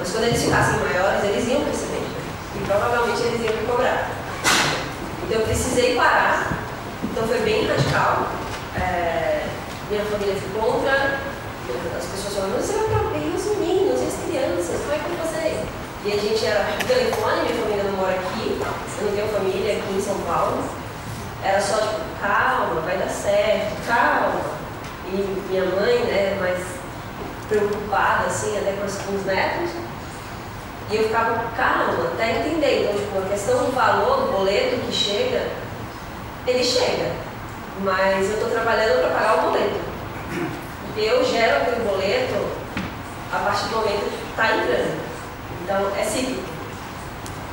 [0.00, 2.08] mas quando eles ficassem maiores, eles iam perceber
[2.56, 4.10] e provavelmente eles iam me cobrar.
[5.22, 6.48] Então eu precisei parar,
[7.04, 8.26] então foi bem radical.
[8.80, 9.44] É,
[9.90, 11.20] minha família foi contra,
[11.98, 15.04] as pessoas falaram, você vai para e os meninos, e as crianças, como é que
[15.04, 15.64] eu vou fazer?
[16.02, 19.76] E a gente era por telefone, minha família não mora aqui, eu não tenho família
[19.76, 20.64] aqui em São Paulo.
[21.44, 24.40] Era só tipo, calma, vai dar certo, calma.
[25.06, 26.58] E minha mãe, né, mais
[27.48, 29.70] preocupada, assim, até com os netos.
[30.90, 32.82] E eu ficava calma até entender.
[32.82, 35.46] Então, tipo, a questão do valor do boleto que chega,
[36.46, 37.12] ele chega.
[37.82, 39.80] Mas eu estou trabalhando para pagar o boleto.
[40.96, 42.44] Eu gero aquele boleto
[43.32, 45.00] a partir do momento que está entrando.
[45.62, 46.42] Então, é cíclico.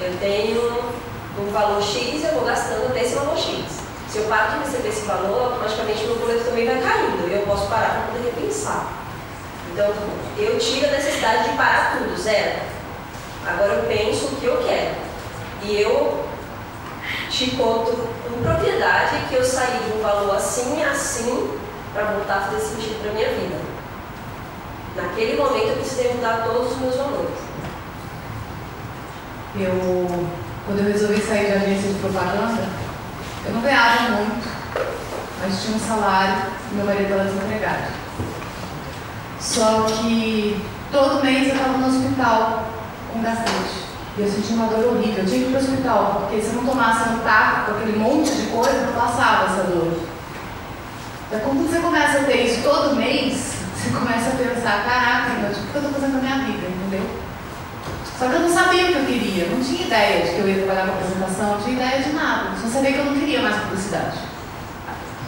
[0.02, 0.96] Eu tenho
[1.40, 3.88] um valor X, eu vou gastando desse valor X.
[4.10, 7.32] Se eu paro de receber esse valor, automaticamente meu boleto também vai caindo.
[7.32, 8.88] Eu posso parar para poder repensar.
[9.72, 9.94] Então,
[10.38, 12.77] eu tiro a necessidade de parar tudo, zero.
[13.48, 14.96] Agora eu penso o que eu quero.
[15.64, 16.26] E eu
[17.30, 17.92] te conto
[18.24, 21.58] com propriedade que eu saí de um valor assim e assim
[21.94, 23.60] para voltar a fazer sentido para minha vida.
[24.96, 27.48] Naquele momento eu precisei mudar todos os meus valores.
[29.56, 30.30] Eu,
[30.66, 32.64] quando eu resolvi sair da agência de propaganda,
[33.46, 34.48] eu não ganhava muito,
[35.42, 37.94] mas tinha um salário e meu marido era desempregado.
[39.40, 40.62] Só que
[40.92, 42.77] todo mês eu estava no hospital
[43.18, 43.88] com gastrite.
[44.18, 45.24] E eu senti uma dor horrível.
[45.24, 47.78] Eu tinha que ir para o hospital, porque se eu não tomasse um taco com
[47.78, 49.94] aquele monte de coisa, não passava essa dor.
[51.28, 55.72] Então, quando você começa a ter isso todo mês, você começa a pensar: caraca, o
[55.72, 57.10] que eu estou fazendo na minha vida, entendeu?
[58.18, 60.48] Só que eu não sabia o que eu queria, não tinha ideia de que eu
[60.48, 62.50] ia trabalhar com apresentação, não tinha ideia de nada.
[62.60, 64.18] Só sabia que eu não queria mais publicidade.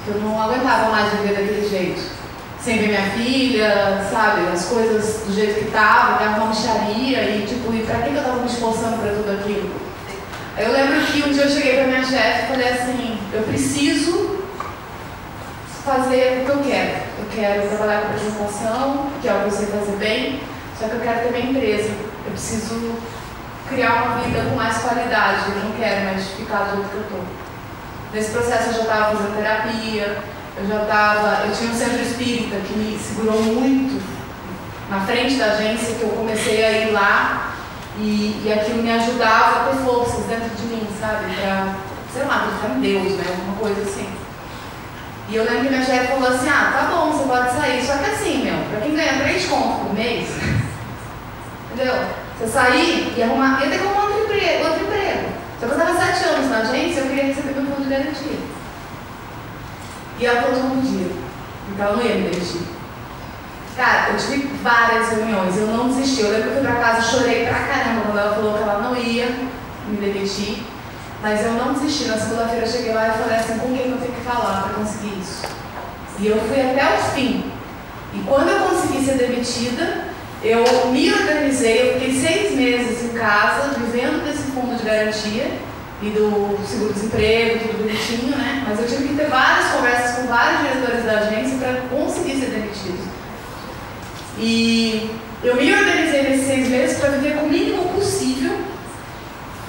[0.03, 2.18] Que eu não aguentava mais viver daquele jeito.
[2.63, 4.41] Sem ver minha filha, sabe?
[4.51, 8.09] As coisas do jeito que estava, que era uma micharia e tipo, e pra que
[8.09, 9.71] eu estava me esforçando para tudo aquilo?
[10.57, 14.39] Eu lembro que um dia eu cheguei para minha chefe e falei assim, eu preciso
[15.85, 16.97] fazer o que eu quero.
[17.17, 20.41] Eu quero trabalhar com apresentação, que é o que eu sei fazer bem,
[20.77, 21.89] só que eu quero ter minha empresa.
[22.25, 22.95] Eu preciso
[23.69, 25.51] criar uma vida com mais qualidade.
[25.55, 27.23] Eu não quero mais ficar do jeito que eu estou.
[28.13, 30.17] Nesse processo eu já estava fazendo terapia,
[30.59, 31.45] eu já estava.
[31.45, 34.01] Eu tinha um centro espírita que me segurou muito
[34.89, 37.53] na frente da agência, que eu comecei a ir lá
[37.97, 41.33] e, e aquilo me ajudava a ter forças dentro de mim, sabe?
[41.35, 41.75] Para,
[42.11, 43.23] sei lá, acreditar em Deus, né?
[43.29, 44.09] Alguma coisa assim.
[45.29, 47.85] E eu lembro que minha chefe falou assim, ah, tá bom, você pode sair.
[47.85, 50.27] Só que assim, meu, pra quem ganha três contos por mês,
[51.71, 51.93] entendeu?
[52.37, 55.29] Você sair e arrumar, ia ter como outro emprego, outro emprego.
[55.59, 58.58] Que eu estava sete anos na agência, eu queria receber meu fundo de garantia.
[60.19, 61.07] E ela falou não podia.
[61.71, 62.61] Então ela não ia me demitir.
[63.75, 66.21] Cara, eu tive várias reuniões, eu não desisti.
[66.21, 68.79] Eu lembro que eu fui pra casa, chorei pra caramba quando ela falou que ela
[68.79, 69.27] não ia
[69.87, 70.63] me demitir.
[71.21, 72.05] Mas eu não desisti.
[72.05, 74.73] Na segunda-feira eu cheguei lá e falei assim, com quem eu tenho que falar para
[74.73, 75.47] conseguir isso?
[76.19, 77.51] E eu fui até o fim.
[78.13, 80.09] E quando eu consegui ser demitida,
[80.43, 85.68] eu me organizei, eu fiquei seis meses em casa, vivendo desse fundo de garantia
[86.01, 88.65] e do seguro-desemprego, tudo bonitinho, né?
[88.67, 92.51] Mas eu tive que ter várias conversas com vários diretores da agência para conseguir ser
[92.51, 93.09] demitido.
[94.37, 95.11] E
[95.43, 98.57] eu me organizei nesses seis meses para viver com o mínimo possível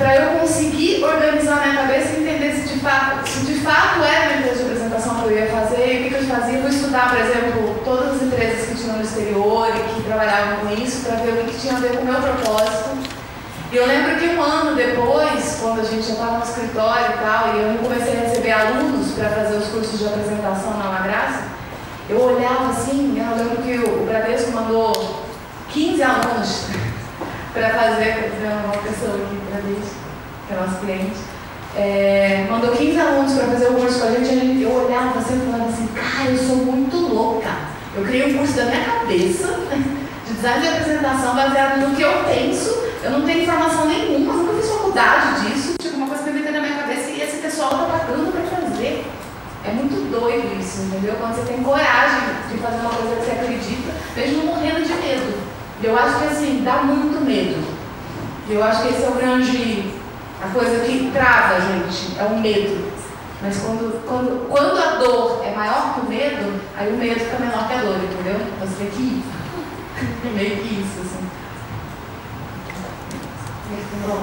[0.01, 4.31] para eu conseguir organizar minha cabeça e entender se de fato, se de fato era
[4.31, 6.55] uma empresa de apresentação que eu ia fazer, o que, eu fazia.
[6.55, 10.67] Eu vou estudar, por exemplo, todas as empresas que tinham no exterior e que trabalhavam
[10.67, 13.10] com isso, para ver o que tinha a ver com o meu propósito.
[13.73, 17.19] E eu lembro que um ano depois, quando a gente já estava no escritório e
[17.19, 20.99] tal, e eu comecei a receber alunos para fazer os cursos de apresentação na La
[21.03, 21.45] Graça,
[22.09, 25.23] eu olhava assim, eu lembro que o Bradesco mandou
[25.69, 26.65] 15 alunos
[27.55, 29.95] para fazer, uma pessoa aqui, Bradesco,
[30.49, 31.21] que é nosso cliente,
[31.77, 35.49] é, mandou 15 alunos para fazer o curso com a gente, eu olhava assim e
[35.49, 37.51] falava assim, cara, eu sou muito louca.
[37.95, 39.47] Eu criei um curso da minha cabeça
[40.27, 42.90] de design de apresentação baseado no que eu penso.
[43.03, 45.75] Eu não tenho informação nenhuma, nunca fiz faculdade disso.
[45.81, 49.07] Tipo, uma coisa que eu na minha cabeça e esse pessoal está pagando para fazer.
[49.65, 51.15] É muito doido isso, entendeu?
[51.19, 52.21] Quando você tem coragem
[52.51, 55.33] de fazer uma coisa que você acredita, mesmo morrendo de medo.
[55.83, 57.63] Eu acho que assim, dá muito medo.
[58.49, 59.95] Eu acho que esse é o grande.
[60.43, 62.91] a coisa que trava a gente, é o medo.
[63.41, 67.39] Mas quando, quando, quando a dor é maior que o medo, aí o medo fica
[67.39, 68.47] menor que a dor, entendeu?
[68.61, 69.25] Você tem que ir.
[70.35, 71.40] Meio que isso, assim.
[73.71, 74.21] Bom,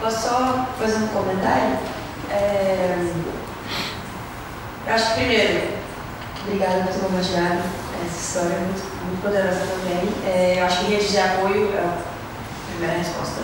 [0.00, 1.78] posso só fazer um comentário?
[2.30, 3.12] É...
[4.86, 5.68] Eu acho que primeiro,
[6.46, 7.60] obrigada por ter compartilhado
[8.06, 10.08] essa história muito, muito poderosa também.
[10.24, 11.98] É, eu acho que rede de apoio é a
[12.70, 13.42] primeira resposta.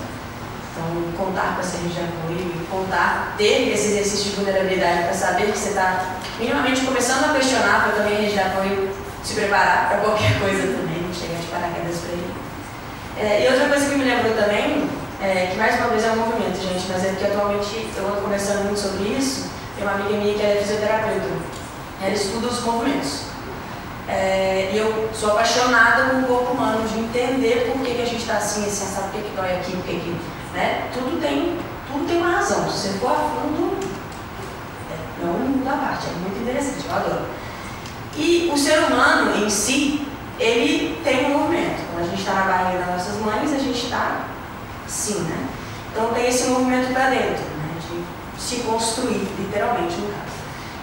[0.72, 5.12] Então, contar com essa rede de apoio e contar, ter esse exercício de vulnerabilidade para
[5.12, 8.90] saber que você está minimamente começando a questionar, para também a rede de apoio
[9.22, 12.34] se preparar para qualquer coisa também, chegar de paraquedas para ele.
[13.18, 14.88] É, e outra coisa que me lembrou também,
[15.20, 18.20] é, que mais uma vez é um movimento, gente, mas é porque atualmente eu ando
[18.20, 21.26] conversando muito sobre isso, tem uma amiga minha que é fisioterapeuta,
[22.02, 23.26] ela estuda os movimentos.
[24.08, 28.04] É, e eu sou apaixonada com o corpo humano, de entender por que, que a
[28.04, 30.16] gente está assim, assim, sabe por que, que dói aqui, por que, que.
[30.54, 30.88] Né?
[30.92, 31.58] Tudo, tem,
[31.90, 32.70] tudo tem uma razão.
[32.70, 33.76] Se você for a fundo,
[34.90, 37.24] é, é um da parte, é muito interessante, eu adoro.
[38.16, 40.06] E o ser humano em si,
[40.38, 41.82] ele tem um movimento.
[41.92, 44.35] Quando a gente está na barriga das nossas mães, a gente está
[44.86, 45.48] assim, né?
[45.92, 47.78] Então tem esse movimento para dentro, né?
[47.80, 50.36] De se construir, literalmente, no caso.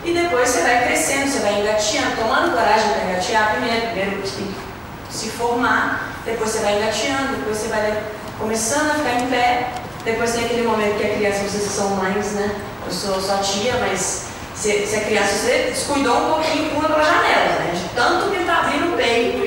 [0.04, 4.36] E depois você vai crescendo, você vai engateando, tomando coragem para engatear primeiro, primeiro você
[4.36, 8.04] tem que se formar, depois você vai engateando, depois você vai
[8.38, 9.70] começando a ficar em pé,
[10.04, 12.60] depois tem aquele momento que a criança, vocês são mães, né?
[12.86, 17.04] Eu sou sua tia, mas se, se a criança você descuidou um pouquinho, pula pela
[17.04, 17.72] janela, né?
[17.74, 19.43] De tanto que está abrindo o peito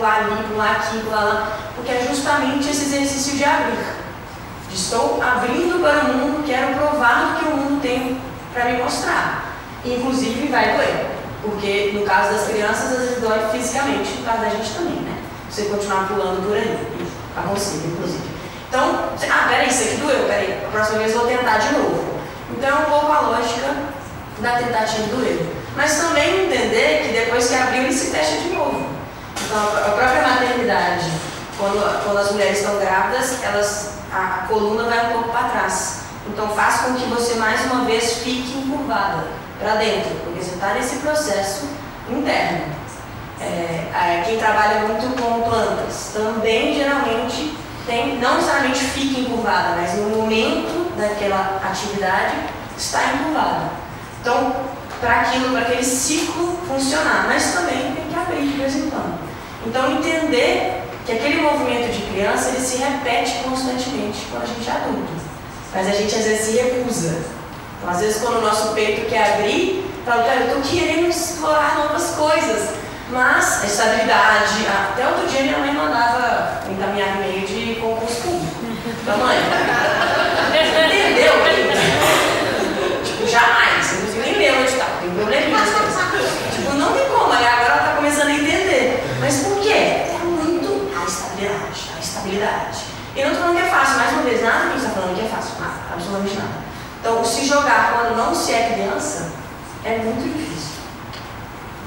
[0.00, 3.78] pular ali, pular aqui, pular lá, porque é justamente esse exercício de abrir.
[4.72, 8.18] Estou abrindo para o mundo, quero provar o que o mundo tem
[8.54, 9.56] para me mostrar.
[9.84, 11.06] Inclusive vai doer,
[11.42, 15.18] porque no caso das crianças, às vezes dói fisicamente, no caso da gente também, né?
[15.50, 16.78] Você continuar pulando por aí,
[17.36, 18.30] aconselho, inclusive.
[18.68, 22.20] Então, ah, peraí, isso aqui doeu, peraí, a próxima vez eu vou tentar de novo.
[22.56, 23.74] Então é um pouco a lógica
[24.38, 25.46] da tentativa do erro.
[25.76, 28.89] Mas também entender que depois que abriu, ele se fecha de novo.
[29.50, 31.10] Então a própria maternidade,
[31.58, 36.02] Quando, quando as mulheres estão grávidas, elas, a, a coluna vai um pouco para trás.
[36.28, 39.26] Então faz com que você mais uma vez fique encurvada
[39.58, 41.68] para dentro, porque você está nesse processo
[42.08, 42.72] interno.
[43.40, 47.56] É, quem trabalha muito com plantas também geralmente
[47.86, 52.36] tem, não necessariamente fica encurvada, mas no momento daquela atividade
[52.78, 53.70] está encurvada.
[54.20, 54.54] Então,
[55.00, 59.29] para aquilo, para aquele ciclo funcionar, mas também tem que abrir de vez em quando.
[59.66, 64.72] Então, entender que aquele movimento de criança ele se repete constantemente quando a gente é
[64.72, 65.12] adulto,
[65.74, 67.22] mas a gente às vezes se recusa.
[67.78, 71.76] Então, às vezes, quando o nosso peito quer abrir, fala, cara, eu estou querendo explorar
[71.76, 72.74] novas coisas,
[73.10, 74.66] mas a estabilidade.
[74.66, 78.60] Até outro dia minha mãe mandava encaminhar e-mail de concurso público.
[79.02, 79.36] Então, mãe,
[80.92, 81.32] entendeu?
[83.04, 83.92] tipo, jamais.
[83.94, 85.68] Inclusive nem leu o edital, tem probleminhas.
[86.54, 87.32] tipo, não tem como.
[87.32, 89.02] Agora ela está começando a entender.
[89.20, 89.72] Mas por quê?
[89.72, 91.02] É muito a
[92.40, 92.84] estabilidade.
[93.14, 94.90] E não estou falando que é fácil, mais uma vez, nada que a gente está
[94.90, 95.60] falando que é fácil.
[95.60, 96.70] Nada, absolutamente nada.
[97.00, 99.32] Então, se jogar quando não se é criança
[99.84, 100.80] é muito difícil.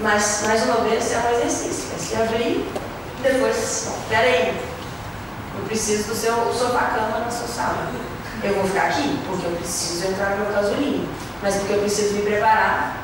[0.01, 1.85] Mas, mais uma vez, é um exercício.
[1.95, 2.67] É se abrir
[3.19, 4.59] e depois, bom, peraí,
[5.55, 7.87] eu preciso do seu sofá-cama na sua sala.
[8.43, 11.07] Eu vou ficar aqui porque eu preciso entrar no meu casulinho,
[11.41, 12.97] mas porque eu preciso me preparar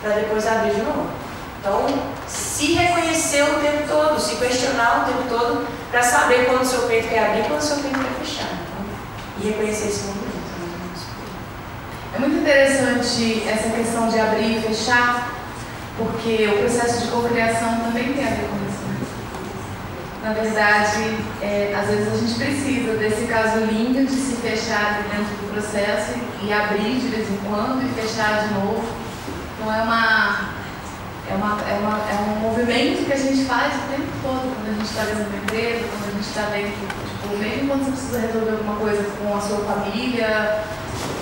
[0.00, 1.10] para depois abrir de novo.
[1.60, 1.86] Então,
[2.26, 6.82] se reconhecer o tempo todo, se questionar o tempo todo, para saber quando o seu
[6.82, 8.48] peito quer abrir e quando o seu peito quer fechar.
[8.52, 8.84] Então,
[9.40, 10.28] e reconhecer esse movimento.
[12.14, 15.34] É muito interessante essa questão de abrir e fechar,
[15.96, 18.82] porque o processo de cocriação também tem a ver com isso.
[18.86, 19.06] Né?
[20.24, 25.52] Na verdade, é, às vezes a gente precisa desse casulinho de se fechar dentro do
[25.52, 28.84] processo e abrir de vez em quando e fechar de novo.
[29.54, 30.54] Então é uma,
[31.30, 34.68] é, uma, é, uma, é um movimento que a gente faz o tempo todo, quando
[34.68, 35.24] a gente está dentro
[35.90, 39.40] quando a gente está dentro, tipo, mesmo quando você precisa resolver alguma coisa com a
[39.40, 40.64] sua família.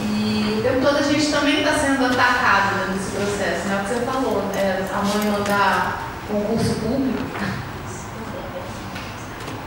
[0.00, 3.80] E o tempo todo a gente também está sendo atacado desse processo, né?
[3.82, 7.22] O que você falou, é, a mãe mandar concurso público.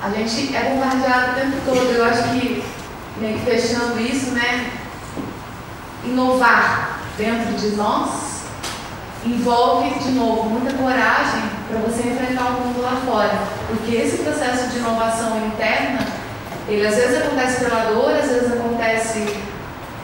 [0.01, 1.91] A gente é bombardeado o tempo todo.
[1.91, 2.63] Eu acho que,
[3.17, 4.71] meio que fechando isso, né?
[6.05, 8.38] Inovar dentro de nós
[9.25, 13.39] envolve, de novo, muita coragem para você enfrentar o mundo lá fora.
[13.67, 15.99] Porque esse processo de inovação interna,
[16.67, 19.35] ele às vezes acontece pela dor, às vezes acontece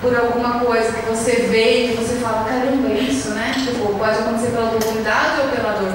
[0.01, 3.53] por alguma coisa que você vê e você fala, caramba, é isso, né?
[3.55, 5.93] Tipo, pode acontecer pela oportunidade ou pela dor.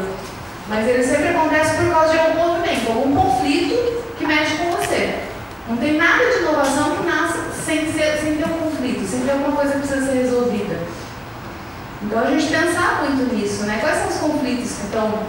[0.68, 5.20] Mas ele sempre acontece por causa de algum movimento, algum conflito que mexe com você.
[5.68, 9.32] Não tem nada de inovação que nasce sem, ser, sem ter um conflito, sem ter
[9.32, 10.78] alguma coisa que precisa ser resolvida.
[12.02, 13.78] Então a gente pensar muito nisso, né?
[13.80, 15.20] Quais são os conflitos que estão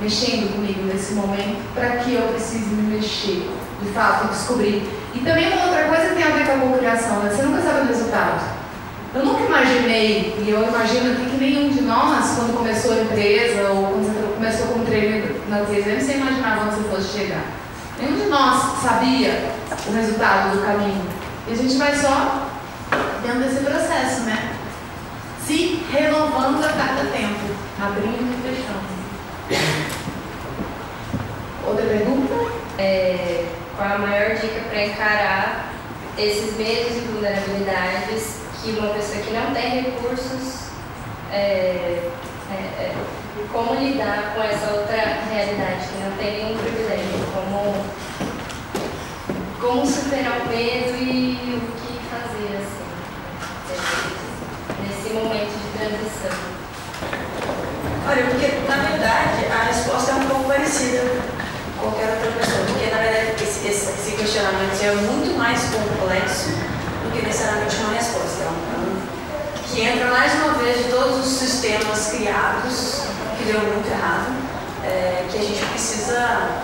[0.00, 3.50] mexendo comigo nesse momento para que eu precise me mexer,
[3.82, 4.88] de fato, descobrir.
[5.14, 7.30] E também uma outra coisa que tem a ver com a cocriação, né?
[7.30, 8.58] Você nunca sabe o resultado.
[9.14, 13.86] Eu nunca imaginei, e eu imagino que, nenhum de nós, quando começou a empresa, ou
[13.86, 17.44] quando você começou como treino na 3M, você imaginava onde você fosse chegar.
[17.98, 19.50] Nenhum de nós sabia
[19.86, 21.06] o resultado do caminho.
[21.48, 22.48] E a gente vai só
[23.22, 24.57] dentro desse processo, né?
[25.48, 28.84] Se renovando a cada tempo, abrindo e fechando.
[31.66, 32.34] Outra pergunta?
[32.78, 35.72] É, qual a maior dica para encarar
[36.18, 40.68] esses medos e vulnerabilidades que uma pessoa que não tem recursos,
[41.32, 42.10] é,
[42.50, 42.94] é, é,
[43.50, 47.86] como lidar com essa outra realidade, que não tem nenhum privilégio, como,
[49.58, 52.88] como superar o medo e o que fazer assim,
[55.08, 56.34] nesse momento de transição.
[58.08, 61.02] Olha, porque na verdade a resposta é um pouco parecida
[61.78, 66.50] com qualquer outra pessoa, porque na verdade esse, esse, questionamento é muito mais complexo
[67.04, 68.42] do que necessariamente uma resposta.
[68.42, 68.98] É um,
[69.62, 73.02] que entra mais uma vez de todos os sistemas criados,
[73.36, 74.32] que deu muito errado,
[74.84, 76.62] é, que a gente precisa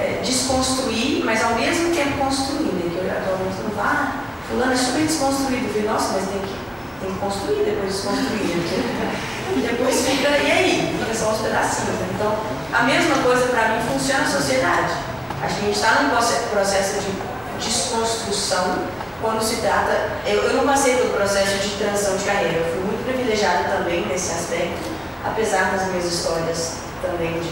[0.00, 2.90] é, desconstruir, mas ao mesmo tempo construir, né?
[2.90, 6.67] Que eu atualmente não vá, ah, fulano é super desconstruído, eu nossa, mas tem que,
[7.00, 8.56] tem que construir depois de desconstruir.
[8.56, 9.16] Né?
[9.70, 10.98] depois fica, e aí?
[10.98, 11.98] Fica só os pedacinhos.
[12.00, 12.08] Né?
[12.14, 12.36] Então,
[12.72, 14.92] a mesma coisa para mim funciona na sociedade.
[15.42, 18.78] A gente está num processo de desconstrução
[19.20, 20.10] quando se trata.
[20.26, 24.06] Eu, eu não passei pelo processo de transição de carreira, eu fui muito privilegiada também
[24.06, 24.90] nesse aspecto,
[25.24, 27.50] apesar das minhas histórias também de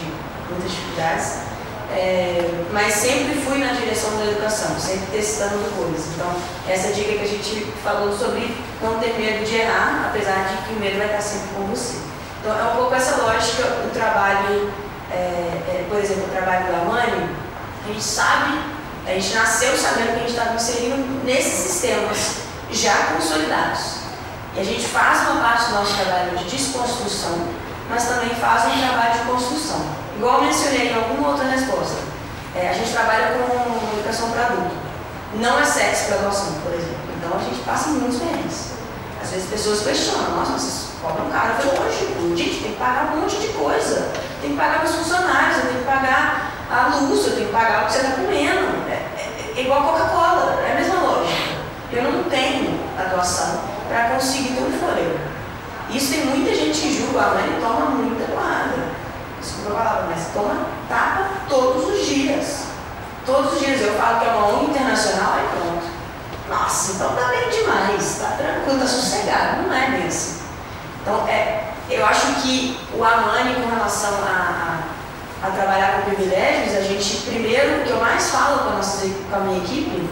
[0.49, 1.47] muitas dificuldades.
[1.89, 6.07] É, mas sempre fui na direção da educação, sempre testando coisas.
[6.13, 6.35] Então,
[6.67, 10.73] essa dica que a gente falou sobre não ter medo de errar, apesar de que
[10.73, 11.97] o medo vai estar sempre com você.
[12.41, 14.71] Então, é um pouco essa lógica, o trabalho,
[15.11, 17.29] é, é, por exemplo, o trabalho da mãe,
[17.83, 18.59] A gente sabe,
[19.05, 22.37] a gente nasceu sabendo que a gente estava inserindo nesses sistemas
[22.69, 24.07] já consolidados.
[24.55, 27.47] E a gente faz uma parte do nosso trabalho de desconstrução,
[27.89, 30.06] mas também faz um trabalho de construção.
[30.17, 32.01] Igual mencionei em alguma outra resposta,
[32.55, 34.75] é, a gente trabalha com educação para adulto.
[35.35, 36.97] Não é sexo para adoção, por exemplo.
[37.15, 38.73] Então a gente passa muitos bens.
[39.21, 41.53] Às vezes pessoas questionam, nossa, vocês cobram caro.
[41.61, 44.11] Eu lógico, gente, tem que pagar um monte de coisa.
[44.41, 47.85] Tem que pagar os funcionários, tenho que pagar a luz, eu tenho que pagar o
[47.85, 48.89] que você está comendo.
[48.89, 51.57] É, é, é igual Coca-Cola, é a mesma lógica.
[51.91, 55.19] Eu não tenho a doação para conseguir ter um fôlego.
[55.91, 58.96] Isso tem muita gente que julga, a mãe toma muita porrada.
[59.47, 62.63] Desculpa a palavra, mas toma tapa todos os dias.
[63.25, 65.87] Todos os dias eu falo que é uma ONG internacional, aí pronto.
[66.49, 69.63] Nossa, então tá bem demais, tá tranquilo, tá sossegado.
[69.63, 70.41] Não é assim.
[71.01, 74.79] Então, é, eu acho que o Amani, com relação a,
[75.41, 79.07] a, trabalhar com privilégios, a gente, primeiro, o que eu mais falo com a, nossa,
[79.29, 80.09] com a minha equipe,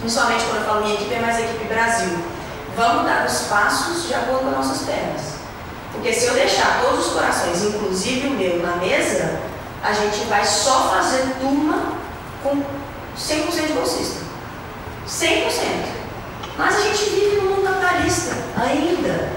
[0.00, 2.18] principalmente quando eu falo minha equipe, é mais a equipe Brasil.
[2.76, 5.33] Vamos dar os passos de acordo com as nossas pernas.
[5.94, 9.40] Porque se eu deixar todos os corações, inclusive o meu, na mesa,
[9.82, 11.94] a gente vai só fazer turma
[12.42, 12.62] com
[13.16, 14.20] 100% de bolsista.
[15.08, 15.48] 100%.
[16.56, 19.30] Mas a gente vive num mundo capitalista ainda.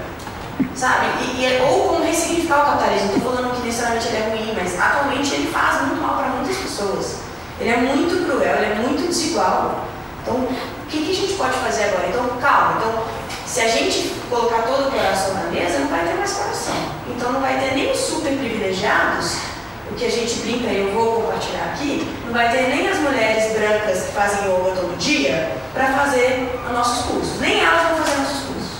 [0.74, 1.06] Sabe?
[1.22, 3.08] E, e, é, ou como ressignificar o capitalismo.
[3.08, 6.28] Não estou falando que necessariamente ele é ruim, mas atualmente ele faz muito mal para
[6.28, 7.16] muitas pessoas.
[7.60, 9.86] Ele é muito cruel, ele é muito desigual.
[10.22, 12.08] Então, o que, que a gente pode fazer agora?
[12.08, 12.76] Então, calma.
[12.76, 13.04] Então,
[13.58, 16.76] se a gente colocar todo o coração na mesa, não vai ter mais coração.
[17.08, 19.38] Então, não vai ter nem os super privilegiados,
[19.90, 22.98] o que a gente brinca e eu vou compartilhar aqui, não vai ter nem as
[22.98, 27.40] mulheres brancas que fazem yoga todo dia para fazer os nossos cursos.
[27.40, 28.70] Nem elas vão fazer nossos cursos.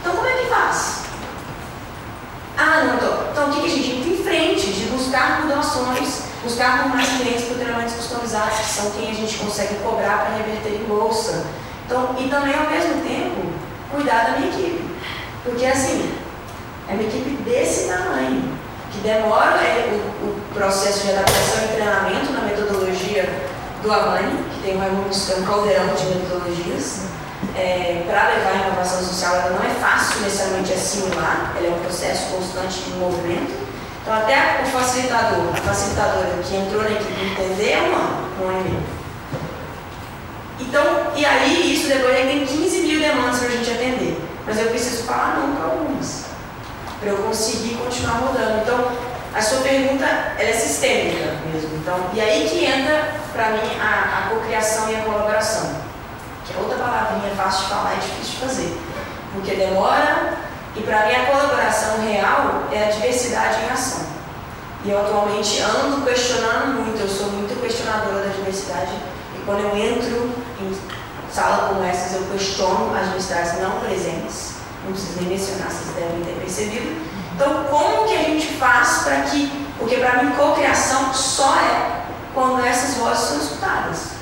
[0.00, 0.98] Então, como é que faz?
[2.56, 5.48] Ah, não, então, então o que, que a gente entra em frente de buscar por
[5.48, 10.18] doações, buscar por mais clientes por treinamentos customizados, que são quem a gente consegue cobrar
[10.18, 11.44] para reverter em bolsa.
[11.84, 13.55] Então, e também ao mesmo tempo,
[13.90, 14.84] cuidar da minha equipe.
[15.44, 16.12] Porque assim,
[16.88, 18.56] é uma equipe desse tamanho,
[18.90, 23.28] que demora é, o, o, processo de adaptação e treinamento na metodologia
[23.82, 27.02] do Amani, que tem um, um caldeirão de metodologias
[27.54, 31.80] é, para levar a inovação social, ela não é fácil necessariamente assimilar, ela é um
[31.80, 33.66] processo constante de movimento.
[34.02, 38.64] Então, até o facilitador, a facilitadora que entrou na equipe entender é um um e
[38.64, 39.05] meio.
[40.58, 44.20] Então, e aí, isso depois aí tem 15 mil demandas para a gente atender.
[44.46, 46.26] Mas eu preciso falar não para algumas,
[47.00, 48.62] para eu conseguir continuar rodando.
[48.62, 48.92] Então,
[49.34, 50.06] a sua pergunta
[50.38, 51.76] é sistêmica mesmo.
[51.76, 55.86] Então, e aí que entra, para mim, a, a cocriação e a colaboração
[56.46, 58.78] que é outra palavrinha fácil de falar e difícil de fazer,
[59.32, 60.34] porque demora
[60.76, 64.06] e para mim a colaboração real é a diversidade em ação.
[64.84, 68.92] E eu atualmente ando questionando muito, eu sou muito questionadora da diversidade
[69.46, 70.76] quando eu entro em
[71.32, 76.22] sala como essas eu questiono as diversidades não presentes, não preciso nem mencionar, vocês devem
[76.22, 77.00] ter percebido.
[77.34, 82.02] Então como que a gente faz para que, porque para mim cocriação só é
[82.34, 84.16] quando essas vozes são escutadas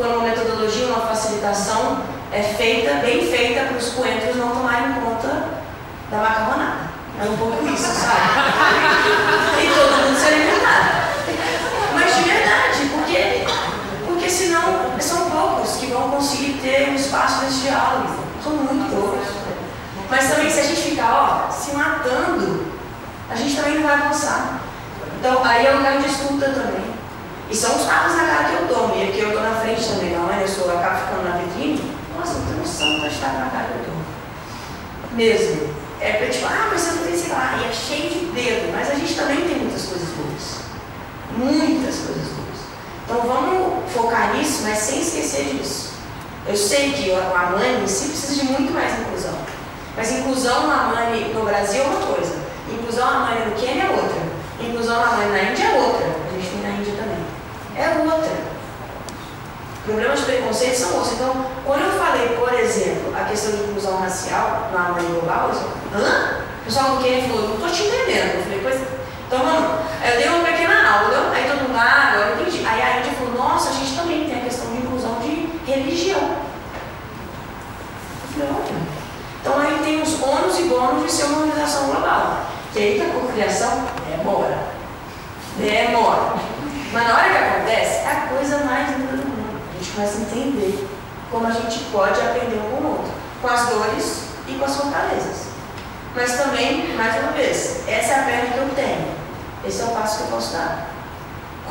[0.00, 2.02] quando uma metodologia, uma facilitação
[2.32, 5.48] é feita, bem feita, para os coentros não tomarem conta
[6.10, 6.90] da macarronada.
[7.20, 8.16] É um pouco isso, sabe?
[9.62, 11.08] e todo mundo se alimentar.
[11.92, 13.39] Mas de verdade, porque,
[14.30, 18.14] porque senão são poucos que vão conseguir ter um espaço nesse diálogo.
[18.42, 19.26] São muito poucos.
[20.08, 22.66] Mas também se a gente ficar ó, se matando,
[23.28, 24.60] a gente também não vai avançar.
[25.18, 26.90] Então aí é um lugar de escuta também.
[27.50, 28.94] E são os tapas na cara que eu tomo.
[28.96, 30.44] E aqui eu estou na frente também, não é?
[30.44, 31.92] Eu sou, acabo ficando na vitrine.
[32.16, 34.04] Nossa, não tenho noção de tapas na cara que eu tomo.
[35.12, 35.74] Mesmo.
[36.00, 38.72] É pra tipo, ah, mas você não tem, sei lá, e é cheio de dedo.
[38.72, 40.60] Mas a gente também tem muitas coisas boas.
[41.36, 42.49] Muitas coisas boas.
[43.10, 45.94] Então vamos focar nisso, mas sem esquecer disso.
[46.46, 49.34] Eu sei que a Mani em si precisa de muito mais inclusão.
[49.96, 52.36] Mas inclusão na Mani no Brasil é uma coisa.
[52.72, 54.20] Inclusão na Mani no Quênia é outra.
[54.60, 56.20] Inclusão na Mani na Índia é outra
[57.80, 58.50] é outra.
[59.84, 61.14] Problemas de preconceito são outros.
[61.14, 65.54] Então, quando eu falei, por exemplo, a questão de inclusão racial na mãe global, eu
[65.54, 66.40] falei, hã?
[66.60, 68.36] O pessoal não quer falou, não estou te entendendo.
[68.36, 68.80] Eu falei, pois.
[69.26, 69.80] Então vamos.
[70.04, 72.66] Eu dei uma pequena aula, aí todo agora eu entendi.
[72.66, 76.36] Aí a Índia falou, nossa, a gente também tem a questão de inclusão de religião.
[79.40, 82.46] Então aí tem os ônus e bônus de ser uma organização global.
[82.72, 84.58] Que aí que a cocriação demora.
[85.56, 86.34] Demora.
[86.92, 89.60] Mas na hora que acontece, é a coisa mais linda do mundo.
[89.72, 90.88] A gente começa a entender
[91.30, 94.76] como a gente pode aprender um com o outro, com as dores e com as
[94.76, 95.46] fortalezas.
[96.14, 99.14] Mas também, mais uma vez, essa é a perna que eu tenho.
[99.64, 100.89] Esse é o passo que eu posso dar.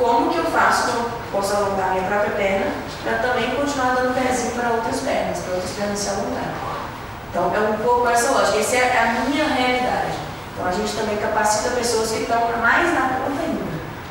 [0.00, 2.72] Como que eu faço que eu possa alongar minha própria perna
[3.04, 6.56] para também continuar dando pezinho para outras pernas, para outras pernas se alongarem.
[7.28, 10.16] Então é um pouco essa lógica, essa é a minha realidade.
[10.52, 13.62] Então a gente também capacita pessoas que estão mais na ponta ainda,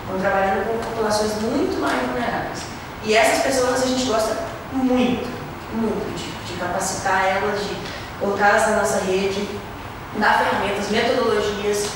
[0.03, 2.59] estão trabalhando com populações muito mais vulneráveis.
[3.03, 4.37] E essas pessoas a gente gosta
[4.71, 5.27] muito,
[5.73, 7.75] muito de, de capacitar elas, de
[8.19, 9.49] colocá-las na nossa rede,
[10.17, 11.89] dar ferramentas, metodologias,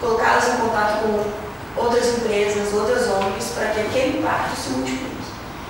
[0.00, 1.45] colocá-las em contato com
[1.76, 5.16] outras empresas, outras ONGs, para que aquele impacto se multiplique.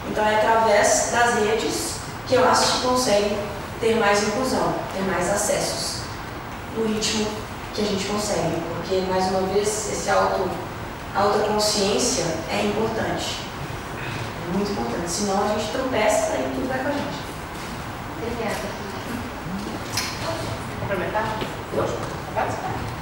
[0.08, 1.96] Então é através das redes
[2.26, 3.36] que eu acho que consegue
[3.80, 6.00] ter mais inclusão, ter mais acessos
[6.76, 7.26] no ritmo
[7.74, 10.48] que a gente consegue, porque mais uma vez esse auto
[11.14, 13.40] autoconsciência é importante.
[14.48, 17.26] É muito importante, senão a gente tropeça e tudo vai com a gente.
[18.22, 18.56] Obrigada.
[20.80, 21.38] Complementar?
[21.74, 22.00] Lógico.
[22.34, 22.95] Pode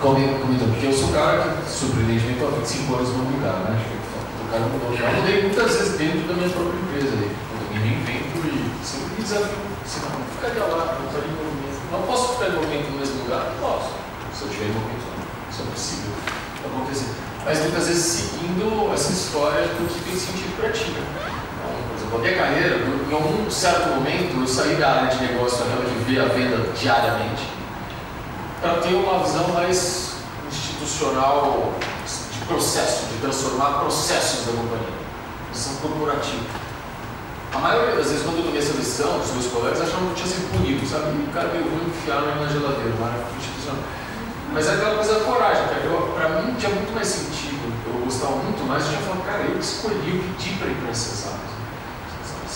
[0.00, 3.80] Comentou, porque eu sou um cara que, surpreendentemente, há 25 anos no lugar, né?
[4.44, 4.96] O cara mudou.
[4.96, 7.14] Já mudei muitas vezes dentro da minha própria empresa.
[7.14, 7.30] Aí.
[7.30, 9.64] Eu me reinvento e sempre me desafio.
[9.86, 11.80] Se não, ficaria lá, não estaria movimento.
[11.90, 13.54] Não posso ficar movimento no mesmo lugar?
[13.60, 13.90] Posso.
[14.34, 15.08] Se eu estiver movimento,
[15.50, 16.12] isso é possível
[16.66, 17.10] acontecer.
[17.44, 20.90] Mas muitas vezes seguindo essa história do que tem sentido para ti.
[20.90, 21.02] Né?
[22.06, 26.04] Então, a minha carreira, em algum certo momento, eu saí da área de negócio, de
[26.04, 27.53] ver a venda diariamente
[28.64, 30.14] para ter uma visão mais
[30.48, 31.74] institucional
[32.32, 34.88] de processo, de transformar processos da companhia,
[35.52, 36.48] visão corporativa.
[37.52, 40.14] A maioria das vezes, quando eu tomei essa decisão, os meus colegas achavam que eu
[40.14, 41.12] tinha sido punido, sabe?
[41.12, 43.84] O cara meio ruim enfiaram na geladeira, lá na institucional.
[44.54, 45.82] Mas é aquela coisa da coragem, cara.
[46.16, 49.60] Para mim tinha muito mais sentido, eu gostava muito mais, eu tinha falado, cara, eu
[49.60, 51.52] escolhi, eu pedi para ir para essas áreas.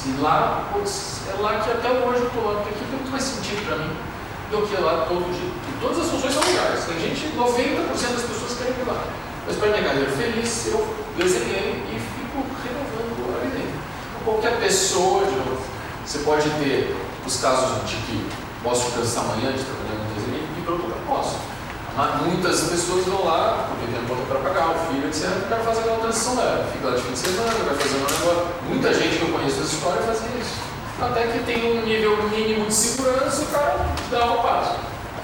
[0.09, 3.23] E lá, é lá que até hoje eu estou lá, porque aqui tem muito mais
[3.23, 3.93] sentido para mim
[4.51, 5.68] do que lá todo dia.
[5.81, 6.85] Todas as funções são legais.
[6.85, 9.05] Tem gente, 90% das pessoas querem ir lá.
[9.47, 10.87] Mas para minha carreira feliz, eu
[11.17, 13.79] desenhei e fico renovando ali dentro.
[14.25, 15.63] Qualquer pessoa, de novo,
[16.05, 16.97] você pode ter
[17.27, 18.27] os casos de que
[18.63, 21.37] posso cansar amanhã de trabalhar no desenho e outro posso.
[21.97, 25.31] Mas muitas pessoas vão lá, porque tem conta para pagar, o filho, etc.
[25.45, 26.69] O cara faz aquela transição dela.
[26.73, 28.47] Fica lá de fim de semana, vai fazer um negócio.
[28.69, 30.69] Muita gente que eu conheço essa história fazia isso
[31.01, 34.75] até que tem um nível mínimo de segurança, o cara dá um passo.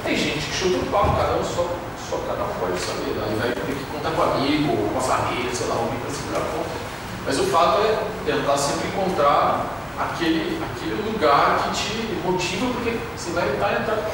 [0.04, 1.66] Tem gente que chuta o pau, cada um só,
[2.10, 3.16] só cada um pode saber.
[3.24, 6.10] Aí vai ter que contar com amigo, ou com a família, sei lá, alguém para
[6.10, 6.76] segurar a ponta.
[7.24, 9.64] Mas o fato é tentar sempre encontrar
[9.98, 14.04] aquele, aquele lugar que te motiva, porque você vai estar entrando.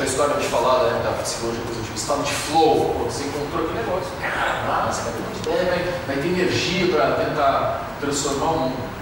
[0.00, 3.80] A história de falar né, da psicologia positiva, estado de flow, quando você encontrou aquele
[3.80, 8.58] negócio, cara, massa, vai ter uma ideia, vai, vai ter energia para tentar transformar o
[8.60, 8.92] mundo.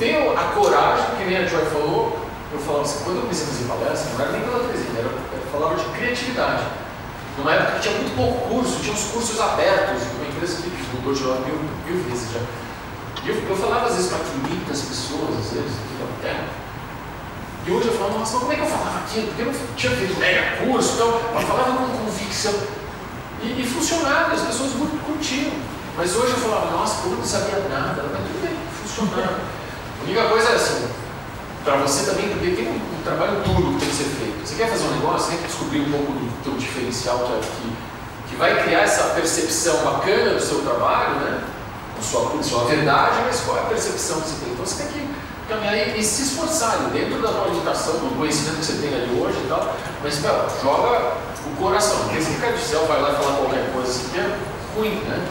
[0.00, 3.48] Tenho a coragem, que nem a Joy falou, eu falava assim, quando eu comecei a
[3.48, 6.64] fazer palestra, não era nem pela trezinha, era, eu falava de criatividade.
[7.38, 11.12] Numa época que tinha muito pouco curso, tinha uns cursos abertos, uma empresa que mudou
[11.12, 12.40] de lá mil, mil vezes já.
[13.24, 15.76] E eu, eu falava às vezes para 500 pessoas, às vezes,
[16.22, 16.46] terra.
[17.66, 19.26] E hoje eu falo, nossa, mas como é que eu falava aquilo?
[19.26, 22.54] Porque eu não tinha feito mega curso, então eu falava com convicção.
[23.42, 25.52] E, e funcionava, as pessoas muito curtiam.
[25.96, 29.40] Mas hoje eu falava, nossa, como eu não sabia nada, mas tudo bem, funcionava.
[30.00, 30.88] A única coisa é assim,
[31.66, 34.46] para você também, porque tem um, um, trabalho duro que tem que ser feito.
[34.46, 37.40] Você quer fazer um negócio, você tem que descobrir um pouco do teu diferencial que,
[37.40, 37.76] que,
[38.30, 41.42] que vai criar essa percepção bacana do seu trabalho, né?
[41.98, 44.52] A sua, sua verdade, mas qual é a percepção que você tem?
[44.52, 45.08] Então você tem que
[45.48, 48.94] caminhar e, e se esforçar ali, dentro da tua limitação, do conhecimento que você tem
[48.94, 49.74] ali hoje e tal,
[50.04, 51.14] mas meu, joga
[51.46, 54.38] o coração, porque se ficar de céu, vai lá falar qualquer coisa assim, que é
[54.76, 55.26] ruim, né?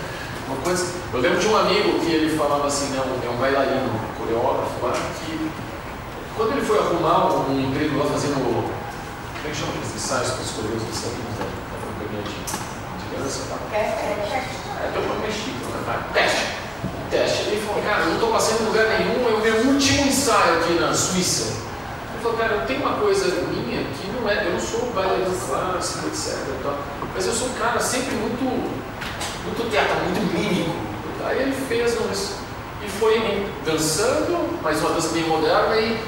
[0.47, 3.37] Uma coisa, eu lembro de um amigo que ele falava assim, né, um, é um
[3.37, 5.35] bailarino, um coreógrafo lá, que
[6.35, 8.67] quando ele foi arrumar um emprego lá fazendo, como
[9.45, 13.39] é que chama aqueles ensaios para escolher os dançarinos da, da companhia de, de dança?
[13.49, 13.55] Tá?
[13.75, 15.83] É, tem um nome chique, né?
[15.85, 16.07] Tá?
[16.13, 16.45] Teste.
[17.09, 17.41] Teste.
[17.47, 20.59] Ele falou, cara, eu não estou passando em lugar nenhum, é o meu último ensaio
[20.59, 21.55] aqui na Suíça.
[22.13, 25.35] Ele falou, cara, eu tenho uma coisa minha que não é, eu não sou bailarino
[25.47, 26.35] clássico, etc.
[27.13, 28.43] Mas eu sou um cara sempre muito
[29.45, 30.75] muito teatro, muito mímico.
[31.23, 32.35] Aí ele fez uns,
[32.83, 35.99] e foi dançando, mas uma dança bem moderna e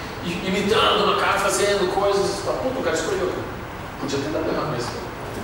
[0.45, 2.43] imitando uma cara, fazendo coisas.
[2.45, 3.31] Tá, Pô, o cara escolheu.
[3.99, 4.91] Podia ter dado errado mesmo.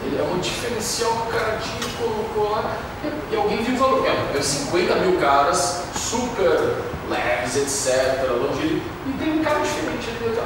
[0.05, 3.77] Ele é um diferencial que o cara tinha, colocou lá e, e alguém viu o
[3.77, 4.05] valor.
[4.05, 6.75] É, 50 mil caras, super
[7.09, 8.29] leves, etc.
[8.29, 10.37] Longe e tem um cara diferente ali.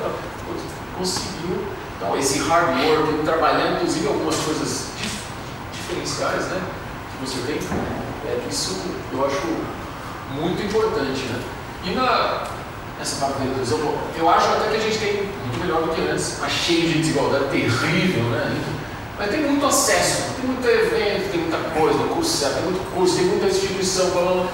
[0.95, 1.65] Conseguiu.
[1.95, 5.17] Então, esse hard work, trabalhando inclusive algumas coisas dif
[5.73, 6.61] diferenciais, né?
[7.21, 8.79] você tem, é, isso
[9.11, 9.41] eu acho
[10.39, 11.23] muito importante.
[11.23, 11.41] Né?
[11.85, 12.43] E na,
[12.97, 13.79] nessa parte da televisão,
[14.15, 16.99] eu acho até que a gente tem muito melhor do que antes, mas cheio de
[16.99, 18.57] desigualdade terrível, né?
[19.17, 23.15] Mas tem muito acesso, tem muito evento, tem muita coisa, curso certo, tem muito curso,
[23.15, 24.49] tem muita instituição falando.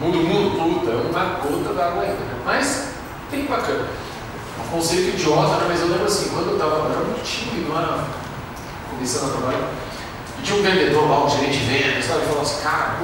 [0.00, 2.14] mundo, mundo, puta, é uma gota d'água ainda.
[2.14, 2.40] Né?
[2.44, 2.90] Mas
[3.30, 3.88] tem bacana.
[4.64, 5.66] Um conceito idiota, né?
[5.68, 8.06] mas eu lembro assim, quando eu estava, eu era muito tímido lá,
[8.90, 9.70] começando a trabalhar,
[10.38, 12.20] e tinha um vendedor lá, um gerente de vendas, sabe?
[12.20, 12.96] Ele falou assim, cara,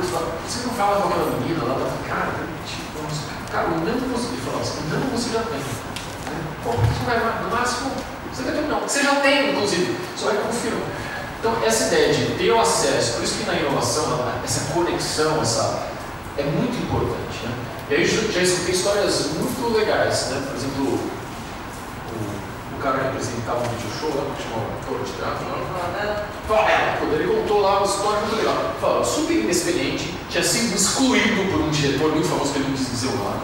[0.46, 2.32] você não fala com aquela menina lá, cara,
[2.64, 2.85] tipo,
[3.50, 5.58] cara, o não você falar assim, o não você já tem.
[5.58, 6.42] Né?
[6.64, 7.90] Pô, você vai, no máximo,
[8.32, 8.80] você vai ter não.
[8.80, 10.88] Você já tem, inclusive, só vai confirmar.
[11.38, 15.86] Então, essa ideia de ter o acesso, por isso que na inovação, essa conexão, essa,
[16.36, 17.44] é muito importante.
[17.44, 17.54] Né?
[17.90, 20.42] E aí já escutei histórias muito legais, né?
[20.46, 25.46] por exemplo, o, o cara que apresentava um vídeo show, que chamava Toro de Teatro,
[26.98, 28.74] quando ele contou lá uma história muito legal.
[28.80, 32.90] Falou, super inexperiente, tinha sido excluído por um diretor muito famoso que ele não quis
[32.90, 33.40] dizer o nome.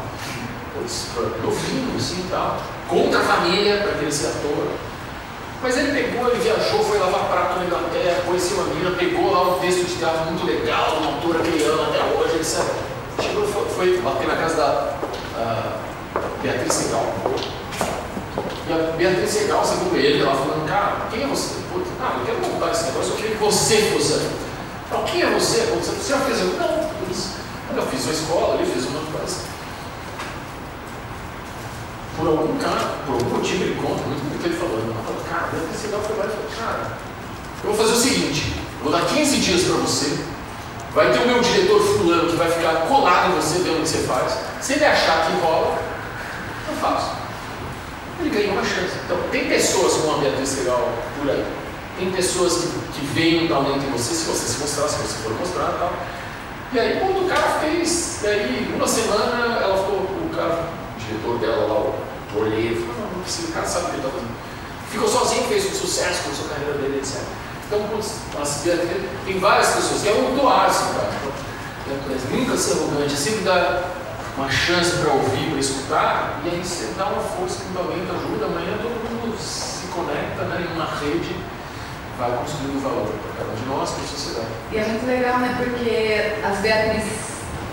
[1.42, 4.68] Novinho, assim e tal, contra a família para querer ser ator.
[5.62, 9.56] Mas ele pegou, ele viajou, foi lavar prato na Inglaterra, conheceu uma menina, pegou lá
[9.56, 12.64] um texto de teatro muito legal, uma autora que ele ama até hoje, etc.
[13.20, 14.98] Chegou, foi, foi bater na casa da
[16.42, 17.06] Beatriz Segal.
[18.68, 21.60] E a Beatriz Segal, segundo ele, ela falando, cara, quem é você?
[21.72, 24.42] Putz, ah, eu quero montar esse negócio, eu queria que você fosse.
[24.92, 25.60] Não, quem é você?
[25.74, 26.38] Você já fez?
[26.38, 29.52] Não, eu fiz uma escola, ele fez uma coisa
[32.16, 35.52] por algum cara, por algum motivo ele conta, muito muito ele falando, ela fala, cara,
[35.52, 36.98] deve ter sido foi lá e falou, cara,
[37.64, 40.24] eu vou fazer o seguinte, eu vou dar 15 dias para você,
[40.94, 43.88] vai ter o meu diretor fulano que vai ficar colado em você, vendo o que
[43.88, 45.78] você faz, se ele achar que rola,
[46.68, 47.22] eu faço.
[48.20, 48.94] Ele ganha uma chance.
[49.04, 51.44] Então, tem pessoas com uma Beatriz legal por aí.
[52.02, 55.22] Tem pessoas que, que veem um talento em você, se você se mostrar, se você
[55.22, 55.92] for mostrar e tal.
[56.72, 60.66] E aí, quando o cara fez, daí uma semana, ela ficou, o cara,
[60.96, 61.78] o diretor dela lá,
[62.34, 64.34] o olheiro, falou, não, não precisa, o cara sabe o que ele está fazendo.
[64.90, 67.22] Ficou sozinho, fez um sucesso, começou a carreira dele, etc.
[67.68, 68.16] Então, putz,
[69.24, 71.12] tem várias pessoas que é um doar-se, cara.
[72.32, 73.92] Nunca ser arrogante, sempre dar
[74.36, 78.46] uma chance para ouvir, para escutar, e aí você dá uma força, um talento, ajuda,
[78.46, 81.36] amanhã todo mundo se conecta né, em uma rede,
[82.28, 84.52] vai construindo valor para cada um de nós, para a sociedade.
[84.70, 87.04] E é muito legal, né, porque as Beatriz,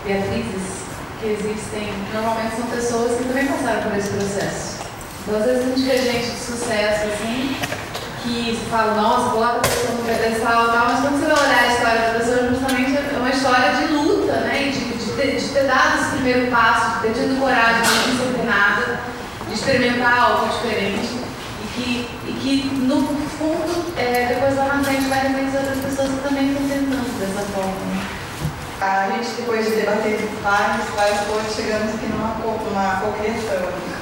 [0.06, 0.80] Beatrizes
[1.20, 4.80] que existem, normalmente são pessoas que também passaram por esse processo.
[5.22, 7.58] Então, às vezes a gente vê gente de sucesso, assim,
[8.24, 11.64] que fala, nossa, coloca a pessoa no pedestal e tal, mas quando você vai olhar
[11.64, 15.64] a história da pessoa, justamente é uma história de luta, né, de ter, de ter
[15.66, 19.00] dado esse primeiro passo, de ter tido coragem de não ser nada,
[19.48, 21.20] de experimentar algo diferente
[21.64, 23.04] e que, e que no
[23.40, 28.20] fundo, é, depois lá na frente vai reconhecer outras pessoas também estão tentando dessa forma.
[28.82, 34.00] A gente, depois de debater vários, vários pontos, chegamos aqui numa, numa cocriação.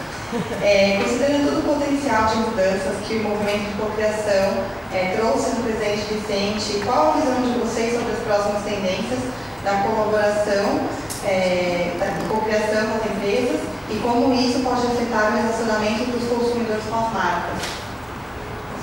[0.61, 4.59] É, considerando todo o potencial de mudanças que o movimento de cocriação
[4.91, 9.19] é, trouxe no presente recente, qual a visão de vocês sobre as próximas tendências
[9.63, 10.83] da colaboração
[11.25, 16.95] é, da cocriação das empresas e como isso pode afetar o relacionamento dos consumidores com
[16.95, 17.76] as marcas.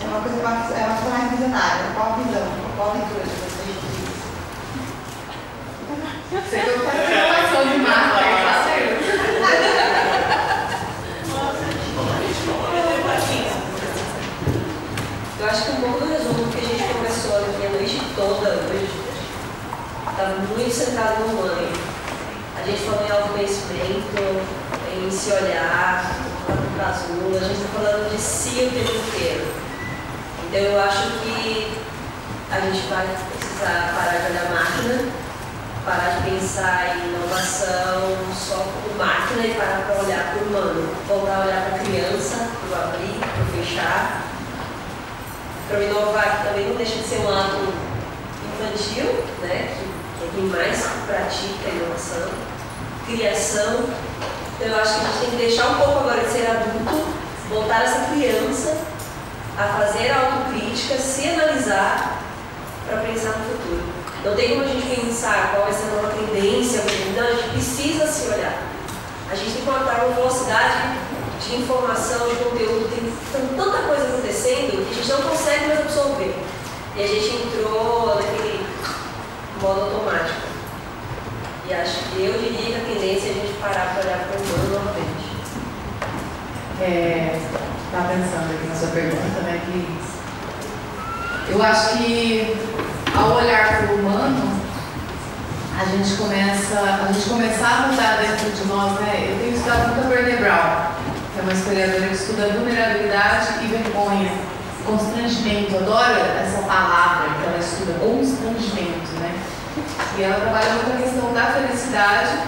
[0.05, 1.85] É uma coisa mais, é uma coisa mais visionária.
[1.95, 3.77] Qual visão, qual leitura de vocês?
[6.31, 8.25] Você colocou a inovação de marca?
[15.41, 18.49] Eu acho que um pouco do resumo que a gente começou aqui a noite toda
[18.49, 18.89] hoje
[20.11, 21.95] estava muito centrado no humano
[22.57, 24.43] a gente falou em autoconhecimento,
[24.97, 26.17] em se olhar,
[26.75, 29.64] para as ruas, a gente está falando de si o tempo inteiro.
[30.57, 31.77] Eu acho que
[32.49, 35.11] a gente vai precisar parar de olhar máquina,
[35.85, 40.95] parar de pensar em inovação só como máquina e parar para olhar para o humano,
[41.09, 44.23] voltar a olhar para a criança, para o abrir, para o fechar.
[45.69, 47.75] Para inovar, que também não deixa de ser um ato
[48.47, 49.75] infantil, né?
[49.77, 52.29] que, é quem mais pratica a inovação
[53.07, 53.87] criação.
[54.55, 57.09] Então eu acho que a gente tem que deixar um pouco agora de ser adulto,
[57.51, 58.94] voltar essa criança
[59.57, 62.21] a fazer a autocrítica, se analisar
[62.87, 63.83] para pensar no futuro.
[64.25, 66.83] Não tem como a gente pensar qual vai ser a nova tendência,
[67.17, 68.63] não, a gente precisa se olhar.
[69.31, 70.99] A gente tem que contar uma velocidade
[71.41, 76.35] de informação, de conteúdo, tem tanta coisa acontecendo que a gente não consegue mais absorver.
[76.97, 78.67] E a gente entrou naquele
[79.61, 80.55] modo automático.
[81.69, 84.39] E acho que eu diria que a tendência é a gente parar para olhar para
[84.39, 85.25] o humano novamente.
[86.81, 87.41] É,
[87.95, 92.57] estava pensando aqui na sua pergunta, né, que eu acho que
[93.15, 94.61] ao olhar para o humano,
[95.81, 99.29] a gente começa, a gente começar a mudar dentro de nós, né?
[99.31, 100.87] Eu tenho estudado muito a Brené Brown,
[101.33, 104.33] que é uma historiadora que estuda vulnerabilidade e vergonha,
[104.87, 105.77] constrangimento.
[105.77, 109.35] Adoro essa palavra que ela estuda, constrangimento, né?
[110.17, 112.39] E ela trabalha muito a questão da felicidade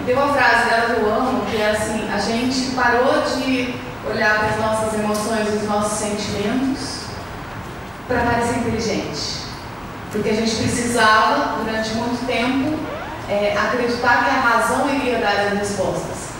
[0.00, 3.91] E tem uma frase dela que eu amo, que é assim, a gente parou de
[4.08, 7.02] olhar para as nossas emoções e os nossos sentimentos
[8.08, 9.42] para parecer inteligente.
[10.10, 12.78] Porque a gente precisava, durante muito tempo,
[13.28, 16.32] é, acreditar que a razão iria dar as respostas.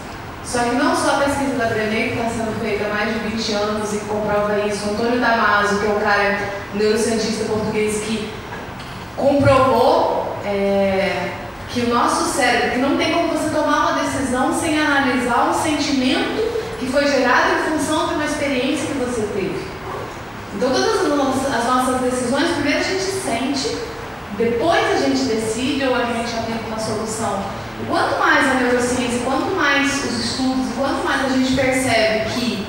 [0.45, 3.21] Só que não só a pesquisa da Brené, que está sendo feita há mais de
[3.21, 6.39] 20 anos e comprova isso, Antônio Damaso, que é o cara
[6.75, 8.31] neurocientista português que
[9.17, 11.31] comprovou é,
[11.69, 15.55] que o nosso cérebro, que não tem como você tomar uma decisão sem analisar um
[15.55, 19.63] sentimento que foi gerado em função de uma experiência que você teve.
[20.57, 23.79] Então todas as nossas decisões, primeiro a gente sente,
[24.37, 27.45] depois a gente decide ou a gente já tem uma solução.
[27.81, 32.67] E quanto mais a neurociência, quanto mais os estudos, quanto mais a gente percebe que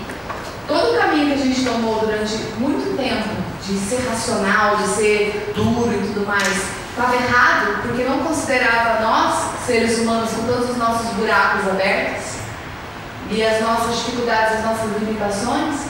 [0.67, 3.29] todo o caminho que a gente tomou durante muito tempo
[3.65, 6.47] de ser racional, de ser duro e tudo mais,
[6.89, 12.42] estava errado porque não considerava nós, seres humanos, com todos os nossos buracos abertos
[13.33, 15.87] e as nossas dificuldades, as nossas limitações,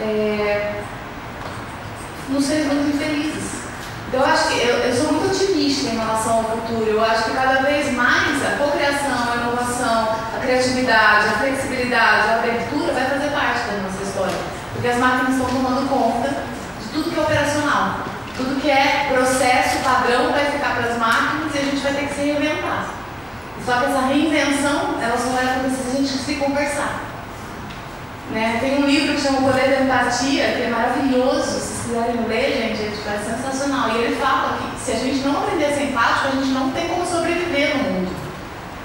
[0.00, 0.80] é,
[2.30, 3.60] nos fez muito infelizes.
[4.08, 6.90] Então, eu acho que eu, eu, sou muito otimista em relação ao futuro.
[6.90, 12.34] Eu acho que cada vez mais a cocriação, a inovação, a criatividade, a flexibilidade, a
[12.36, 14.36] abertura vai fazer parte da nossa história.
[14.72, 18.00] Porque as máquinas estão tomando conta de tudo que é operacional.
[18.36, 22.08] Tudo que é processo, padrão, vai ficar para as máquinas e a gente vai ter
[22.08, 22.99] que se reinventar.
[23.64, 27.10] Só que essa reinvenção, ela só vai acontecer se a gente se conversar.
[28.30, 28.58] Né?
[28.60, 31.42] Tem um livro que chama O Poder da Empatia, que é maravilhoso.
[31.42, 33.90] Se vocês quiserem ler, gente, é sensacional.
[33.90, 36.70] E ele fala que se a gente não aprender a ser empático, a gente não
[36.70, 38.10] tem como sobreviver no mundo.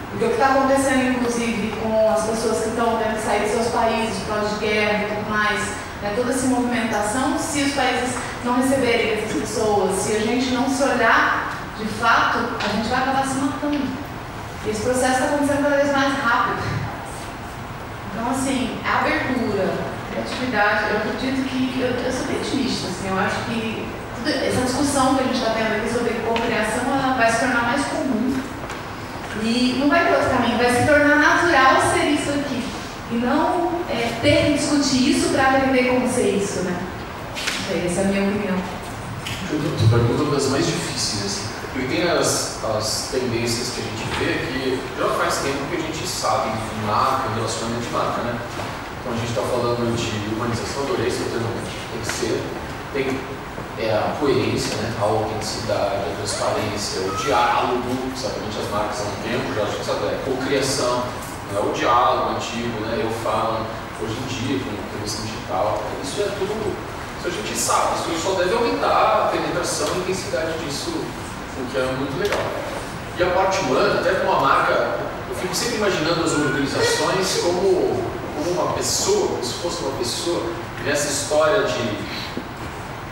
[0.09, 3.51] Porque o que está acontecendo, inclusive, com as pessoas que estão tendo que sair dos
[3.51, 5.59] seus países por causa de guerra e tudo mais,
[6.01, 6.13] né?
[6.15, 10.81] toda essa movimentação, se os países não receberem essas pessoas, se a gente não se
[10.83, 14.04] olhar de fato, a gente vai acabar se matando.
[14.65, 16.63] E esse processo está acontecendo cada vez mais rápido.
[18.11, 19.73] Então, assim, abertura,
[20.09, 23.87] criatividade, eu acredito que, eu, eu sou bem otimista, assim, eu acho que
[24.25, 26.85] essa discussão que a gente está tendo aqui sobre cocriação,
[27.15, 28.41] vai se tornar mais comum.
[29.43, 32.63] E não vai ter outro caminho, vai se tornar natural ser isso aqui.
[33.11, 36.75] E não é, ter que discutir isso para aprender como ser isso, né?
[37.85, 38.57] Essa é a minha opinião.
[39.47, 41.54] Tu pergunta das mais difíceis, assim.
[41.75, 45.81] Porque tem as, as tendências que a gente vê que já faz tempo que a
[45.81, 48.39] gente sabe em marca, relacionamento de marca, né?
[49.01, 51.51] Então a gente está falando de humanização, esse termo,
[51.91, 52.41] tem que ser,
[52.93, 53.19] tem
[53.77, 54.95] é, a coerência, né?
[54.97, 60.05] a autenticidade, a transparência, o diálogo, certamente as marcas há um tempo já que sabe,
[60.07, 61.03] é cocriação,
[61.51, 61.59] né?
[61.59, 63.03] o diálogo antigo, né?
[63.03, 63.67] eu falo,
[64.01, 66.55] hoje em dia, com a televisão digital, isso é tudo,
[67.19, 71.03] isso a gente sabe, isso só deve aumentar a penetração e a intensidade disso
[71.61, 72.45] o que é muito legal.
[73.17, 74.99] E a parte humana, até com a marca,
[75.29, 78.03] eu fico sempre imaginando as organizações como,
[78.35, 80.43] como uma pessoa, como se fosse uma pessoa,
[80.83, 81.97] nessa história de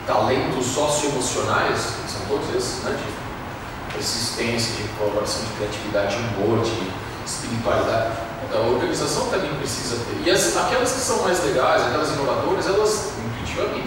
[0.06, 6.64] talentos socioemocionais, que são todos esses, né, de persistência, de colaboração, de criatividade, de humor,
[6.64, 6.91] de
[7.26, 8.18] espiritualidade.
[8.49, 10.28] Então, a organização também precisa ter.
[10.28, 13.12] E as, aquelas que são mais legais, aquelas inovadoras, elas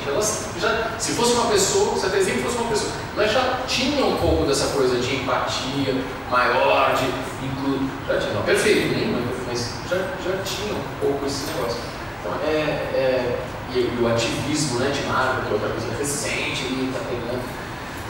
[0.06, 4.10] Elas já, se fosse uma pessoa, se a Tezinha fosse uma pessoa, elas já tinham
[4.10, 5.94] um pouco dessa coisa de empatia
[6.30, 7.06] maior, de
[7.44, 7.90] incluir.
[8.06, 9.16] Já tinham, não perfeito, nem,
[9.48, 11.78] mas já, já tinham um pouco esse negócio.
[12.20, 12.54] Então, é,
[12.94, 13.38] é
[13.74, 17.42] e, e, o ativismo né, de marca, que é outra coisa recente, ali, tá pegando.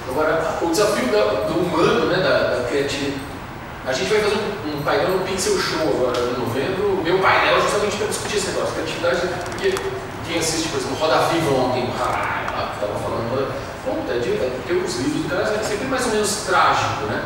[0.08, 3.20] Agora, o desafio da, do humano, né, da, da criatividade.
[3.86, 7.00] A gente vai fazer um, um painel no Pixel Show agora em novembro.
[7.04, 9.74] Meu painel justamente para discutir esse negócio, criatividade, porque
[10.26, 13.52] quem assiste, por exemplo, Roda Viva ontem, que estava falando,
[13.86, 17.22] Roda é, é porque os livros do cara é sempre mais ou menos trágico, né?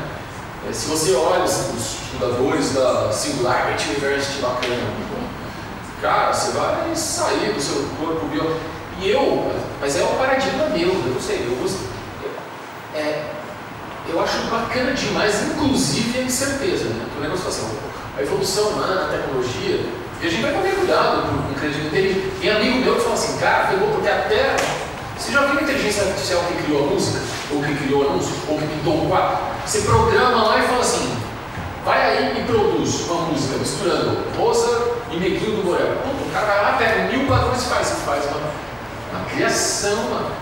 [0.69, 5.11] É, se você olha assim, os fundadores da Singularity University bacana,
[6.03, 8.57] cara, você vai sair do seu corpo bio.
[9.01, 9.51] E eu,
[9.81, 11.79] mas é um paradigma meu, eu não sei, eu uso.
[12.95, 13.25] É,
[14.09, 17.05] eu acho bacana demais, inclusive a incerteza, né?
[17.05, 17.79] Porque o negócio assim,
[18.19, 19.87] a evolução humana, a tecnologia,
[20.23, 21.91] e a gente vai tomar cuidado com inteligência.
[22.41, 24.57] Tem amigo meu que fala assim, cara, pegou porque até.
[25.17, 27.21] Você já viu a inteligência artificial que criou a música?
[27.53, 28.37] Ou que criou a música?
[28.49, 29.39] Ou que pintou um quadro?
[29.67, 31.17] Você programa lá e fala assim,
[31.85, 35.89] vai aí e produz uma música misturando Rosa e Neguinho do Borel.
[36.05, 38.41] o cara vai lá, pega mil padrões e faz, faz uma,
[39.13, 39.97] uma criação.
[40.07, 40.33] Uma...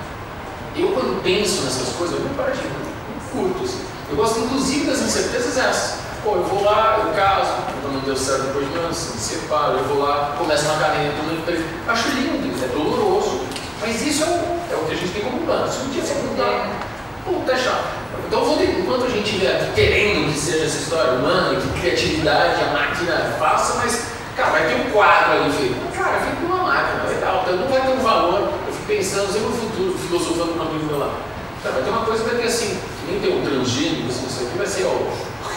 [0.77, 3.65] Eu quando penso nessas coisas, eu me eu curto.
[3.65, 3.85] Assim.
[4.11, 6.08] Eu gosto inclusive das incertezas essas.
[6.23, 9.79] Pô, eu vou lá, eu caso, quando não deu certo depois de anos, me separo,
[9.79, 11.65] eu vou lá, começo uma carreira, estou no emprego.
[11.87, 13.41] Acho lindo, é doloroso.
[13.81, 15.71] Mas isso é o, é o que a gente tem como plano.
[15.71, 16.89] Se um dia você mudar,
[17.25, 17.85] Puta chato.
[18.27, 22.73] Então, vou, enquanto a gente estiver querendo que seja essa história humana, que criatividade a
[22.73, 25.97] máquina faça, mas, cara, vai ter um quadro ali feito.
[25.97, 27.43] Cara, feito uma máquina, legal.
[27.45, 28.51] Então, não vai ter um valor.
[28.67, 31.15] Eu fico pensando, sempre no futuro, filosofando com um amigo meu lá.
[31.63, 34.27] Cara, vai ter uma coisa que vai ter assim, que nem tem um transgênico, assim,
[34.27, 35.13] isso aqui vai ser o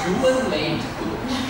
[0.06, 0.82] human made.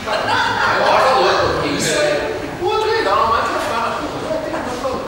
[0.05, 2.31] Cara, maior valor, porque isso é.
[2.61, 5.05] O outro é legal, pô, vai ter mais valor.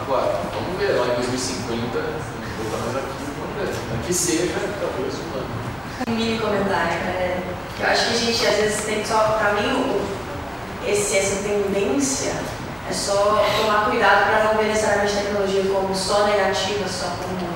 [0.00, 1.98] Agora, vamos ver lá em 2050,
[2.58, 4.06] voltar mais aqui, vamos ver.
[4.06, 5.46] Que seja, talvez, humano.
[6.06, 7.38] Um mini comentário, é,
[7.76, 10.00] que eu acho que a gente às vezes tem só, pra mim,
[10.86, 12.32] esse, essa tendência
[12.88, 17.54] é só tomar cuidado para não ver necessariamente a tecnologia como só negativa, só como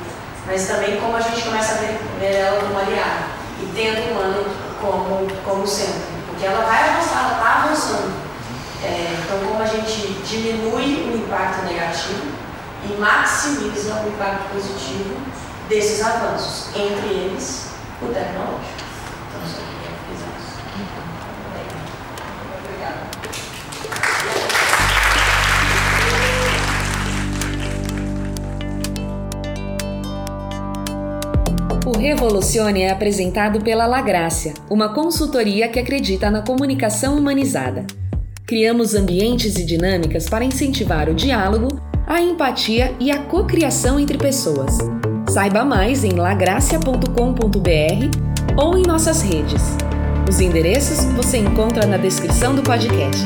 [0.48, 3.26] mas também como a gente começa a ver, ela como aliada
[3.60, 4.46] e tendo humano
[4.80, 8.28] como, como centro, porque ela vai avançar, ela está avançando.
[8.82, 12.28] É, então, como a gente diminui o impacto negativo
[12.84, 15.16] e maximiza o impacto positivo
[15.68, 17.68] desses avanços, entre eles
[18.00, 18.84] o tecnológico.
[19.28, 19.98] Então, isso aqui é.
[22.64, 23.00] Obrigada.
[31.88, 37.86] O Revolucione é apresentado pela Lagrácia, uma consultoria que acredita na comunicação humanizada.
[38.46, 44.76] Criamos ambientes e dinâmicas para incentivar o diálogo, a empatia e a cocriação entre pessoas.
[45.30, 47.08] Saiba mais em lagracia.com.br
[48.54, 49.62] ou em nossas redes.
[50.28, 53.24] Os endereços você encontra na descrição do podcast.